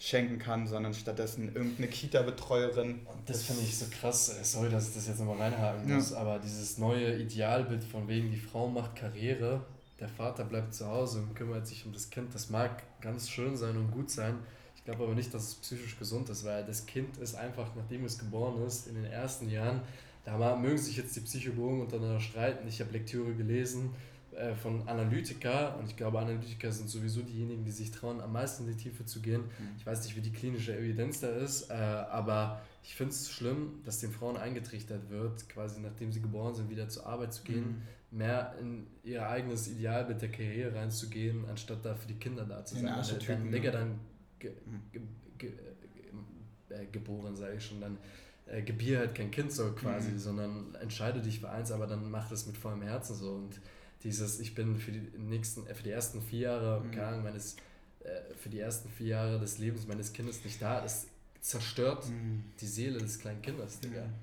schenken 0.03 0.39
kann, 0.39 0.65
sondern 0.65 0.95
stattdessen 0.95 1.53
irgendeine 1.53 1.87
Kita-Betreuerin. 1.87 3.01
Und 3.05 3.29
das 3.29 3.43
finde 3.43 3.61
ich 3.61 3.77
so 3.77 3.85
krass. 3.91 4.29
äh, 4.29 4.43
Sorry, 4.43 4.69
dass 4.69 4.89
ich 4.89 4.95
das 4.95 5.07
jetzt 5.07 5.19
nochmal 5.19 5.37
reinhaken 5.37 5.87
Ja. 5.87 5.95
muss, 5.95 6.11
aber 6.11 6.39
dieses 6.39 6.79
neue 6.79 7.17
Idealbild 7.19 7.83
von 7.83 8.07
wegen, 8.07 8.31
die 8.31 8.37
Frau 8.39 8.67
macht 8.67 8.95
Karriere, 8.95 9.63
der 9.99 10.09
Vater 10.09 10.43
bleibt 10.43 10.73
zu 10.73 10.87
Hause 10.87 11.19
und 11.19 11.35
kümmert 11.35 11.67
sich 11.67 11.85
um 11.85 11.93
das 11.93 12.09
Kind, 12.09 12.33
das 12.33 12.49
mag 12.49 12.81
ganz 12.99 13.29
schön 13.29 13.55
sein 13.55 13.77
und 13.77 13.91
gut 13.91 14.09
sein. 14.09 14.39
Ich 14.75 14.83
glaube 14.83 15.03
aber 15.03 15.13
nicht, 15.13 15.31
dass 15.35 15.49
es 15.49 15.55
psychisch 15.55 15.99
gesund 15.99 16.27
ist, 16.29 16.43
weil 16.45 16.65
das 16.65 16.87
Kind 16.87 17.17
ist 17.17 17.35
einfach, 17.35 17.67
nachdem 17.75 18.03
es 18.03 18.17
geboren 18.17 18.65
ist, 18.65 18.87
in 18.87 18.95
den 18.95 19.05
ersten 19.05 19.51
Jahren, 19.51 19.81
da 20.25 20.55
mögen 20.55 20.79
sich 20.79 20.97
jetzt 20.97 21.15
die 21.15 21.19
Psychologen 21.19 21.81
untereinander 21.81 22.19
streiten. 22.19 22.67
Ich 22.67 22.79
habe 22.81 22.91
Lektüre 22.91 23.33
gelesen 23.35 23.91
äh, 24.35 24.55
von 24.55 24.87
Analytiker 24.87 25.77
und 25.77 25.87
ich 25.89 25.95
glaube, 25.97 26.19
Analytiker 26.19 26.71
sind 26.71 26.89
sowieso 26.89 27.21
diejenigen, 27.21 27.63
die 27.65 27.71
sich 27.71 27.91
trauen, 27.91 28.21
am 28.21 28.31
meisten 28.33 28.63
in 28.67 28.75
die 28.77 28.83
Tiefe 28.83 29.05
zu 29.05 29.21
gehen. 29.21 29.43
Ich 29.77 29.85
weiß 29.85 30.03
nicht, 30.05 30.15
wie 30.15 30.21
die 30.21 30.31
klinische 30.31 30.75
Evidenz 30.77 31.19
da 31.19 31.27
ist, 31.29 31.69
äh, 31.69 31.73
aber 31.73 32.61
ich 32.83 32.95
finde 32.95 33.11
es 33.13 33.29
schlimm, 33.31 33.81
dass 33.85 33.99
den 33.99 34.11
Frauen 34.11 34.37
eingetrichtert 34.37 35.09
wird, 35.09 35.47
quasi 35.49 35.81
nachdem 35.81 36.11
sie 36.11 36.21
geboren 36.21 36.55
sind, 36.55 36.69
wieder 36.69 36.87
zur 36.89 37.05
Arbeit 37.05 37.33
zu 37.33 37.43
gehen, 37.43 37.83
Mhm. 38.11 38.17
mehr 38.17 38.55
in 38.59 38.87
ihr 39.03 39.27
eigenes 39.27 39.67
Idealbild 39.67 40.21
der 40.21 40.31
Karriere 40.31 40.75
reinzugehen, 40.75 41.45
anstatt 41.49 41.85
da 41.85 41.95
für 41.95 42.07
die 42.07 42.15
Kinder 42.15 42.45
da 42.45 42.63
zu 42.65 42.75
In 42.75 42.81
sein. 42.81 42.93
Archetypen, 42.93 43.43
dann, 43.43 43.51
Digga, 43.51 43.71
ne? 43.71 43.77
dann 43.77 43.99
ge, 44.39 44.51
Mhm. 44.65 44.81
ge, 44.91 45.01
ge, 45.37 45.51
äh, 46.69 46.85
geboren, 46.91 47.35
sage 47.35 47.55
ich 47.57 47.65
schon, 47.65 47.81
dann 47.81 47.97
äh, 48.47 48.63
gebier 48.63 48.99
halt 48.99 49.15
kein 49.15 49.31
Kind 49.31 49.51
so 49.51 49.71
quasi, 49.71 50.11
Mhm. 50.11 50.17
sondern 50.19 50.75
entscheide 50.81 51.21
dich 51.21 51.39
für 51.39 51.49
eins, 51.49 51.71
aber 51.71 51.87
dann 51.87 52.09
mach 52.11 52.27
das 52.29 52.47
mit 52.47 52.57
vollem 52.57 52.81
Herzen 52.81 53.15
so 53.15 53.31
und 53.33 53.61
dieses, 54.03 54.39
ich 54.39 54.55
bin 54.55 54.77
für 54.77 54.91
die 54.91 54.99
nächsten, 55.17 55.65
äh, 55.67 55.73
für 55.73 55.83
die 55.83 55.91
ersten 55.91 56.21
vier 56.21 56.39
Jahre, 56.39 56.81
Mhm. 56.81 56.91
keine 56.91 57.07
Ahnung, 57.07 57.23
meines, 57.23 57.55
äh, 58.03 58.33
für 58.35 58.49
die 58.49 58.59
ersten 58.59 58.89
vier 58.89 59.07
Jahre 59.07 59.39
des 59.39 59.57
Lebens 59.57 59.87
meines 59.87 60.11
Kindes 60.13 60.43
nicht 60.43 60.61
da, 60.61 60.81
das 60.81 61.07
zerstört 61.41 62.07
Mhm. 62.09 62.43
die 62.59 62.67
Seele 62.67 62.99
des 62.99 63.19
kleinen 63.19 63.41
Kindes, 63.41 63.79
Digga. 63.79 64.05
Mhm. 64.05 64.13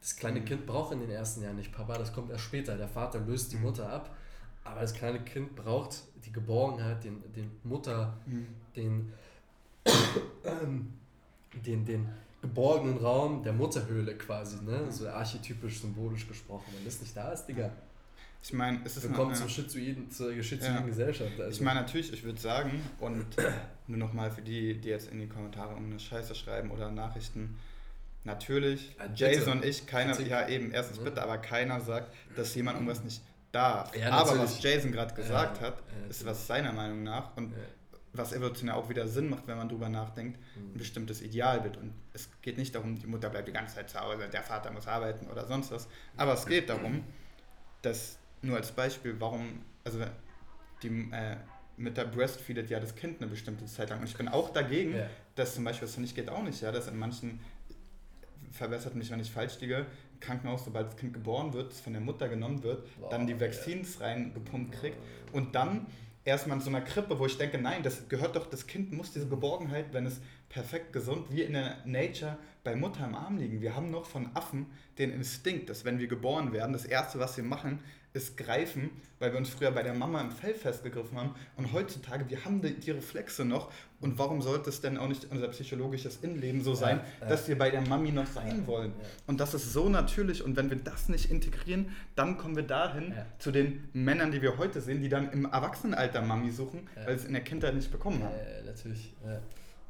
Das 0.00 0.16
kleine 0.16 0.40
Mhm. 0.40 0.44
Kind 0.46 0.66
braucht 0.66 0.92
in 0.92 1.00
den 1.00 1.10
ersten 1.10 1.42
Jahren 1.42 1.56
nicht 1.56 1.72
Papa, 1.72 1.98
das 1.98 2.12
kommt 2.12 2.30
erst 2.30 2.44
später. 2.44 2.76
Der 2.76 2.88
Vater 2.88 3.20
löst 3.20 3.52
die 3.52 3.56
Mhm. 3.56 3.62
Mutter 3.62 3.90
ab, 3.90 4.16
aber 4.64 4.80
das 4.80 4.92
kleine 4.94 5.20
Kind 5.22 5.54
braucht 5.56 6.02
die 6.24 6.32
Geborgenheit, 6.32 7.04
den, 7.04 7.22
den 7.34 7.50
Mutter, 7.64 8.18
Mhm. 8.26 8.46
den, 8.76 9.12
den, 11.66 11.84
den 11.84 12.08
geborgenen 12.40 12.98
Raum 12.98 13.42
der 13.42 13.52
Mutterhöhle 13.52 14.16
quasi, 14.16 14.62
ne? 14.64 14.90
So 14.90 15.08
archetypisch, 15.08 15.80
symbolisch 15.80 16.26
gesprochen. 16.26 16.72
Wenn 16.74 16.84
das 16.84 17.00
nicht 17.00 17.14
da 17.16 17.32
ist, 17.32 17.44
Digga, 17.46 17.70
Ich 18.42 18.52
meine, 18.54 18.80
es 18.84 18.96
ist 18.96 19.02
willkommen 19.04 19.30
eine- 19.32 19.38
zum 19.38 19.48
Schizoiden, 19.48 20.10
zur 20.10 20.32
schizoiden 20.42 20.76
Ja. 20.76 20.80
Gesellschaft. 20.82 21.38
Also. 21.38 21.50
Ich 21.50 21.60
meine 21.60 21.80
natürlich, 21.82 22.12
ich 22.12 22.22
würde 22.24 22.40
sagen, 22.40 22.82
und 22.98 23.26
nur 23.86 23.98
nochmal 23.98 24.30
für 24.30 24.40
die, 24.42 24.74
die 24.80 24.88
jetzt 24.88 25.10
in 25.10 25.20
die 25.20 25.28
Kommentare 25.28 25.70
irgendeine 25.72 26.00
Scheiße 26.00 26.34
schreiben 26.34 26.70
oder 26.70 26.90
Nachrichten, 26.90 27.58
natürlich, 28.24 28.94
Ah, 28.98 29.06
bitte. 29.08 29.14
Jason 29.24 29.52
und 29.58 29.64
ich, 29.64 29.86
keiner, 29.86 30.12
Kritik. 30.14 30.30
ja 30.30 30.48
eben, 30.48 30.72
erstens 30.72 30.98
Ja. 30.98 31.04
bitte, 31.04 31.22
aber 31.22 31.38
keiner 31.38 31.80
sagt, 31.80 32.14
dass 32.34 32.54
jemand 32.54 32.76
irgendwas 32.78 33.04
nicht 33.04 33.20
darf. 33.52 33.94
Ja, 33.96 34.10
aber 34.12 34.38
was 34.38 34.62
Jason 34.62 34.90
gerade 34.92 35.14
gesagt 35.14 35.60
Ja, 35.60 35.68
hat, 35.68 35.78
ja, 36.02 36.08
ist 36.08 36.24
was 36.24 36.46
seiner 36.46 36.72
Meinung 36.72 37.02
nach 37.02 37.36
und 37.36 37.50
Ja. 37.52 37.58
was 38.14 38.32
evolutionär 38.32 38.76
auch 38.76 38.88
wieder 38.88 39.06
Sinn 39.06 39.28
macht, 39.28 39.46
wenn 39.48 39.56
man 39.58 39.68
drüber 39.68 39.88
nachdenkt, 39.90 40.38
ein 40.56 40.72
Mhm. 40.72 40.78
bestimmtes 40.78 41.20
Idealbild. 41.20 41.76
Und 41.76 41.92
es 42.14 42.28
geht 42.40 42.56
nicht 42.56 42.74
darum, 42.74 42.98
die 42.98 43.06
Mutter 43.06 43.28
bleibt 43.28 43.48
die 43.48 43.52
ganze 43.52 43.74
Zeit 43.74 43.90
zu 43.90 44.00
Hause, 44.00 44.28
der 44.32 44.42
Vater 44.42 44.70
muss 44.70 44.86
arbeiten 44.86 45.26
oder 45.26 45.46
sonst 45.46 45.70
was. 45.72 45.88
Aber 46.16 46.32
es 46.34 46.46
geht 46.46 46.68
darum, 46.70 47.04
dass, 47.82 48.18
nur 48.42 48.56
als 48.56 48.72
Beispiel, 48.72 49.16
warum, 49.18 49.60
also 49.84 50.00
die 50.82 50.88
äh, 51.12 51.36
mit 51.76 51.96
der 51.96 52.04
Breastfeedet 52.04 52.68
ja 52.70 52.78
das 52.80 52.94
Kind 52.94 53.20
eine 53.20 53.30
bestimmte 53.30 53.64
Zeit 53.66 53.90
lang. 53.90 54.00
Und 54.00 54.06
ich 54.08 54.16
bin 54.16 54.28
auch 54.28 54.50
dagegen, 54.52 54.94
Ja. 54.96 55.06
dass 55.34 55.54
zum 55.54 55.64
Beispiel, 55.64 55.86
das 55.86 55.94
finde 55.94 56.08
ich 56.08 56.14
geht 56.14 56.28
auch 56.28 56.42
nicht, 56.42 56.60
ja, 56.60 56.70
dass 56.72 56.88
in 56.88 56.98
manchen, 56.98 57.40
verbessert 58.52 58.94
mich, 58.96 59.10
wenn 59.10 59.20
ich 59.20 59.30
falsch 59.30 59.60
liege, 59.60 59.86
Krankenhaus, 60.20 60.64
sobald 60.64 60.88
das 60.88 60.96
Kind 60.96 61.14
geboren 61.14 61.52
wird, 61.52 61.72
von 61.72 61.92
der 61.92 62.02
Mutter 62.02 62.28
genommen 62.28 62.62
wird, 62.62 62.86
dann 63.10 63.26
die 63.26 63.40
Vaccines 63.40 64.00
reingepumpt 64.00 64.72
kriegt 64.72 64.96
und 65.32 65.54
dann 65.54 65.86
erstmal 66.24 66.58
in 66.58 66.62
so 66.62 66.68
einer 66.68 66.82
Krippe, 66.82 67.18
wo 67.18 67.24
ich 67.26 67.38
denke, 67.38 67.56
nein, 67.58 67.82
das 67.82 68.08
gehört 68.08 68.36
doch, 68.36 68.46
das 68.50 68.66
Kind 68.66 68.92
muss 68.92 69.12
diese 69.12 69.28
Geborgenheit, 69.28 69.86
wenn 69.92 70.04
es 70.04 70.20
perfekt 70.50 70.92
gesund, 70.92 71.26
wie 71.30 71.42
in 71.42 71.54
der 71.54 71.76
Nature 71.86 72.36
bei 72.64 72.76
Mutter 72.76 73.06
im 73.06 73.14
Arm 73.14 73.38
liegen. 73.38 73.62
Wir 73.62 73.74
haben 73.74 73.90
noch 73.90 74.04
von 74.04 74.28
Affen 74.34 74.66
den 74.98 75.10
Instinkt, 75.12 75.70
dass 75.70 75.84
wenn 75.86 75.98
wir 75.98 76.08
geboren 76.08 76.52
werden, 76.52 76.72
das 76.72 76.84
Erste, 76.84 77.18
was 77.18 77.36
wir 77.38 77.44
machen, 77.44 77.78
ist 78.12 78.36
greifen, 78.36 78.90
weil 79.20 79.30
wir 79.32 79.38
uns 79.38 79.50
früher 79.50 79.70
bei 79.70 79.82
der 79.84 79.94
Mama 79.94 80.20
im 80.20 80.30
Fell 80.32 80.52
festgegriffen 80.54 81.16
haben. 81.16 81.34
Und 81.56 81.72
heutzutage, 81.72 82.28
wir 82.28 82.44
haben 82.44 82.60
die, 82.60 82.74
die 82.74 82.90
Reflexe 82.90 83.44
noch. 83.44 83.70
Und 84.00 84.18
warum 84.18 84.42
sollte 84.42 84.70
es 84.70 84.80
denn 84.80 84.96
auch 84.96 85.06
nicht 85.08 85.26
unser 85.30 85.46
psychologisches 85.48 86.16
Innenleben 86.22 86.62
so 86.64 86.74
sein, 86.74 87.00
ja. 87.20 87.28
dass 87.28 87.46
wir 87.46 87.56
bei 87.56 87.70
der 87.70 87.82
Mami 87.82 88.10
noch 88.12 88.26
sein 88.26 88.60
Ja, 88.62 88.66
wollen? 88.66 88.92
ja. 89.00 89.06
Und 89.28 89.38
das 89.40 89.54
ist 89.54 89.72
so 89.72 89.88
natürlich. 89.88 90.42
Und 90.42 90.56
wenn 90.56 90.70
wir 90.70 90.78
das 90.78 91.08
nicht 91.08 91.30
integrieren, 91.30 91.94
dann 92.16 92.36
kommen 92.36 92.56
wir 92.56 92.64
dahin 92.64 93.12
Ja. 93.16 93.26
zu 93.38 93.52
den 93.52 93.88
Männern, 93.92 94.32
die 94.32 94.42
wir 94.42 94.58
heute 94.58 94.80
sehen, 94.80 95.02
die 95.02 95.08
dann 95.08 95.30
im 95.32 95.44
Erwachsenenalter 95.44 96.22
Mami 96.22 96.50
suchen, 96.50 96.88
Ja. 96.96 97.06
weil 97.06 97.16
sie 97.16 97.22
es 97.22 97.26
in 97.28 97.34
der 97.34 97.44
Kindheit 97.44 97.74
nicht 97.74 97.92
bekommen 97.92 98.22
haben. 98.24 98.34
Ja, 98.34 98.64
natürlich. 98.64 99.12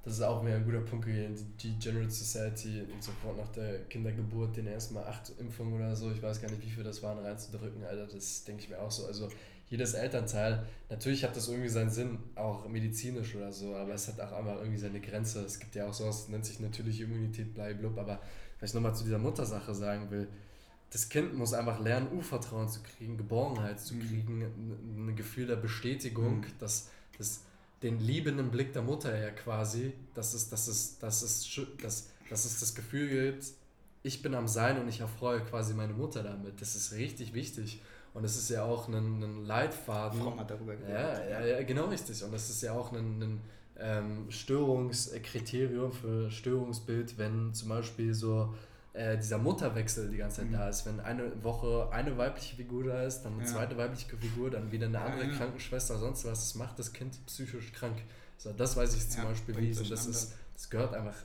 Das 0.02 0.14
ist 0.14 0.22
auch 0.22 0.42
wieder 0.44 0.56
ein 0.56 0.64
guter 0.64 0.80
Punkt 0.80 1.04
gewesen. 1.06 1.54
Die 1.62 1.72
Degenerate 1.72 2.10
Society 2.10 2.86
sofort 3.00 3.36
nach 3.36 3.48
der 3.48 3.80
Kindergeburt 3.84 4.56
den 4.56 4.66
erstmal 4.66 5.04
acht 5.04 5.30
Impfungen 5.38 5.74
oder 5.74 5.94
so, 5.94 6.10
ich 6.10 6.22
weiß 6.22 6.40
gar 6.40 6.50
nicht, 6.50 6.62
wie 6.64 6.70
viel 6.70 6.82
das 6.84 7.02
waren, 7.02 7.18
reinzudrücken, 7.18 7.84
Alter. 7.84 8.06
Das 8.06 8.44
denke 8.44 8.62
ich 8.62 8.70
mir 8.70 8.80
auch 8.80 8.90
so. 8.90 9.04
Also 9.06 9.28
jedes 9.68 9.92
Elternteil, 9.94 10.66
natürlich 10.88 11.22
hat 11.22 11.36
das 11.36 11.48
irgendwie 11.48 11.68
seinen 11.68 11.90
Sinn, 11.90 12.18
auch 12.34 12.66
medizinisch 12.66 13.36
oder 13.36 13.52
so, 13.52 13.74
aber 13.76 13.92
es 13.94 14.08
hat 14.08 14.18
auch 14.20 14.32
einfach 14.32 14.56
irgendwie 14.58 14.78
seine 14.78 15.00
Grenze. 15.00 15.44
Es 15.44 15.60
gibt 15.60 15.74
ja 15.74 15.86
auch 15.86 15.92
sowas, 15.92 16.28
nennt 16.28 16.46
sich 16.46 16.60
natürliche 16.60 17.04
Immunität, 17.04 17.52
blablabla. 17.54 18.02
Aber 18.02 18.20
was 18.58 18.70
ich 18.70 18.74
nochmal 18.74 18.94
zu 18.94 19.04
dieser 19.04 19.18
Muttersache 19.18 19.74
sagen 19.74 20.10
will, 20.10 20.28
das 20.92 21.08
Kind 21.08 21.36
muss 21.36 21.52
einfach 21.52 21.78
lernen, 21.78 22.08
Urvertrauen 22.12 22.68
zu 22.68 22.80
kriegen, 22.82 23.16
Geborgenheit 23.16 23.78
zu 23.78 23.94
Mhm. 23.94 24.00
kriegen, 24.08 24.42
ein, 24.42 25.08
ein 25.10 25.14
Gefühl 25.16 25.46
der 25.46 25.56
Bestätigung, 25.56 26.38
Mhm. 26.40 26.44
dass 26.58 26.88
das 27.16 27.42
den 27.82 27.98
liebenden 27.98 28.50
Blick 28.50 28.72
der 28.72 28.82
Mutter 28.82 29.16
ja 29.18 29.30
quasi, 29.30 29.92
dass 30.14 30.34
es, 30.34 30.50
dass 30.50 30.68
es, 30.68 30.98
dass 30.98 31.22
es, 31.22 31.48
dass, 31.80 32.08
dass 32.28 32.44
es 32.44 32.60
das 32.60 32.74
Gefühl 32.74 33.08
gibt, 33.08 33.44
ich 34.02 34.22
bin 34.22 34.34
am 34.34 34.48
Sein 34.48 34.80
und 34.80 34.88
ich 34.88 35.00
erfreue 35.00 35.40
quasi 35.40 35.74
meine 35.74 35.92
Mutter 35.92 36.22
damit. 36.22 36.60
Das 36.60 36.74
ist 36.74 36.92
richtig 36.92 37.34
wichtig. 37.34 37.80
Und 38.14 38.24
es 38.24 38.36
ist 38.36 38.50
ja 38.50 38.64
auch 38.64 38.88
ein, 38.88 39.22
ein 39.22 39.44
Leitfaden. 39.44 40.20
Fromm 40.20 40.40
hat 40.40 40.50
darüber 40.50 40.74
geredet. 40.74 40.94
Ja, 40.94 41.40
ja, 41.40 41.46
ja, 41.46 41.62
genau 41.62 41.86
richtig. 41.86 42.22
Und 42.24 42.32
das 42.32 42.50
ist 42.50 42.62
ja 42.62 42.72
auch 42.72 42.92
ein, 42.92 43.22
ein 43.22 43.40
ähm, 43.78 44.30
Störungskriterium 44.30 45.92
für 45.92 46.30
Störungsbild, 46.30 47.18
wenn 47.18 47.54
zum 47.54 47.68
Beispiel 47.68 48.14
so 48.14 48.54
äh, 49.00 49.16
dieser 49.16 49.38
Mutterwechsel 49.38 50.10
die 50.10 50.16
ganze 50.18 50.38
Zeit 50.42 50.48
Mhm. 50.50 50.52
da 50.54 50.68
ist. 50.68 50.84
Wenn 50.86 51.00
eine 51.00 51.42
Woche 51.42 51.88
eine 51.92 52.16
weibliche 52.18 52.56
Figur 52.56 52.84
da 52.84 53.02
ist, 53.04 53.22
dann 53.22 53.34
eine 53.34 53.42
Ja. 53.44 53.48
zweite 53.48 53.76
weibliche 53.76 54.16
Figur, 54.16 54.50
dann 54.50 54.70
wieder 54.72 54.86
eine 54.86 54.98
Ja, 54.98 55.04
andere 55.06 55.26
ja. 55.30 55.36
Krankenschwester, 55.36 55.98
sonst 55.98 56.24
was. 56.24 56.40
Das 56.40 56.54
macht 56.54 56.78
das 56.78 56.92
Kind 56.92 57.12
psychisch 57.26 57.72
krank. 57.72 57.96
So, 58.36 58.52
das 58.52 58.76
weiß 58.76 58.94
ich 58.96 59.08
zum 59.10 59.24
Beispiel 59.24 59.56
wie. 59.56 59.72
So, 59.72 59.84
das, 59.84 60.06
ist, 60.06 60.34
das 60.54 60.68
gehört 60.70 60.94
einfach. 60.94 61.16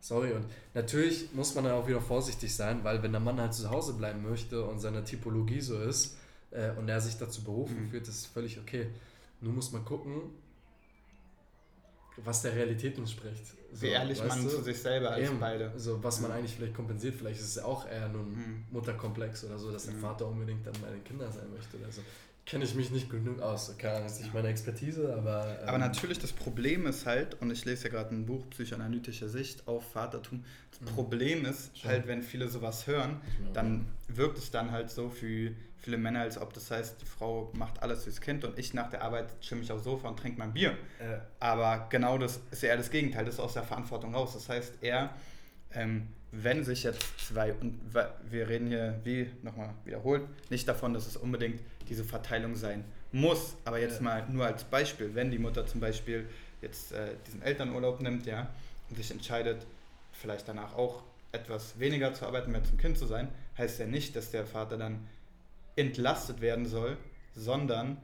Sorry, 0.00 0.32
und 0.32 0.44
natürlich 0.74 1.32
muss 1.32 1.54
man 1.54 1.64
da 1.64 1.74
auch 1.74 1.86
wieder 1.86 2.00
vorsichtig 2.00 2.54
sein, 2.54 2.82
weil 2.82 3.02
wenn 3.04 3.12
der 3.12 3.20
Mann 3.20 3.40
halt 3.40 3.54
zu 3.54 3.70
Hause 3.70 3.92
bleiben 3.94 4.22
möchte 4.22 4.64
und 4.64 4.80
seine 4.80 5.04
Typologie 5.04 5.60
so 5.60 5.78
ist 5.80 6.16
äh, 6.50 6.70
und 6.72 6.88
er 6.88 7.00
sich 7.00 7.16
dazu 7.18 7.44
berufen 7.44 7.84
Mhm. 7.84 7.90
fühlt, 7.90 8.08
das 8.08 8.16
ist 8.16 8.26
völlig 8.26 8.58
okay. 8.58 8.88
Nur 9.40 9.52
muss 9.52 9.70
man 9.72 9.84
gucken, 9.84 10.22
was 12.18 12.42
der 12.42 12.54
Realität 12.54 12.98
entspricht. 12.98 13.44
So, 13.72 13.82
Wie 13.82 13.86
ehrlich 13.88 14.22
man 14.24 14.42
du? 14.42 14.48
zu 14.50 14.62
sich 14.62 14.78
selber 14.78 15.12
als 15.12 15.28
Eben, 15.30 15.40
beide. 15.40 15.72
So, 15.76 16.02
was 16.04 16.20
man 16.20 16.30
Ja. 16.30 16.36
eigentlich 16.36 16.54
vielleicht 16.54 16.74
kompensiert, 16.74 17.14
vielleicht 17.14 17.40
ist 17.40 17.56
es 17.56 17.58
auch 17.58 17.86
eher 17.88 18.08
nur 18.08 18.22
ein 18.22 18.32
Mhm. 18.32 18.64
Mutterkomplex 18.70 19.44
oder 19.44 19.58
so, 19.58 19.72
dass 19.72 19.86
der 19.86 19.94
Mhm. 19.94 20.00
Vater 20.00 20.26
unbedingt 20.28 20.66
dann 20.66 20.74
meine 20.82 20.98
Kinder 21.00 21.30
sein 21.32 21.50
möchte 21.54 21.76
oder 21.78 21.90
so. 21.90 22.02
Kenne 22.44 22.64
ich 22.64 22.74
mich 22.74 22.90
nicht 22.90 23.08
genug 23.08 23.40
aus. 23.40 23.68
Ahnung, 23.70 24.02
das 24.02 24.14
ist 24.14 24.20
nicht 24.22 24.34
meine 24.34 24.48
Expertise, 24.48 25.14
aber. 25.14 25.58
Aber 25.64 25.74
ähm, 25.74 25.80
natürlich, 25.80 26.18
das 26.18 26.32
Problem 26.32 26.86
ist 26.86 27.06
halt, 27.06 27.40
und 27.40 27.50
ich 27.52 27.64
lese 27.64 27.84
ja 27.84 27.90
gerade 27.90 28.14
ein 28.14 28.26
Buch 28.26 28.48
Psychoanalytische 28.50 29.28
Sicht 29.28 29.66
auf 29.68 29.84
Vatertum, 29.92 30.44
das 30.72 30.80
Mhm. 30.80 30.94
Problem 30.94 31.44
ist 31.44 31.78
Schon. 31.78 31.90
halt, 31.90 32.06
wenn 32.08 32.22
viele 32.22 32.48
sowas 32.48 32.86
hören, 32.88 33.20
dann 33.54 33.86
wirkt 34.08 34.38
es 34.38 34.50
dann 34.50 34.72
halt 34.72 34.90
so 34.90 35.08
für 35.08 35.52
viele 35.78 35.96
Männer, 35.96 36.20
als 36.22 36.36
ob 36.36 36.52
das 36.52 36.70
heißt, 36.72 37.00
die 37.00 37.06
Frau 37.06 37.50
macht 37.54 37.80
alles 37.82 38.04
fürs 38.04 38.20
Kind 38.20 38.44
und 38.44 38.58
ich 38.58 38.74
nach 38.74 38.90
der 38.90 39.02
Arbeit 39.02 39.40
chill 39.40 39.58
mich 39.58 39.70
aufs 39.70 39.84
Sofa 39.84 40.08
und 40.08 40.18
trinke 40.18 40.38
mein 40.38 40.52
Bier. 40.52 40.72
Äh, 40.98 41.18
Aber 41.38 41.86
genau 41.90 42.18
das 42.18 42.40
ist 42.50 42.64
eher 42.64 42.76
das 42.76 42.90
Gegenteil, 42.90 43.24
das 43.24 43.34
ist 43.34 43.40
aus 43.40 43.54
der 43.54 43.62
Verantwortung 43.62 44.14
raus. 44.14 44.32
Das 44.34 44.48
heißt, 44.48 44.74
er, 44.80 45.10
ähm, 45.74 46.08
wenn 46.32 46.64
sich 46.64 46.82
jetzt 46.84 47.02
zwei, 47.28 47.52
und 47.54 47.78
wir 48.30 48.48
reden 48.48 48.66
hier, 48.68 49.00
wie 49.04 49.30
nochmal 49.42 49.74
wiederholt, 49.84 50.22
nicht 50.50 50.66
davon, 50.66 50.94
dass 50.94 51.06
es 51.06 51.16
unbedingt 51.16 51.60
diese 51.92 52.04
Verteilung 52.04 52.56
sein 52.56 52.84
muss, 53.12 53.54
aber 53.66 53.78
jetzt 53.78 53.96
Ja. 53.96 54.04
mal 54.04 54.26
nur 54.30 54.46
als 54.46 54.64
Beispiel, 54.64 55.14
wenn 55.14 55.30
die 55.30 55.38
Mutter 55.38 55.66
zum 55.66 55.80
Beispiel 55.80 56.26
jetzt 56.62 56.92
äh, 56.92 57.14
diesen 57.26 57.42
Elternurlaub 57.42 58.00
nimmt, 58.00 58.24
ja, 58.24 58.48
und 58.88 58.96
sich 58.96 59.10
entscheidet, 59.10 59.66
vielleicht 60.12 60.48
danach 60.48 60.74
auch 60.74 61.02
etwas 61.32 61.78
weniger 61.78 62.14
zu 62.14 62.24
arbeiten, 62.26 62.50
mehr 62.50 62.64
zum 62.64 62.78
Kind 62.78 62.96
zu 62.96 63.06
sein, 63.06 63.28
heißt 63.58 63.78
ja 63.78 63.86
nicht, 63.86 64.16
dass 64.16 64.30
der 64.30 64.46
Vater 64.46 64.78
dann 64.78 65.06
entlastet 65.76 66.40
werden 66.40 66.64
soll, 66.66 66.96
sondern 67.34 67.98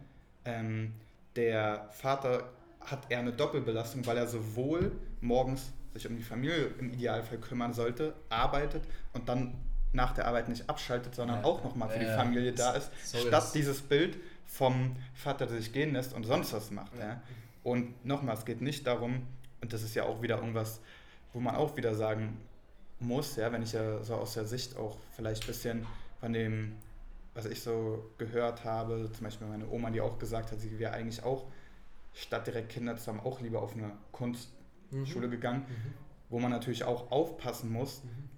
ähm, 0.45 0.93
der 1.35 1.89
Vater 1.93 2.51
hat 2.81 3.11
eher 3.11 3.21
eine 3.21 3.33
Doppelbelastung, 3.33 4.05
weil 4.07 4.19
er 4.19 4.27
sowohl 4.27 4.93
morgens 5.23 5.73
sich 5.95 6.07
um 6.07 6.17
die 6.17 6.23
Familie 6.23 6.71
im 6.79 6.93
Idealfall 6.93 7.39
kümmern 7.39 7.73
sollte, 7.73 8.15
arbeitet 8.29 8.83
und 9.15 9.29
dann 9.29 9.55
nach 9.93 10.13
der 10.13 10.27
Arbeit 10.27 10.49
nicht 10.49 10.69
abschaltet, 10.69 11.15
sondern 11.15 11.41
ja. 11.41 11.45
auch 11.45 11.65
nochmal 11.65 11.89
für 11.89 11.99
die 11.99 12.07
Familie 12.07 12.53
da 12.53 12.73
ist, 12.73 12.91
sorry, 13.05 13.27
statt 13.29 13.55
dieses 13.55 13.81
Bild 13.81 14.19
vom 14.47 14.97
Vater, 15.15 15.47
der 15.47 15.59
sich 15.59 15.73
gehen 15.73 15.93
lässt 15.93 16.15
und 16.15 16.25
sonst 16.25 16.53
was 16.53 16.71
macht. 16.71 16.93
Und 17.63 18.05
nochmal, 18.05 18.35
es 18.37 18.45
geht 18.45 18.61
nicht 18.61 18.87
darum, 18.87 19.27
und 19.61 19.73
das 19.73 19.83
ist 19.83 19.95
ja 19.95 20.05
auch 20.05 20.23
wieder 20.23 20.37
irgendwas, 20.37 20.81
wo 21.33 21.41
man 21.41 21.55
auch 21.55 21.77
wieder 21.77 21.95
sagen 21.95 22.39
muss, 23.01 23.37
ja, 23.37 23.53
wenn 23.53 23.63
ich 23.63 23.73
ja 23.73 24.03
so 24.03 24.15
aus 24.15 24.35
der 24.35 24.45
Sicht 24.45 24.77
auch 24.77 24.97
vielleicht 25.15 25.45
ein 25.45 25.47
bisschen 25.47 25.87
von 26.21 26.33
dem, 26.33 26.77
was 27.35 27.47
ich 27.47 27.63
so 27.63 28.11
gehört 28.19 28.65
habe, 28.65 29.11
zum 29.13 29.25
Beispiel 29.25 29.47
meine 29.47 29.69
Oma, 29.69 29.91
die 29.91 30.01
auch 30.01 30.19
gesagt 30.19 30.51
hat, 30.51 30.61
sie 30.61 30.79
wäre 30.79 30.93
eigentlich 30.93 31.23
auch 31.23 31.47
statt 32.15 32.47
direkt 32.47 32.71
Kinder 32.71 32.97
zu 32.97 33.09
haben, 33.09 33.21
auch 33.21 33.41
lieber 33.41 33.63
auf 33.63 33.75
eine 33.75 33.93
Kunstschule 34.13 35.29
mhm. 35.29 35.31
gegangen, 35.31 35.67
mhm. 35.69 35.95
wo 36.31 36.41
man 36.41 36.51
natürlich 36.51 36.85
auch 36.85 37.11
aufpassen 37.11 37.73
muss, 37.73 38.03
mhm. 38.03 38.29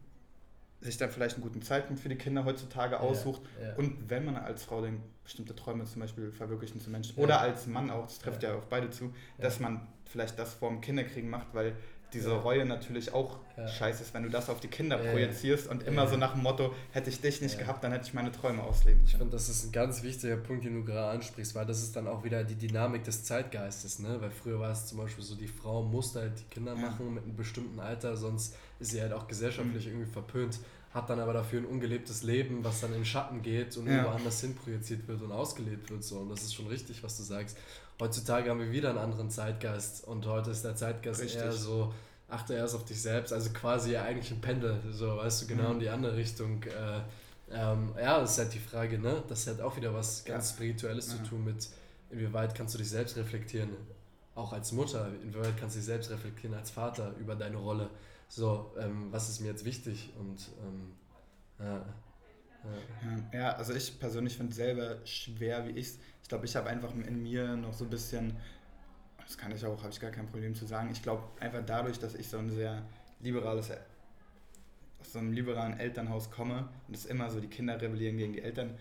Sich 0.80 0.96
dann 0.96 1.10
vielleicht 1.10 1.36
einen 1.36 1.42
guten 1.42 1.62
Zeitpunkt 1.62 2.00
für 2.00 2.08
die 2.08 2.16
Kinder 2.16 2.44
heutzutage 2.44 3.00
aussucht 3.00 3.42
ja, 3.60 3.68
ja. 3.68 3.74
und 3.76 4.08
wenn 4.08 4.24
man 4.24 4.36
als 4.36 4.64
Frau 4.64 4.80
den 4.80 5.02
bestimmte 5.22 5.54
Träume 5.54 5.84
zum 5.84 6.00
Beispiel 6.00 6.32
verwirklichen 6.32 6.80
zu 6.80 6.90
Menschen 6.90 7.16
ja. 7.16 7.22
oder 7.22 7.40
als 7.40 7.66
Mann 7.66 7.90
auch, 7.90 8.06
das 8.06 8.18
trifft 8.18 8.42
ja, 8.42 8.56
auf 8.56 8.66
beide 8.68 8.90
zu, 8.90 9.12
dass 9.38 9.60
man 9.60 9.86
vielleicht 10.06 10.38
das 10.38 10.54
vorm 10.54 10.80
Kinderkriegen 10.80 11.28
macht, 11.28 11.48
weil 11.52 11.76
diese 12.12 12.32
Reue 12.32 12.64
natürlich 12.64 13.12
auch 13.12 13.38
ja. 13.56 13.68
scheiße 13.68 14.02
ist, 14.02 14.14
wenn 14.14 14.22
du 14.22 14.30
das 14.30 14.48
auf 14.48 14.60
die 14.60 14.68
Kinder 14.68 14.98
projizierst 14.98 15.68
und 15.68 15.82
immer 15.84 16.06
so 16.06 16.16
nach 16.16 16.32
dem 16.32 16.42
Motto, 16.42 16.74
hätte 16.92 17.10
ich 17.10 17.20
dich 17.20 17.40
nicht 17.40 17.58
gehabt, 17.58 17.84
dann 17.84 17.92
hätte 17.92 18.06
ich 18.06 18.14
meine 18.14 18.32
Träume 18.32 18.62
ausleben 18.62 19.02
Ich 19.04 19.12
finde, 19.12 19.30
das 19.30 19.48
ist 19.48 19.66
ein 19.66 19.72
ganz 19.72 20.02
wichtiger 20.02 20.36
Punkt, 20.36 20.64
den 20.64 20.74
du 20.74 20.84
gerade 20.84 21.10
ansprichst, 21.10 21.54
weil 21.54 21.66
das 21.66 21.82
ist 21.82 21.94
dann 21.96 22.08
auch 22.08 22.24
wieder 22.24 22.44
die 22.44 22.54
Dynamik 22.54 23.04
des 23.04 23.24
Zeitgeistes, 23.24 23.98
ne? 23.98 24.16
Weil 24.20 24.30
früher 24.30 24.58
war 24.58 24.70
es 24.70 24.86
zum 24.86 24.98
Beispiel 24.98 25.24
so, 25.24 25.34
die 25.34 25.48
Frau 25.48 25.82
musste 25.82 26.20
halt 26.20 26.38
die 26.38 26.54
Kinder 26.54 26.74
machen 26.74 27.14
mit 27.14 27.24
einem 27.24 27.36
bestimmten 27.36 27.78
Alter, 27.80 28.16
sonst 28.16 28.56
ist 28.78 28.90
sie 28.90 29.00
halt 29.00 29.12
auch 29.12 29.28
gesellschaftlich 29.28 29.86
mhm. 29.86 29.92
irgendwie 29.92 30.12
verpönt, 30.12 30.58
hat 30.92 31.08
dann 31.08 31.20
aber 31.20 31.32
dafür 31.32 31.60
ein 31.60 31.66
ungelebtes 31.66 32.22
Leben, 32.24 32.64
was 32.64 32.80
dann 32.80 32.92
in 32.94 33.04
Schatten 33.04 33.42
geht 33.42 33.76
und 33.76 33.86
ja. 33.86 34.04
woanders 34.04 34.40
hin 34.40 34.56
projiziert 34.56 35.06
wird 35.06 35.22
und 35.22 35.30
ausgelebt 35.30 35.90
wird. 35.90 36.02
So. 36.02 36.18
Und 36.18 36.30
das 36.30 36.42
ist 36.42 36.54
schon 36.54 36.66
richtig, 36.66 37.02
was 37.02 37.16
du 37.16 37.22
sagst. 37.22 37.56
Heutzutage 38.00 38.50
haben 38.50 38.60
wir 38.60 38.72
wieder 38.72 38.90
einen 38.90 38.98
anderen 38.98 39.30
Zeitgeist 39.30 40.06
und 40.08 40.26
heute 40.26 40.50
ist 40.50 40.64
der 40.64 40.74
Zeitgeist 40.74 41.20
Richtig. 41.20 41.40
eher 41.40 41.52
so, 41.52 41.92
achte 42.28 42.54
erst 42.54 42.74
auf 42.74 42.84
dich 42.84 43.00
selbst, 43.00 43.32
also 43.32 43.50
quasi 43.50 43.96
eigentlich 43.96 44.30
ein 44.30 44.40
Pendel, 44.40 44.80
so 44.90 45.18
weißt 45.18 45.42
du, 45.42 45.46
genau 45.46 45.68
mhm. 45.68 45.74
in 45.74 45.80
die 45.80 45.88
andere 45.90 46.16
Richtung. 46.16 46.62
Äh, 46.62 47.00
ähm, 47.52 47.92
ja, 48.00 48.18
das 48.20 48.32
ist 48.32 48.38
halt 48.38 48.54
die 48.54 48.58
Frage, 48.58 48.98
ne? 48.98 49.22
Das 49.28 49.46
hat 49.46 49.60
auch 49.60 49.76
wieder 49.76 49.92
was 49.92 50.24
ganz 50.24 50.50
ja. 50.50 50.56
Spirituelles 50.56 51.12
ja. 51.12 51.16
zu 51.16 51.30
tun 51.30 51.44
mit, 51.44 51.68
inwieweit 52.10 52.54
kannst 52.54 52.74
du 52.74 52.78
dich 52.78 52.88
selbst 52.88 53.16
reflektieren, 53.16 53.70
auch 54.34 54.52
als 54.52 54.72
Mutter, 54.72 55.10
inwieweit 55.22 55.56
kannst 55.58 55.76
du 55.76 55.80
dich 55.80 55.86
selbst 55.86 56.10
reflektieren 56.10 56.56
als 56.56 56.70
Vater 56.70 57.14
über 57.18 57.34
deine 57.36 57.56
Rolle. 57.56 57.90
So, 58.28 58.72
ähm, 58.78 59.08
was 59.10 59.28
ist 59.28 59.40
mir 59.40 59.48
jetzt 59.48 59.64
wichtig 59.64 60.12
und 60.18 60.50
ähm, 60.62 60.92
ja, 61.58 61.84
ja. 63.32 63.38
ja, 63.38 63.52
also 63.52 63.74
ich 63.74 63.98
persönlich 63.98 64.36
finde 64.36 64.50
es 64.50 64.56
selber 64.56 65.04
schwer, 65.04 65.66
wie 65.66 65.72
ich 65.72 65.88
es 66.22 66.28
glaube, 66.30 66.46
ich 66.46 66.56
habe 66.56 66.70
einfach 66.70 66.94
in 66.94 67.22
mir 67.22 67.56
noch 67.56 67.74
so 67.74 67.84
ein 67.84 67.90
bisschen, 67.90 68.36
das 69.18 69.36
kann 69.36 69.52
ich 69.52 69.66
auch, 69.66 69.78
habe 69.82 69.90
ich 69.90 70.00
gar 70.00 70.12
kein 70.12 70.26
Problem 70.26 70.54
zu 70.54 70.64
sagen, 70.64 70.90
ich 70.92 71.02
glaube 71.02 71.24
einfach 71.40 71.62
dadurch, 71.66 71.98
dass 71.98 72.14
ich 72.14 72.28
so 72.28 72.38
ein 72.38 72.50
sehr 72.50 72.82
liberales, 73.20 73.70
aus 75.00 75.12
so 75.12 75.18
einem 75.18 75.32
liberalen 75.32 75.78
Elternhaus 75.78 76.30
komme 76.30 76.68
und 76.86 76.94
es 76.94 77.04
immer 77.04 77.30
so 77.30 77.40
die 77.40 77.48
Kinder 77.48 77.80
rebellieren 77.80 78.16
gegen 78.16 78.32
die 78.32 78.42
Eltern, 78.42 78.78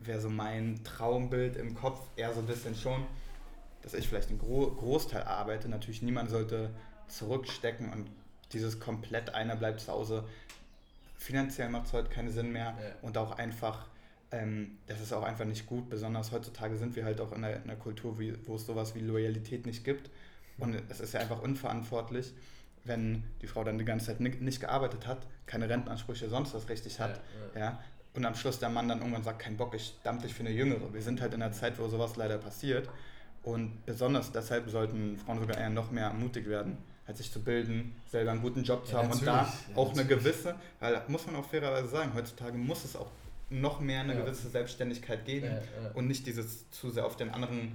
wäre 0.00 0.20
so 0.20 0.30
mein 0.30 0.82
Traumbild 0.84 1.56
im 1.56 1.74
Kopf 1.74 2.00
eher 2.16 2.32
so 2.32 2.40
ein 2.40 2.46
bisschen 2.46 2.74
schon, 2.74 3.04
dass 3.86 3.94
ich 3.94 4.08
vielleicht 4.08 4.30
einen 4.30 4.40
Gro 4.40 4.72
Großteil 4.72 5.22
arbeite. 5.22 5.68
Natürlich 5.68 6.02
niemand 6.02 6.28
sollte 6.28 6.70
zurückstecken 7.06 7.92
und 7.92 8.10
dieses 8.52 8.80
komplett 8.80 9.34
einer 9.34 9.54
bleibt 9.54 9.80
zu 9.80 9.92
Hause. 9.92 10.24
Finanziell 11.16 11.68
macht 11.68 11.86
es 11.86 11.92
heute 11.92 12.08
keinen 12.08 12.30
Sinn 12.30 12.50
mehr 12.50 12.76
ja. 12.78 12.94
und 13.02 13.16
auch 13.16 13.38
einfach 13.38 13.86
ähm, 14.32 14.78
das 14.88 15.00
ist 15.00 15.12
auch 15.12 15.22
einfach 15.22 15.44
nicht 15.44 15.66
gut. 15.66 15.88
Besonders 15.88 16.32
heutzutage 16.32 16.76
sind 16.76 16.96
wir 16.96 17.04
halt 17.04 17.20
auch 17.20 17.30
in 17.30 17.44
einer, 17.44 17.56
in 17.56 17.62
einer 17.62 17.76
Kultur, 17.76 18.18
wie, 18.18 18.34
wo 18.44 18.56
es 18.56 18.66
sowas 18.66 18.96
wie 18.96 19.00
Loyalität 19.00 19.66
nicht 19.66 19.84
gibt. 19.84 20.10
Und 20.58 20.82
es 20.88 20.98
ist 20.98 21.14
ja 21.14 21.20
einfach 21.20 21.42
unverantwortlich, 21.42 22.32
wenn 22.84 23.22
die 23.40 23.46
Frau 23.46 23.62
dann 23.62 23.78
die 23.78 23.84
ganze 23.84 24.06
Zeit 24.06 24.20
nicht, 24.20 24.60
gearbeitet 24.60 25.06
hat, 25.06 25.26
keine 25.46 25.68
Rentenansprüche, 25.68 26.28
sonst 26.28 26.54
was 26.54 26.68
richtig 26.68 26.98
hat. 26.98 27.20
Ja, 27.54 27.60
ja. 27.60 27.66
ja, 27.66 27.80
und 28.14 28.24
am 28.24 28.34
Schluss 28.34 28.58
der 28.58 28.70
Mann 28.70 28.88
dann 28.88 28.98
irgendwann 28.98 29.22
sagt, 29.22 29.40
kein 29.40 29.56
Bock, 29.56 29.74
ich 29.74 29.94
dampf 30.02 30.22
dich 30.22 30.32
für 30.32 30.40
eine 30.40 30.50
Jüngere. 30.50 30.92
Wir 30.94 31.02
sind 31.02 31.20
halt 31.20 31.34
in 31.34 31.42
einer 31.42 31.52
Zeit, 31.52 31.78
wo 31.78 31.86
sowas 31.88 32.16
leider 32.16 32.38
passiert. 32.38 32.88
Und 33.46 33.86
besonders 33.86 34.32
deshalb 34.32 34.68
sollten 34.68 35.16
Frauen 35.18 35.38
sogar 35.38 35.56
eher 35.56 35.70
noch 35.70 35.92
mehr 35.92 36.06
ermutigt 36.06 36.48
werden, 36.48 36.78
halt 37.06 37.16
sich 37.16 37.30
zu 37.30 37.40
bilden, 37.40 37.94
selber 38.10 38.32
einen 38.32 38.42
guten 38.42 38.64
Job 38.64 38.84
zu 38.84 38.94
ja, 38.94 38.98
haben 38.98 39.12
und 39.12 39.24
da 39.24 39.48
auch 39.76 39.92
eine 39.92 40.04
gewisse, 40.04 40.56
weil 40.80 41.00
muss 41.06 41.26
man 41.26 41.36
auch 41.36 41.44
fairerweise 41.44 41.86
sagen, 41.86 42.10
heutzutage 42.12 42.58
muss 42.58 42.84
es 42.84 42.96
auch 42.96 43.06
noch 43.48 43.78
mehr 43.78 44.00
eine 44.00 44.14
ja. 44.14 44.24
gewisse 44.24 44.48
Selbstständigkeit 44.48 45.24
geben 45.24 45.46
ja, 45.46 45.90
und 45.94 46.08
nicht 46.08 46.26
dieses 46.26 46.68
zu 46.72 46.90
sehr 46.90 47.06
auf 47.06 47.16
den 47.16 47.30
anderen 47.30 47.72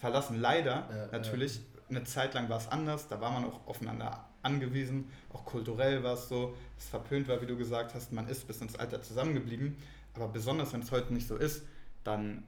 verlassen. 0.00 0.40
Leider 0.40 0.88
natürlich, 1.12 1.60
eine 1.88 2.02
Zeit 2.02 2.34
lang 2.34 2.48
war 2.48 2.58
es 2.58 2.66
anders, 2.66 3.06
da 3.06 3.20
war 3.20 3.30
man 3.30 3.44
auch 3.44 3.64
aufeinander 3.68 4.24
angewiesen, 4.42 5.08
auch 5.32 5.44
kulturell 5.44 6.02
war 6.02 6.14
es 6.14 6.28
so, 6.28 6.52
es 6.76 6.88
verpönt 6.88 7.28
war, 7.28 7.40
wie 7.40 7.46
du 7.46 7.56
gesagt 7.56 7.94
hast, 7.94 8.10
man 8.10 8.26
ist 8.26 8.48
bis 8.48 8.60
ins 8.60 8.74
Alter 8.74 9.00
zusammengeblieben, 9.00 9.76
aber 10.14 10.26
besonders 10.26 10.72
wenn 10.72 10.82
es 10.82 10.90
heute 10.90 11.14
nicht 11.14 11.28
so 11.28 11.36
ist, 11.36 11.62
dann 12.02 12.42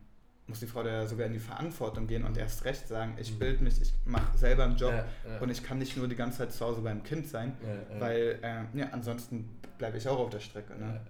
muss 0.46 0.61
die 0.61 0.66
Frau 0.66 0.83
da 0.83 1.07
sogar 1.07 1.26
in 1.26 1.33
die 1.33 1.38
Verantwortung 1.38 2.07
gehen 2.07 2.24
und 2.24 2.37
erst 2.37 2.64
recht 2.64 2.87
sagen, 2.87 3.16
ich 3.18 3.33
mhm. 3.33 3.38
bilde 3.38 3.64
mich, 3.64 3.80
ich 3.80 3.92
mache 4.04 4.37
selber 4.37 4.64
einen 4.64 4.76
Job 4.76 4.92
ja, 4.92 5.07
ja. 5.28 5.38
und 5.40 5.50
ich 5.50 5.62
kann 5.62 5.78
nicht 5.78 5.96
nur 5.96 6.07
die 6.07 6.16
ganze 6.16 6.38
Zeit 6.38 6.52
zu 6.52 6.64
Hause 6.64 6.83
beim 6.83 7.02
Kind 7.02 7.26
sein, 7.28 7.57
ja, 7.62 8.00
weil 8.00 8.38
äh, 8.42 8.78
ja, 8.78 8.88
ansonsten 8.92 9.59
bleibe 9.78 9.96
ich 9.96 10.07
auch 10.07 10.18
auf 10.18 10.30
der 10.30 10.40
Strecke. 10.40 10.74
Ne? 10.74 11.00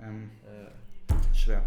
Ähm, 0.00 0.30
schwer. 1.34 1.64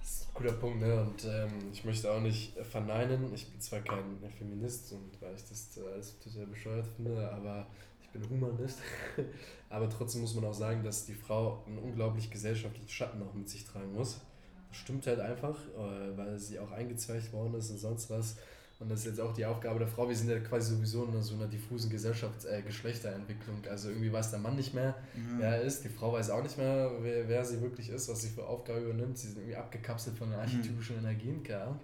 Das 0.00 0.10
ist 0.10 0.28
ein 0.28 0.34
guter 0.34 0.54
Punkt, 0.54 0.80
ne? 0.80 1.00
Und 1.00 1.24
ähm, 1.24 1.70
ich 1.72 1.84
möchte 1.84 2.10
auch 2.10 2.20
nicht 2.20 2.54
verneinen, 2.58 3.32
ich 3.34 3.50
bin 3.50 3.60
zwar 3.60 3.80
kein 3.80 4.18
Feminist 4.36 4.92
und 4.92 5.20
weil 5.20 5.34
ich 5.34 5.44
das 5.44 5.76
äh, 5.76 5.92
alles 5.92 6.18
total 6.18 6.46
bescheuert 6.46 6.86
finde, 6.96 7.30
aber 7.30 7.66
ich 8.02 8.08
bin 8.08 8.28
Humanist. 8.28 8.80
aber 9.70 9.88
trotzdem 9.88 10.22
muss 10.22 10.34
man 10.34 10.44
auch 10.44 10.54
sagen, 10.54 10.82
dass 10.82 11.06
die 11.06 11.14
Frau 11.14 11.62
einen 11.66 11.78
unglaublich 11.78 12.30
gesellschaftlichen 12.30 12.88
Schatten 12.88 13.22
auch 13.22 13.34
mit 13.34 13.48
sich 13.48 13.64
tragen 13.64 13.92
muss. 13.92 14.20
Stimmt 14.70 15.06
halt 15.06 15.20
einfach, 15.20 15.56
äh, 15.56 16.16
weil 16.16 16.38
sie 16.38 16.58
auch 16.58 16.70
eingezweigt 16.70 17.32
worden 17.32 17.54
ist 17.54 17.70
und 17.70 17.78
sonst 17.78 18.10
was. 18.10 18.36
Und 18.80 18.90
das 18.90 19.00
ist 19.00 19.06
jetzt 19.06 19.20
auch 19.20 19.32
die 19.32 19.44
Aufgabe 19.44 19.80
der 19.80 19.88
Frau. 19.88 20.08
Wir 20.08 20.14
sind 20.14 20.30
ja 20.30 20.38
quasi 20.38 20.76
sowieso 20.76 21.04
in 21.04 21.20
so 21.20 21.34
einer 21.34 21.48
diffusen 21.48 21.90
Gesellschafts-, 21.90 22.44
äh, 22.44 22.62
Geschlechterentwicklung. 22.62 23.62
Also 23.68 23.88
irgendwie 23.88 24.12
weiß 24.12 24.30
der 24.30 24.38
Mann 24.38 24.54
nicht 24.54 24.72
mehr, 24.72 24.94
mhm. 25.16 25.38
wer 25.38 25.56
er 25.56 25.62
ist. 25.62 25.82
Die 25.82 25.88
Frau 25.88 26.12
weiß 26.12 26.30
auch 26.30 26.42
nicht 26.42 26.56
mehr, 26.58 26.92
wer, 27.00 27.28
wer 27.28 27.44
sie 27.44 27.60
wirklich 27.60 27.88
ist, 27.88 28.08
was 28.08 28.22
sie 28.22 28.28
für 28.28 28.46
Aufgabe 28.46 28.80
übernimmt. 28.80 29.18
Sie 29.18 29.28
sind 29.28 29.38
irgendwie 29.38 29.56
abgekapselt 29.56 30.16
von 30.16 30.30
den 30.30 30.38
archetypischen 30.38 30.96
mhm. 30.96 31.06
Energien, 31.06 31.42
keine 31.42 31.80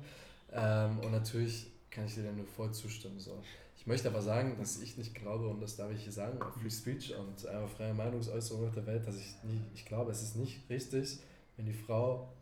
ähm, 0.53 1.01
Und 1.01 1.11
natürlich 1.11 1.67
kann 1.91 2.07
ich 2.07 2.15
dir 2.15 2.23
dann 2.23 2.37
nur 2.37 2.47
voll 2.47 2.73
zustimmen. 2.73 3.19
So. 3.19 3.43
Ich 3.77 3.89
möchte 3.89 4.09
aber 4.09 4.23
sagen, 4.23 4.57
dass 4.59 4.81
ich 4.81 4.97
nicht 4.97 5.15
glaube, 5.15 5.49
und 5.49 5.61
das 5.61 5.77
darf 5.77 5.91
ich 5.91 6.05
hier 6.05 6.13
sagen, 6.13 6.39
Free 6.61 6.71
Speech 6.71 7.15
und 7.17 7.45
äh, 7.45 7.67
freie 7.67 7.93
Meinungsäußerung 7.93 8.69
auf 8.69 8.75
der 8.75 8.87
Welt, 8.87 9.07
dass 9.07 9.17
ich 9.17 9.35
nicht, 9.43 9.63
ich 9.75 9.85
glaube, 9.85 10.13
es 10.13 10.23
ist 10.23 10.37
nicht 10.37 10.71
richtig, 10.71 11.19
wenn 11.57 11.67
die 11.67 11.75
Frau 11.75 12.33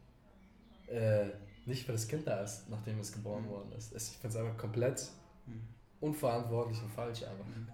äh, 0.88 1.26
nicht 1.66 1.86
für 1.86 1.92
das 1.92 2.08
Kind 2.08 2.26
da 2.26 2.40
ist, 2.40 2.68
nachdem 2.68 2.98
es 3.00 3.12
geboren 3.12 3.44
mhm. 3.44 3.50
worden 3.50 3.72
ist. 3.76 3.94
Ich 3.94 4.18
finde 4.18 4.36
es 4.36 4.36
einfach 4.36 4.56
komplett 4.56 5.08
mhm. 5.46 5.60
unverantwortlich 6.00 6.80
und 6.82 6.90
falsch 6.90 7.22
einfach. 7.22 7.46
Mhm. 7.46 7.68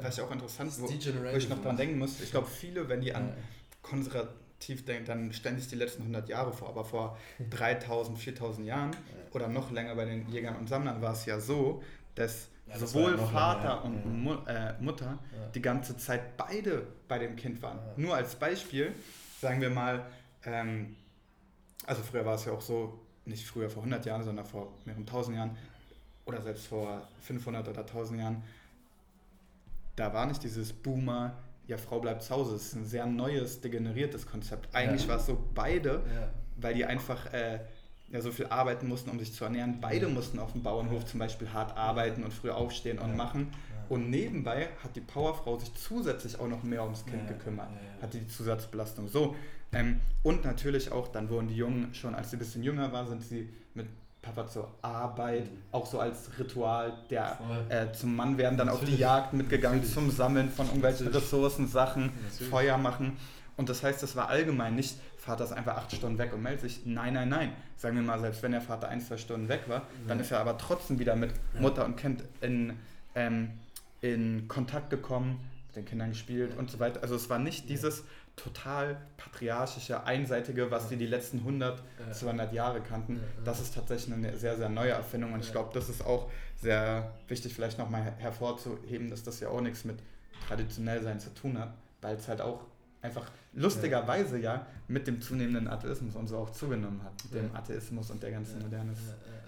Was 0.00 0.16
ich 0.16 0.24
auch 0.24 0.30
interessant, 0.30 0.72
wo, 0.80 0.88
wo 0.88 1.36
ich 1.36 1.48
noch 1.50 1.62
dran 1.62 1.76
denken 1.76 1.98
muss, 1.98 2.20
ich 2.20 2.30
glaube 2.30 2.46
viele, 2.46 2.88
wenn 2.88 3.02
die 3.02 3.14
an 3.14 3.34
konservativ 3.82 4.84
denken, 4.86 5.04
dann 5.04 5.32
ständig 5.34 5.68
die 5.68 5.76
letzten 5.76 6.02
100 6.02 6.28
Jahre 6.28 6.52
vor, 6.52 6.70
aber 6.70 6.84
vor 6.84 7.18
3000, 7.50 8.18
4000 8.18 8.66
Jahren 8.66 8.92
ja. 8.92 8.98
oder 9.32 9.48
noch 9.48 9.70
länger 9.70 9.94
bei 9.94 10.06
den 10.06 10.28
Jägern 10.30 10.56
und 10.56 10.68
Sammlern 10.68 11.02
war 11.02 11.12
es 11.12 11.26
ja 11.26 11.38
so, 11.38 11.82
dass 12.14 12.48
ja, 12.68 12.78
sowohl 12.78 13.18
Vater 13.18 13.82
länger, 13.82 13.84
und 13.84 13.96
ja. 13.98 14.10
Mu 14.10 14.34
äh, 14.46 14.82
Mutter 14.82 15.18
die 15.54 15.62
ganze 15.62 15.96
Zeit 15.98 16.36
beide 16.38 16.86
bei 17.06 17.18
dem 17.18 17.36
Kind 17.36 17.60
waren. 17.60 17.78
Nur 17.96 18.16
als 18.16 18.34
Beispiel, 18.34 18.94
sagen 19.40 19.60
wir 19.60 19.70
mal, 19.70 20.06
ähm, 20.44 20.96
also 21.86 22.02
früher 22.02 22.24
war 22.24 22.34
es 22.34 22.44
ja 22.44 22.52
auch 22.52 22.60
so, 22.60 23.00
nicht 23.24 23.46
früher 23.46 23.70
vor 23.70 23.82
100 23.82 24.06
Jahren, 24.06 24.22
sondern 24.22 24.46
vor 24.46 24.72
mehreren 24.84 25.06
tausend 25.06 25.36
Jahren 25.36 25.56
oder 26.24 26.42
selbst 26.42 26.66
vor 26.66 27.08
500 27.22 27.68
oder 27.68 27.80
1000 27.80 28.20
Jahren, 28.20 28.42
da 29.96 30.12
war 30.12 30.26
nicht 30.26 30.42
dieses 30.42 30.72
Boomer, 30.72 31.36
ja, 31.66 31.78
Frau 31.78 32.00
bleibt 32.00 32.22
zu 32.22 32.34
Hause. 32.34 32.52
Das 32.52 32.62
ist 32.62 32.74
ein 32.74 32.84
sehr 32.84 33.06
neues, 33.06 33.60
degeneriertes 33.60 34.26
Konzept. 34.26 34.74
Eigentlich 34.74 35.02
ja. 35.02 35.08
war 35.08 35.16
es 35.16 35.26
so, 35.26 35.38
beide, 35.54 36.02
ja. 36.14 36.30
weil 36.56 36.74
die 36.74 36.84
einfach 36.84 37.32
äh, 37.32 37.60
ja, 38.10 38.20
so 38.20 38.30
viel 38.30 38.46
arbeiten 38.46 38.86
mussten, 38.86 39.10
um 39.10 39.18
sich 39.18 39.32
zu 39.32 39.44
ernähren, 39.44 39.80
beide 39.80 40.08
mussten 40.08 40.38
auf 40.38 40.52
dem 40.52 40.62
Bauernhof 40.62 41.06
zum 41.06 41.18
Beispiel 41.18 41.52
hart 41.52 41.76
arbeiten 41.76 42.22
und 42.22 42.32
früh 42.32 42.50
aufstehen 42.50 42.98
und 42.98 43.16
machen. 43.16 43.52
Und 43.88 44.10
nebenbei 44.10 44.68
hat 44.82 44.96
die 44.96 45.00
Powerfrau 45.00 45.58
sich 45.58 45.72
zusätzlich 45.74 46.40
auch 46.40 46.48
noch 46.48 46.62
mehr 46.64 46.82
ums 46.82 47.04
Kind 47.06 47.28
gekümmert. 47.28 47.68
Hat 48.02 48.14
die 48.14 48.26
Zusatzbelastung. 48.26 49.08
So. 49.08 49.36
Ähm, 49.72 50.00
und 50.22 50.44
natürlich 50.44 50.92
auch, 50.92 51.08
dann 51.08 51.28
wurden 51.28 51.48
die 51.48 51.56
Jungen 51.56 51.92
schon, 51.94 52.14
als 52.14 52.30
sie 52.30 52.36
ein 52.36 52.38
bisschen 52.40 52.62
jünger 52.62 52.92
war, 52.92 53.06
sind 53.06 53.22
sie 53.22 53.48
mit 53.74 53.86
Papa 54.22 54.46
zur 54.48 54.68
Arbeit, 54.82 55.44
mhm. 55.44 55.58
auch 55.72 55.86
so 55.86 56.00
als 56.00 56.30
Ritual 56.38 56.92
der 57.10 57.38
äh, 57.68 57.92
zum 57.92 58.16
Mann 58.16 58.38
werden, 58.38 58.58
dann 58.58 58.66
Natürlich. 58.66 58.88
auf 58.88 58.94
die 58.96 59.00
Jagd 59.00 59.32
mitgegangen, 59.34 59.78
Natürlich. 59.78 59.94
zum 59.94 60.10
Sammeln 60.10 60.50
von 60.50 60.66
irgendwelchen 60.66 61.08
Ressourcen, 61.08 61.68
Sachen. 61.68 62.12
Feuer 62.50 62.76
machen. 62.78 63.16
Und 63.56 63.68
das 63.68 63.82
heißt, 63.82 64.02
das 64.02 64.16
war 64.16 64.28
allgemein 64.28 64.74
nicht, 64.74 64.96
Vater 65.16 65.44
ist 65.44 65.52
einfach 65.52 65.76
acht 65.76 65.92
Stunden 65.92 66.18
weg 66.18 66.32
und 66.32 66.42
meldet 66.42 66.60
sich. 66.60 66.82
Nein, 66.84 67.14
nein, 67.14 67.28
nein. 67.28 67.52
Sagen 67.76 67.96
wir 67.96 68.02
mal, 68.02 68.20
selbst 68.20 68.42
wenn 68.42 68.52
der 68.52 68.60
Vater 68.60 68.88
ein, 68.88 69.00
zwei 69.00 69.16
Stunden 69.16 69.48
weg 69.48 69.62
war, 69.66 69.78
ja. 69.78 69.84
dann 70.08 70.20
ist 70.20 70.30
er 70.30 70.40
aber 70.40 70.56
trotzdem 70.58 70.98
wieder 70.98 71.16
mit 71.16 71.32
Mutter 71.58 71.84
und 71.84 71.96
Kind 71.96 72.22
in, 72.40 72.74
ähm, 73.14 73.50
in 74.02 74.46
Kontakt 74.46 74.90
gekommen, 74.90 75.40
mit 75.68 75.76
den 75.76 75.84
Kindern 75.84 76.10
gespielt 76.10 76.56
und 76.56 76.70
so 76.70 76.78
weiter. 76.78 77.02
Also 77.02 77.16
es 77.16 77.28
war 77.28 77.38
nicht 77.38 77.68
dieses 77.68 78.04
total 78.36 78.98
patriarchische, 79.16 80.04
einseitige, 80.04 80.70
was 80.70 80.88
die 80.88 80.96
die 80.96 81.06
letzten 81.06 81.38
100, 81.38 81.82
200 82.12 82.52
Jahre 82.52 82.82
kannten. 82.82 83.20
Das 83.44 83.60
ist 83.60 83.74
tatsächlich 83.74 84.14
eine 84.14 84.36
sehr, 84.36 84.56
sehr 84.56 84.68
neue 84.68 84.90
Erfindung 84.90 85.32
und 85.32 85.40
ich 85.40 85.50
glaube, 85.50 85.70
das 85.72 85.88
ist 85.88 86.04
auch 86.04 86.30
sehr 86.60 87.14
wichtig, 87.28 87.54
vielleicht 87.54 87.78
nochmal 87.78 88.02
hervorzuheben, 88.18 89.10
dass 89.10 89.22
das 89.22 89.40
ja 89.40 89.48
auch 89.48 89.60
nichts 89.60 89.84
mit 89.84 89.98
traditionell 90.46 91.02
sein 91.02 91.18
zu 91.18 91.32
tun 91.34 91.58
hat, 91.58 91.74
weil 92.02 92.16
es 92.16 92.28
halt 92.28 92.40
auch 92.40 92.64
einfach 93.02 93.30
lustigerweise 93.54 94.38
ja 94.38 94.66
mit 94.88 95.06
dem 95.06 95.20
zunehmenden 95.20 95.68
Atheismus 95.68 96.14
und 96.14 96.28
so 96.28 96.36
auch 96.38 96.50
zugenommen 96.50 97.02
hat. 97.02 97.12
Mit 97.24 97.42
dem 97.42 97.56
Atheismus 97.56 98.10
und 98.10 98.22
der 98.22 98.32
ganzen 98.32 98.60
Moderne. 98.60 98.92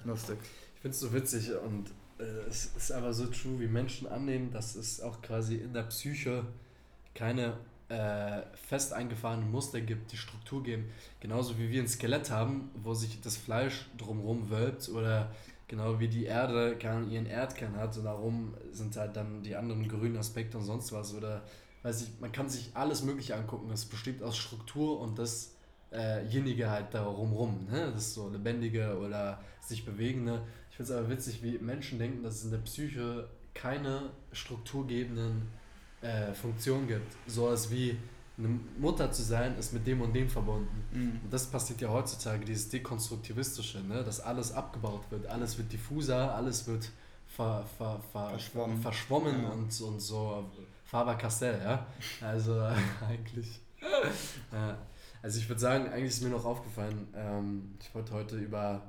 Lustig. 0.04 0.38
Ich 0.74 0.80
finde 0.80 0.94
es 0.94 1.00
so 1.00 1.12
witzig 1.12 1.52
und 1.54 1.90
äh, 2.18 2.48
es 2.48 2.66
ist 2.76 2.92
aber 2.92 3.12
so 3.12 3.26
true, 3.26 3.60
wie 3.60 3.66
Menschen 3.66 4.08
annehmen, 4.08 4.50
dass 4.50 4.76
es 4.76 5.00
auch 5.00 5.20
quasi 5.20 5.56
in 5.56 5.72
der 5.72 5.82
Psyche 5.82 6.44
keine 7.14 7.58
äh, 7.88 8.42
fest 8.54 8.92
eingefahrene 8.92 9.44
Muster 9.44 9.80
gibt, 9.80 10.12
die 10.12 10.16
Struktur 10.16 10.62
geben. 10.62 10.90
Genauso 11.20 11.58
wie 11.58 11.70
wir 11.70 11.80
ein 11.80 11.88
Skelett 11.88 12.30
haben, 12.30 12.70
wo 12.74 12.94
sich 12.94 13.20
das 13.20 13.36
Fleisch 13.36 13.86
drumherum 13.96 14.50
wölbt 14.50 14.88
oder 14.90 15.30
genau 15.68 16.00
wie 16.00 16.08
die 16.08 16.24
Erde 16.24 16.76
ihren 17.10 17.26
Erdkern 17.26 17.76
hat 17.76 17.96
und 17.96 18.04
darum 18.04 18.54
sind 18.72 18.96
halt 18.96 19.16
dann 19.16 19.42
die 19.42 19.54
anderen 19.54 19.86
grünen 19.86 20.16
Aspekte 20.16 20.58
und 20.58 20.64
sonst 20.64 20.92
was 20.92 21.14
oder 21.14 21.42
weiß 21.82 22.02
ich, 22.02 22.20
man 22.20 22.32
kann 22.32 22.48
sich 22.48 22.70
alles 22.74 23.02
mögliche 23.02 23.36
angucken. 23.36 23.70
Es 23.70 23.84
besteht 23.84 24.22
aus 24.22 24.36
Struktur 24.36 25.00
und 25.00 25.18
dasjenige 25.18 26.64
äh 26.64 26.68
halt 26.68 26.92
darum 26.94 27.32
rum, 27.32 27.66
ne? 27.70 27.90
das 27.92 28.14
so 28.14 28.28
lebendige 28.28 28.98
oder 28.98 29.40
sich 29.60 29.84
bewegende. 29.84 30.42
Ich 30.70 30.76
finde 30.76 30.92
es 30.92 30.98
aber 30.98 31.08
witzig, 31.08 31.42
wie 31.42 31.58
Menschen 31.58 31.98
denken, 31.98 32.22
dass 32.22 32.36
es 32.36 32.44
in 32.44 32.50
der 32.50 32.58
Psyche 32.58 33.28
keine 33.54 34.10
strukturgebenden 34.32 35.48
äh, 36.00 36.32
Funktion 36.32 36.86
gibt. 36.86 37.16
So 37.26 37.48
als 37.48 37.70
wie 37.70 37.96
eine 38.38 38.60
Mutter 38.78 39.10
zu 39.10 39.22
sein, 39.22 39.56
ist 39.58 39.72
mit 39.72 39.86
dem 39.86 40.00
und 40.00 40.12
dem 40.12 40.28
verbunden. 40.28 40.84
Mhm. 40.92 41.20
Und 41.24 41.32
das 41.32 41.46
passiert 41.46 41.80
ja 41.80 41.88
heutzutage, 41.88 42.44
dieses 42.44 42.68
Dekonstruktivistische, 42.68 43.80
ne? 43.80 44.04
dass 44.04 44.20
alles 44.20 44.52
abgebaut 44.52 45.02
wird, 45.10 45.26
alles 45.26 45.58
wird 45.58 45.72
diffuser, 45.72 46.34
alles 46.34 46.66
wird 46.68 46.88
ver, 47.26 47.64
ver, 47.76 48.00
ver, 48.12 48.30
verschwommen, 48.30 48.80
verschwommen 48.80 49.42
ja. 49.42 49.50
und, 49.50 49.80
und 49.80 50.00
so 50.00 50.48
Faber-Castell, 50.84 51.60
ja. 51.62 51.86
Also 52.20 52.60
eigentlich. 53.08 53.60
ja. 54.52 54.78
Also 55.20 55.40
ich 55.40 55.48
würde 55.48 55.60
sagen, 55.60 55.88
eigentlich 55.88 56.10
ist 56.10 56.22
mir 56.22 56.30
noch 56.30 56.44
aufgefallen, 56.44 57.08
ähm, 57.14 57.74
ich 57.80 57.92
wollte 57.92 58.12
heute 58.12 58.36
über, 58.36 58.82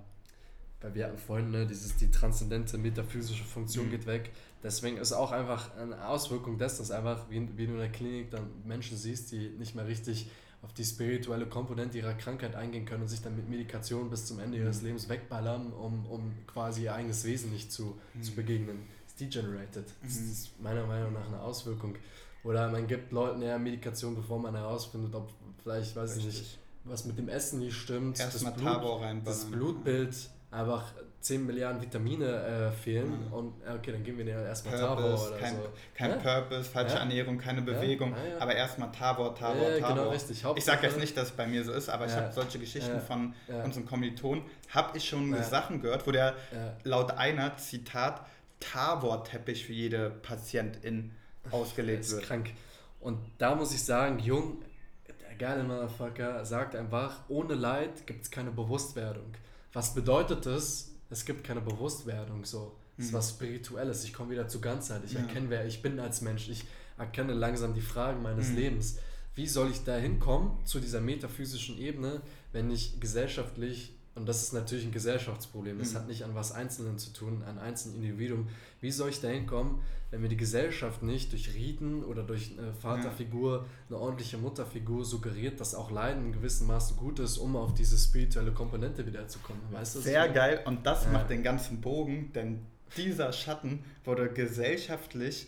weil 0.79 0.93
wir 0.93 1.05
hatten 1.07 1.17
vorhin, 1.17 1.49
ne, 1.49 1.65
dieses, 1.65 1.97
die 1.97 2.11
transzendente 2.11 2.77
metaphysische 2.77 3.43
Funktion 3.43 3.87
mhm. 3.87 3.91
geht 3.91 4.05
weg. 4.05 4.31
Deswegen 4.61 4.97
ist 4.97 5.13
auch 5.13 5.31
einfach 5.31 5.75
eine 5.77 6.07
Auswirkung 6.07 6.57
dessen, 6.57 6.79
dass 6.79 6.91
einfach, 6.91 7.29
wie, 7.29 7.47
wie 7.57 7.65
du 7.65 7.73
in 7.73 7.79
der 7.79 7.91
Klinik 7.91 8.31
dann 8.31 8.49
Menschen 8.65 8.97
siehst, 8.97 9.31
die 9.31 9.49
nicht 9.57 9.75
mehr 9.75 9.87
richtig 9.87 10.29
auf 10.61 10.73
die 10.73 10.83
spirituelle 10.83 11.45
Komponente 11.45 11.97
ihrer 11.97 12.13
Krankheit 12.13 12.55
eingehen 12.55 12.85
können 12.85 13.03
und 13.03 13.07
sich 13.07 13.21
dann 13.21 13.35
mit 13.35 13.49
Medikation 13.49 14.09
bis 14.09 14.25
zum 14.25 14.39
Ende 14.39 14.57
mhm. 14.57 14.63
ihres 14.65 14.81
Lebens 14.81 15.07
wegballern, 15.07 15.71
um, 15.71 16.05
um 16.05 16.33
quasi 16.47 16.83
ihr 16.83 16.93
eigenes 16.93 17.23
Wesen 17.23 17.51
nicht 17.51 17.71
zu, 17.71 17.97
mhm. 18.13 18.23
zu 18.23 18.33
begegnen. 18.33 18.79
Ist 19.07 19.19
degenerated. 19.19 19.85
Das 20.03 20.19
mhm. 20.19 20.31
ist 20.31 20.61
meiner 20.61 20.85
Meinung 20.85 21.13
nach 21.13 21.27
eine 21.27 21.39
Auswirkung. 21.39 21.95
Oder 22.43 22.69
man 22.69 22.87
gibt 22.87 23.11
Leuten 23.11 23.41
eher 23.41 23.59
Medikation, 23.59 24.15
bevor 24.15 24.39
man 24.39 24.55
herausfindet, 24.55 25.15
ob 25.15 25.29
vielleicht, 25.63 25.95
weiß 25.95 26.17
Richtig. 26.17 26.33
ich 26.33 26.39
nicht, 26.41 26.59
was 26.83 27.05
mit 27.05 27.17
dem 27.17 27.29
Essen 27.29 27.59
nicht 27.59 27.75
stimmt. 27.75 28.19
Erstmal 28.19 28.55
Tabor 28.55 29.01
reinballern. 29.01 29.23
Das 29.23 29.45
Blutbild 29.45 30.29
einfach 30.51 30.91
10 31.21 31.45
Milliarden 31.45 31.81
Vitamine 31.81 32.25
äh, 32.25 32.71
fehlen 32.71 33.25
mhm. 33.27 33.33
und 33.33 33.53
okay, 33.67 33.91
dann 33.91 34.03
geben 34.03 34.19
wir 34.19 34.27
erstmal 34.27 34.79
Tabor 34.79 35.27
oder 35.27 35.37
kein, 35.37 35.55
so. 35.55 35.69
Kein 35.93 36.11
ja? 36.11 36.15
Purpose, 36.17 36.69
falsche 36.69 36.95
ja? 36.95 37.01
Ernährung, 37.01 37.37
keine 37.37 37.61
Bewegung, 37.61 38.11
ja? 38.11 38.39
aber 38.39 38.55
erstmal 38.55 38.91
Tabor, 38.91 39.35
Tabor, 39.35 39.77
Tabor. 39.79 39.95
Genau, 39.95 40.09
richtig. 40.09 40.43
ich 40.55 40.65
sage 40.65 40.87
jetzt 40.87 40.97
nicht, 40.97 41.17
dass 41.17 41.29
es 41.29 41.31
bei 41.35 41.45
mir 41.45 41.63
so 41.63 41.73
ist, 41.73 41.89
aber 41.89 42.05
ich 42.05 42.13
habe 42.13 42.31
solche 42.31 42.57
Geschichten 42.59 43.01
von 43.01 43.33
unseren 43.63 43.85
Kommilitonen, 43.85 44.43
habe 44.69 44.97
ich 44.97 45.07
schon 45.07 45.35
Sachen 45.43 45.81
gehört, 45.81 46.07
wo 46.07 46.11
der 46.11 46.35
laut 46.83 47.11
einer, 47.11 47.57
Zitat, 47.57 48.25
Tabor-Teppich 48.59 49.65
für 49.65 49.73
jede 49.73 50.09
Patientin 50.09 51.11
ausgelegt 51.51 52.01
ist 52.01 52.11
wird. 52.11 52.23
krank. 52.23 52.51
Und 52.99 53.19
da 53.37 53.55
muss 53.55 53.73
ich 53.73 53.83
sagen, 53.83 54.19
Jung, 54.19 54.61
der 55.07 55.35
geile 55.35 55.63
Motherfucker, 55.63 56.45
sagt 56.45 56.75
einfach, 56.75 57.21
ohne 57.29 57.55
Leid 57.55 58.05
gibt 58.05 58.23
es 58.23 58.31
keine 58.31 58.51
Bewusstwerdung. 58.51 59.33
Was 59.71 59.93
bedeutet 59.93 60.45
das? 60.45 60.91
Es 61.09 61.25
gibt 61.25 61.43
keine 61.43 61.61
Bewusstwerdung, 61.61 62.45
so. 62.45 62.75
Es 62.97 63.05
ist 63.05 63.11
mhm. 63.11 63.17
was 63.17 63.29
Spirituelles. 63.29 64.03
Ich 64.03 64.13
komme 64.13 64.31
wieder 64.31 64.47
zu 64.47 64.59
Ganzheit. 64.59 65.01
Ich 65.05 65.13
ja. 65.13 65.21
erkenne, 65.21 65.49
wer 65.49 65.65
ich 65.65 65.81
bin 65.81 65.99
als 65.99 66.21
Mensch. 66.21 66.49
Ich 66.49 66.65
erkenne 66.97 67.33
langsam 67.33 67.73
die 67.73 67.81
Fragen 67.81 68.21
meines 68.21 68.49
mhm. 68.49 68.57
Lebens. 68.57 68.97
Wie 69.35 69.47
soll 69.47 69.71
ich 69.71 69.83
da 69.83 69.95
hinkommen 69.95 70.51
zu 70.65 70.79
dieser 70.79 70.99
metaphysischen 70.99 71.77
Ebene, 71.77 72.21
wenn 72.51 72.69
ich 72.69 72.99
gesellschaftlich, 72.99 73.93
und 74.15 74.27
das 74.27 74.43
ist 74.43 74.53
natürlich 74.53 74.85
ein 74.85 74.91
Gesellschaftsproblem, 74.91 75.79
das 75.79 75.91
mhm. 75.91 75.95
hat 75.97 76.07
nicht 76.07 76.23
an 76.23 76.35
was 76.35 76.51
Einzelnen 76.51 76.97
zu 76.97 77.13
tun, 77.13 77.43
an 77.43 77.57
einzelnen 77.57 78.03
Individuum. 78.03 78.47
Wie 78.81 78.91
soll 78.91 79.09
ich 79.09 79.21
da 79.21 79.27
hinkommen, 79.27 79.79
wenn 80.11 80.21
mir 80.21 80.29
die 80.29 80.37
Gesellschaft 80.37 81.03
nicht 81.03 81.31
durch 81.31 81.53
Riten 81.53 82.03
oder 82.03 82.23
durch 82.23 82.57
eine 82.57 82.73
Vaterfigur, 82.73 83.65
eine 83.87 83.97
ordentliche 83.97 84.37
Mutterfigur 84.37 85.05
suggeriert, 85.05 85.59
dass 85.59 85.75
auch 85.75 85.91
Leiden 85.91 86.25
in 86.25 86.31
gewissem 86.33 86.67
Maße 86.67 86.95
gut 86.95 87.19
ist, 87.19 87.37
um 87.37 87.55
auf 87.55 87.73
diese 87.73 87.97
spirituelle 87.97 88.51
Komponente 88.51 89.05
wiederzukommen. 89.05 89.61
Weißt 89.71 89.95
du, 89.95 90.01
Sehr 90.01 90.27
geil 90.29 90.61
und 90.65 90.85
das 90.85 91.05
ja. 91.05 91.11
macht 91.11 91.29
den 91.29 91.43
ganzen 91.43 91.79
Bogen, 91.79 92.33
denn 92.33 92.65
dieser 92.97 93.31
Schatten 93.31 93.83
wurde 94.03 94.29
gesellschaftlich 94.29 95.47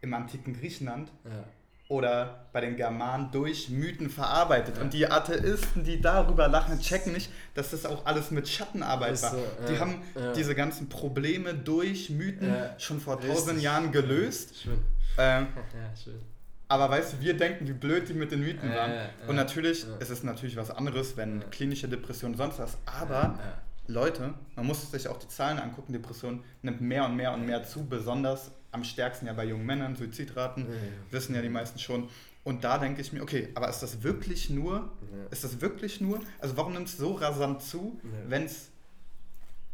im 0.00 0.12
antiken 0.12 0.52
Griechenland 0.54 1.10
ja 1.24 1.44
oder 1.88 2.46
bei 2.52 2.60
den 2.60 2.76
Germanen 2.76 3.30
durch 3.30 3.70
Mythen 3.70 4.10
verarbeitet. 4.10 4.76
Ja. 4.76 4.82
Und 4.82 4.92
die 4.92 5.06
Atheisten, 5.08 5.84
die 5.84 6.00
darüber 6.00 6.48
lachen, 6.48 6.80
checken 6.80 7.12
nicht, 7.12 7.30
dass 7.54 7.70
das 7.70 7.86
auch 7.86 8.06
alles 8.06 8.30
mit 8.30 8.48
Schattenarbeit 8.48 9.22
war. 9.22 9.30
So, 9.30 9.36
ja, 9.36 9.68
die 9.68 9.78
haben 9.78 10.02
ja. 10.14 10.32
diese 10.32 10.54
ganzen 10.54 10.88
Probleme 10.88 11.54
durch 11.54 12.10
Mythen 12.10 12.54
schon 12.78 13.00
vor 13.00 13.20
tausend 13.20 13.60
Jahren 13.60 13.92
gelöst. 13.92 14.62
Schön. 14.62 14.78
Ähm, 15.18 15.46
schön. 16.04 16.20
Aber 16.68 16.90
weißt 16.90 17.14
du, 17.14 17.20
wir 17.20 17.36
denken, 17.36 17.68
wie 17.68 17.72
blöd 17.72 18.08
die 18.08 18.14
mit 18.14 18.32
den 18.32 18.40
Mythen 18.40 18.74
waren. 18.74 18.92
Und 19.28 19.36
natürlich, 19.36 19.86
es 20.00 20.10
ist 20.10 20.24
natürlich 20.24 20.56
was 20.56 20.70
anderes, 20.70 21.16
wenn 21.16 21.48
klinische 21.50 21.88
Depression 21.88 22.34
sonst 22.34 22.58
was. 22.58 22.76
Aber 22.86 23.38
Leute, 23.86 24.34
man 24.56 24.66
muss 24.66 24.90
sich 24.90 25.06
auch 25.06 25.18
die 25.18 25.28
Zahlen 25.28 25.60
angucken, 25.60 25.92
Depression 25.92 26.42
nimmt 26.62 26.80
mehr 26.80 27.04
und 27.04 27.14
mehr 27.14 27.32
und 27.32 27.46
mehr 27.46 27.62
zu, 27.62 27.86
besonders 27.86 28.50
am 28.76 28.84
stärksten 28.84 29.26
ja 29.26 29.32
bei 29.32 29.44
jungen 29.44 29.66
Männern, 29.66 29.96
Suizidraten, 29.96 30.66
ja, 30.66 30.74
wissen 31.10 31.34
ja 31.34 31.42
die 31.42 31.48
meisten 31.48 31.78
schon. 31.78 32.08
Und 32.44 32.62
da 32.62 32.78
denke 32.78 33.00
ich 33.00 33.12
mir, 33.12 33.22
okay, 33.22 33.48
aber 33.54 33.68
ist 33.68 33.80
das 33.80 34.04
wirklich 34.04 34.50
nur, 34.50 34.74
ja. 34.76 35.26
ist 35.30 35.42
das 35.42 35.60
wirklich 35.60 36.00
nur, 36.00 36.20
also 36.38 36.56
warum 36.56 36.74
nimmt 36.74 36.86
es 36.86 36.96
so 36.96 37.14
rasant 37.14 37.60
zu, 37.62 38.00
wenn 38.28 38.44
es 38.44 38.70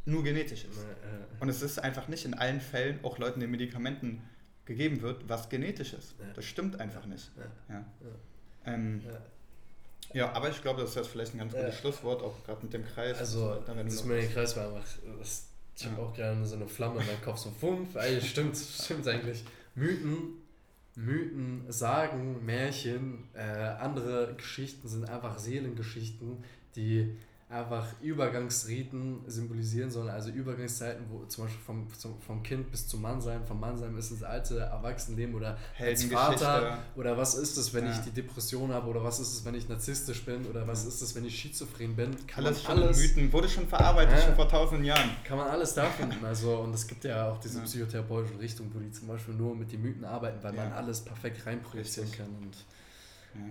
nur 0.06 0.24
genetisch 0.24 0.64
ist? 0.64 0.78
Und 1.38 1.50
es 1.50 1.60
ist 1.60 1.78
einfach 1.78 2.08
nicht 2.08 2.24
in 2.24 2.32
allen 2.32 2.62
Fällen 2.62 3.00
auch 3.02 3.18
Leuten, 3.18 3.40
den 3.40 3.50
Medikamenten 3.50 4.22
gegeben 4.64 5.02
wird, 5.02 5.28
was 5.28 5.50
genetisch 5.50 5.92
ist. 5.92 6.14
Das 6.34 6.46
stimmt 6.46 6.80
einfach 6.80 7.04
nicht. 7.04 7.30
Ja. 7.68 7.84
Ähm, 8.64 9.02
ja, 10.14 10.32
aber 10.32 10.50
ich 10.50 10.62
glaube, 10.62 10.80
das 10.80 10.90
ist 10.90 10.96
jetzt 10.96 11.08
vielleicht 11.08 11.34
ein 11.34 11.38
ganz 11.38 11.52
gutes 11.52 11.78
Schlusswort, 11.78 12.22
auch 12.22 12.42
gerade 12.44 12.62
mit 12.62 12.72
dem 12.72 12.84
Kreis. 12.84 13.18
Also, 13.18 13.62
das 13.66 14.04
mit 14.04 14.22
dem 14.22 14.32
Kreis 14.32 14.56
war 14.56 14.68
einfach, 14.68 14.84
das 15.18 15.48
ich 15.82 15.90
habe 15.90 16.02
auch 16.02 16.14
gerne 16.14 16.44
so 16.46 16.56
eine 16.56 16.68
Flamme 16.68 17.00
in 17.00 17.06
meinem 17.06 17.22
Kopf, 17.22 17.38
so 17.38 17.50
fünf. 17.50 17.94
Ey, 17.96 18.20
stimmt, 18.20 18.56
stimmt 18.56 19.06
eigentlich. 19.08 19.44
Mythen, 19.74 20.42
Mythen, 20.94 21.64
Sagen, 21.68 22.44
Märchen, 22.44 23.24
äh, 23.34 23.40
andere 23.40 24.34
Geschichten 24.36 24.86
sind 24.88 25.08
einfach 25.08 25.38
Seelengeschichten, 25.38 26.44
die 26.76 27.16
einfach 27.52 27.86
Übergangsriten 28.00 29.20
symbolisieren 29.26 29.90
sollen, 29.90 30.08
also 30.08 30.30
Übergangszeiten, 30.30 31.04
wo 31.10 31.24
zum 31.26 31.44
Beispiel 31.44 31.62
vom, 31.62 31.92
zum, 31.92 32.18
vom 32.20 32.42
Kind 32.42 32.70
bis 32.70 32.88
zum 32.88 33.02
Mannsein, 33.02 33.44
vom 33.44 33.60
Mannsein 33.60 33.94
bis 33.94 34.10
ins 34.10 34.22
alte 34.22 34.58
Erwachsenenleben 34.58 35.34
oder 35.34 35.58
als 35.78 36.04
Vater 36.04 36.78
oder 36.96 37.16
was 37.16 37.34
ist 37.34 37.58
es, 37.58 37.74
wenn 37.74 37.84
ja. 37.84 37.92
ich 37.92 37.98
die 37.98 38.10
Depression 38.10 38.72
habe 38.72 38.88
oder 38.88 39.04
was 39.04 39.20
ist 39.20 39.34
es, 39.34 39.44
wenn 39.44 39.54
ich 39.54 39.68
narzisstisch 39.68 40.24
bin 40.24 40.46
oder 40.46 40.66
was 40.66 40.86
ist 40.86 41.02
es, 41.02 41.14
wenn 41.14 41.26
ich 41.26 41.38
schizophren 41.38 41.94
bin. 41.94 42.10
Kann 42.26 42.46
alles 42.46 42.66
man 42.66 42.78
alles 42.78 42.98
Mythen, 42.98 43.32
wurde 43.32 43.48
schon 43.48 43.68
verarbeitet, 43.68 44.18
ja, 44.18 44.22
schon 44.22 44.34
vor 44.34 44.48
tausend 44.48 44.84
Jahren. 44.84 45.10
Kann 45.22 45.36
man 45.36 45.48
alles 45.48 45.74
da 45.74 45.84
finden, 45.84 46.24
also 46.24 46.56
und 46.56 46.74
es 46.74 46.86
gibt 46.86 47.04
ja 47.04 47.30
auch 47.30 47.38
diese 47.38 47.58
ja. 47.58 47.64
psychotherapeutische 47.64 48.38
Richtung, 48.38 48.70
wo 48.72 48.78
die 48.78 48.90
zum 48.90 49.08
Beispiel 49.08 49.34
nur 49.34 49.54
mit 49.54 49.70
den 49.70 49.82
Mythen 49.82 50.04
arbeiten, 50.04 50.42
weil 50.42 50.54
man 50.54 50.72
alles 50.72 51.02
perfekt 51.02 51.44
reinprojizieren 51.44 52.10
kann 52.12 52.28
und 52.40 52.56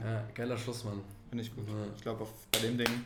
ja. 0.04 0.24
geiler 0.34 0.58
Schluss, 0.58 0.84
Mann. 0.84 1.02
Finde 1.30 1.44
ich 1.44 1.56
gut. 1.56 1.66
Ich 1.96 2.02
glaube, 2.02 2.28
bei 2.52 2.60
dem 2.60 2.78
Ding 2.78 3.06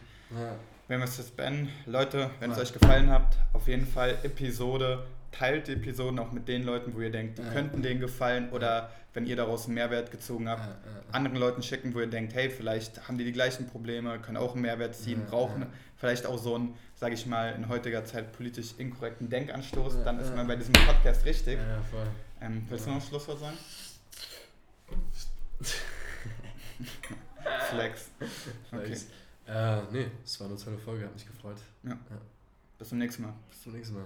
wenn 0.87 0.99
wir 0.99 1.05
es 1.05 1.17
jetzt 1.17 1.35
beenden, 1.35 1.69
Leute, 1.85 2.29
wenn 2.39 2.51
es 2.51 2.59
euch 2.59 2.73
gefallen 2.73 3.09
hat, 3.09 3.37
auf 3.53 3.67
jeden 3.67 3.87
Fall 3.87 4.17
Episode, 4.23 5.05
teilt 5.31 5.67
die 5.67 5.73
Episoden 5.73 6.19
auch 6.19 6.31
mit 6.31 6.47
den 6.47 6.63
Leuten, 6.63 6.93
wo 6.95 7.01
ihr 7.01 7.11
denkt, 7.11 7.39
die 7.39 7.43
ja. 7.43 7.49
könnten 7.49 7.81
denen 7.81 7.99
gefallen 7.99 8.49
oder 8.51 8.91
wenn 9.13 9.25
ihr 9.25 9.35
daraus 9.35 9.65
einen 9.65 9.75
Mehrwert 9.75 10.11
gezogen 10.11 10.49
habt, 10.49 10.61
ja, 10.61 10.75
anderen 11.11 11.37
Leuten 11.37 11.63
schicken, 11.63 11.93
wo 11.93 11.99
ihr 11.99 12.07
denkt, 12.07 12.33
hey, 12.33 12.49
vielleicht 12.49 13.07
haben 13.07 13.17
die 13.17 13.23
die 13.23 13.31
gleichen 13.31 13.67
Probleme, 13.67 14.19
können 14.19 14.37
auch 14.37 14.53
einen 14.53 14.61
Mehrwert 14.61 14.95
ziehen, 14.95 15.25
brauchen 15.25 15.65
vielleicht 15.97 16.25
auch 16.25 16.37
so 16.37 16.55
einen, 16.55 16.75
sage 16.95 17.15
ich 17.15 17.25
mal, 17.25 17.53
in 17.53 17.69
heutiger 17.69 18.05
Zeit 18.05 18.33
politisch 18.33 18.73
inkorrekten 18.77 19.29
Denkanstoß, 19.29 20.03
dann 20.03 20.19
ist 20.19 20.35
man 20.35 20.47
bei 20.47 20.55
diesem 20.55 20.73
Podcast 20.73 21.25
richtig. 21.25 21.57
Ja, 21.57 21.81
voll. 21.89 22.07
Ähm, 22.41 22.65
willst 22.69 22.85
du 22.85 22.91
noch 22.91 22.97
ein 22.97 23.01
Schlusswort 23.01 23.39
sagen? 23.39 23.57
Flex. 27.69 28.09
Okay. 28.71 28.97
Äh, 29.47 29.81
nee, 29.91 30.11
es 30.23 30.39
war 30.39 30.47
eine 30.47 30.57
tolle 30.57 30.77
Folge, 30.77 31.05
hat 31.05 31.13
mich 31.13 31.27
gefreut. 31.27 31.57
Ja. 31.83 31.91
ja. 31.91 32.21
Bis 32.77 32.89
zum 32.89 32.97
nächsten 32.97 33.23
Mal. 33.23 33.33
Bis 33.49 33.61
zum 33.61 33.73
nächsten 33.73 33.95
Mal. 33.95 34.05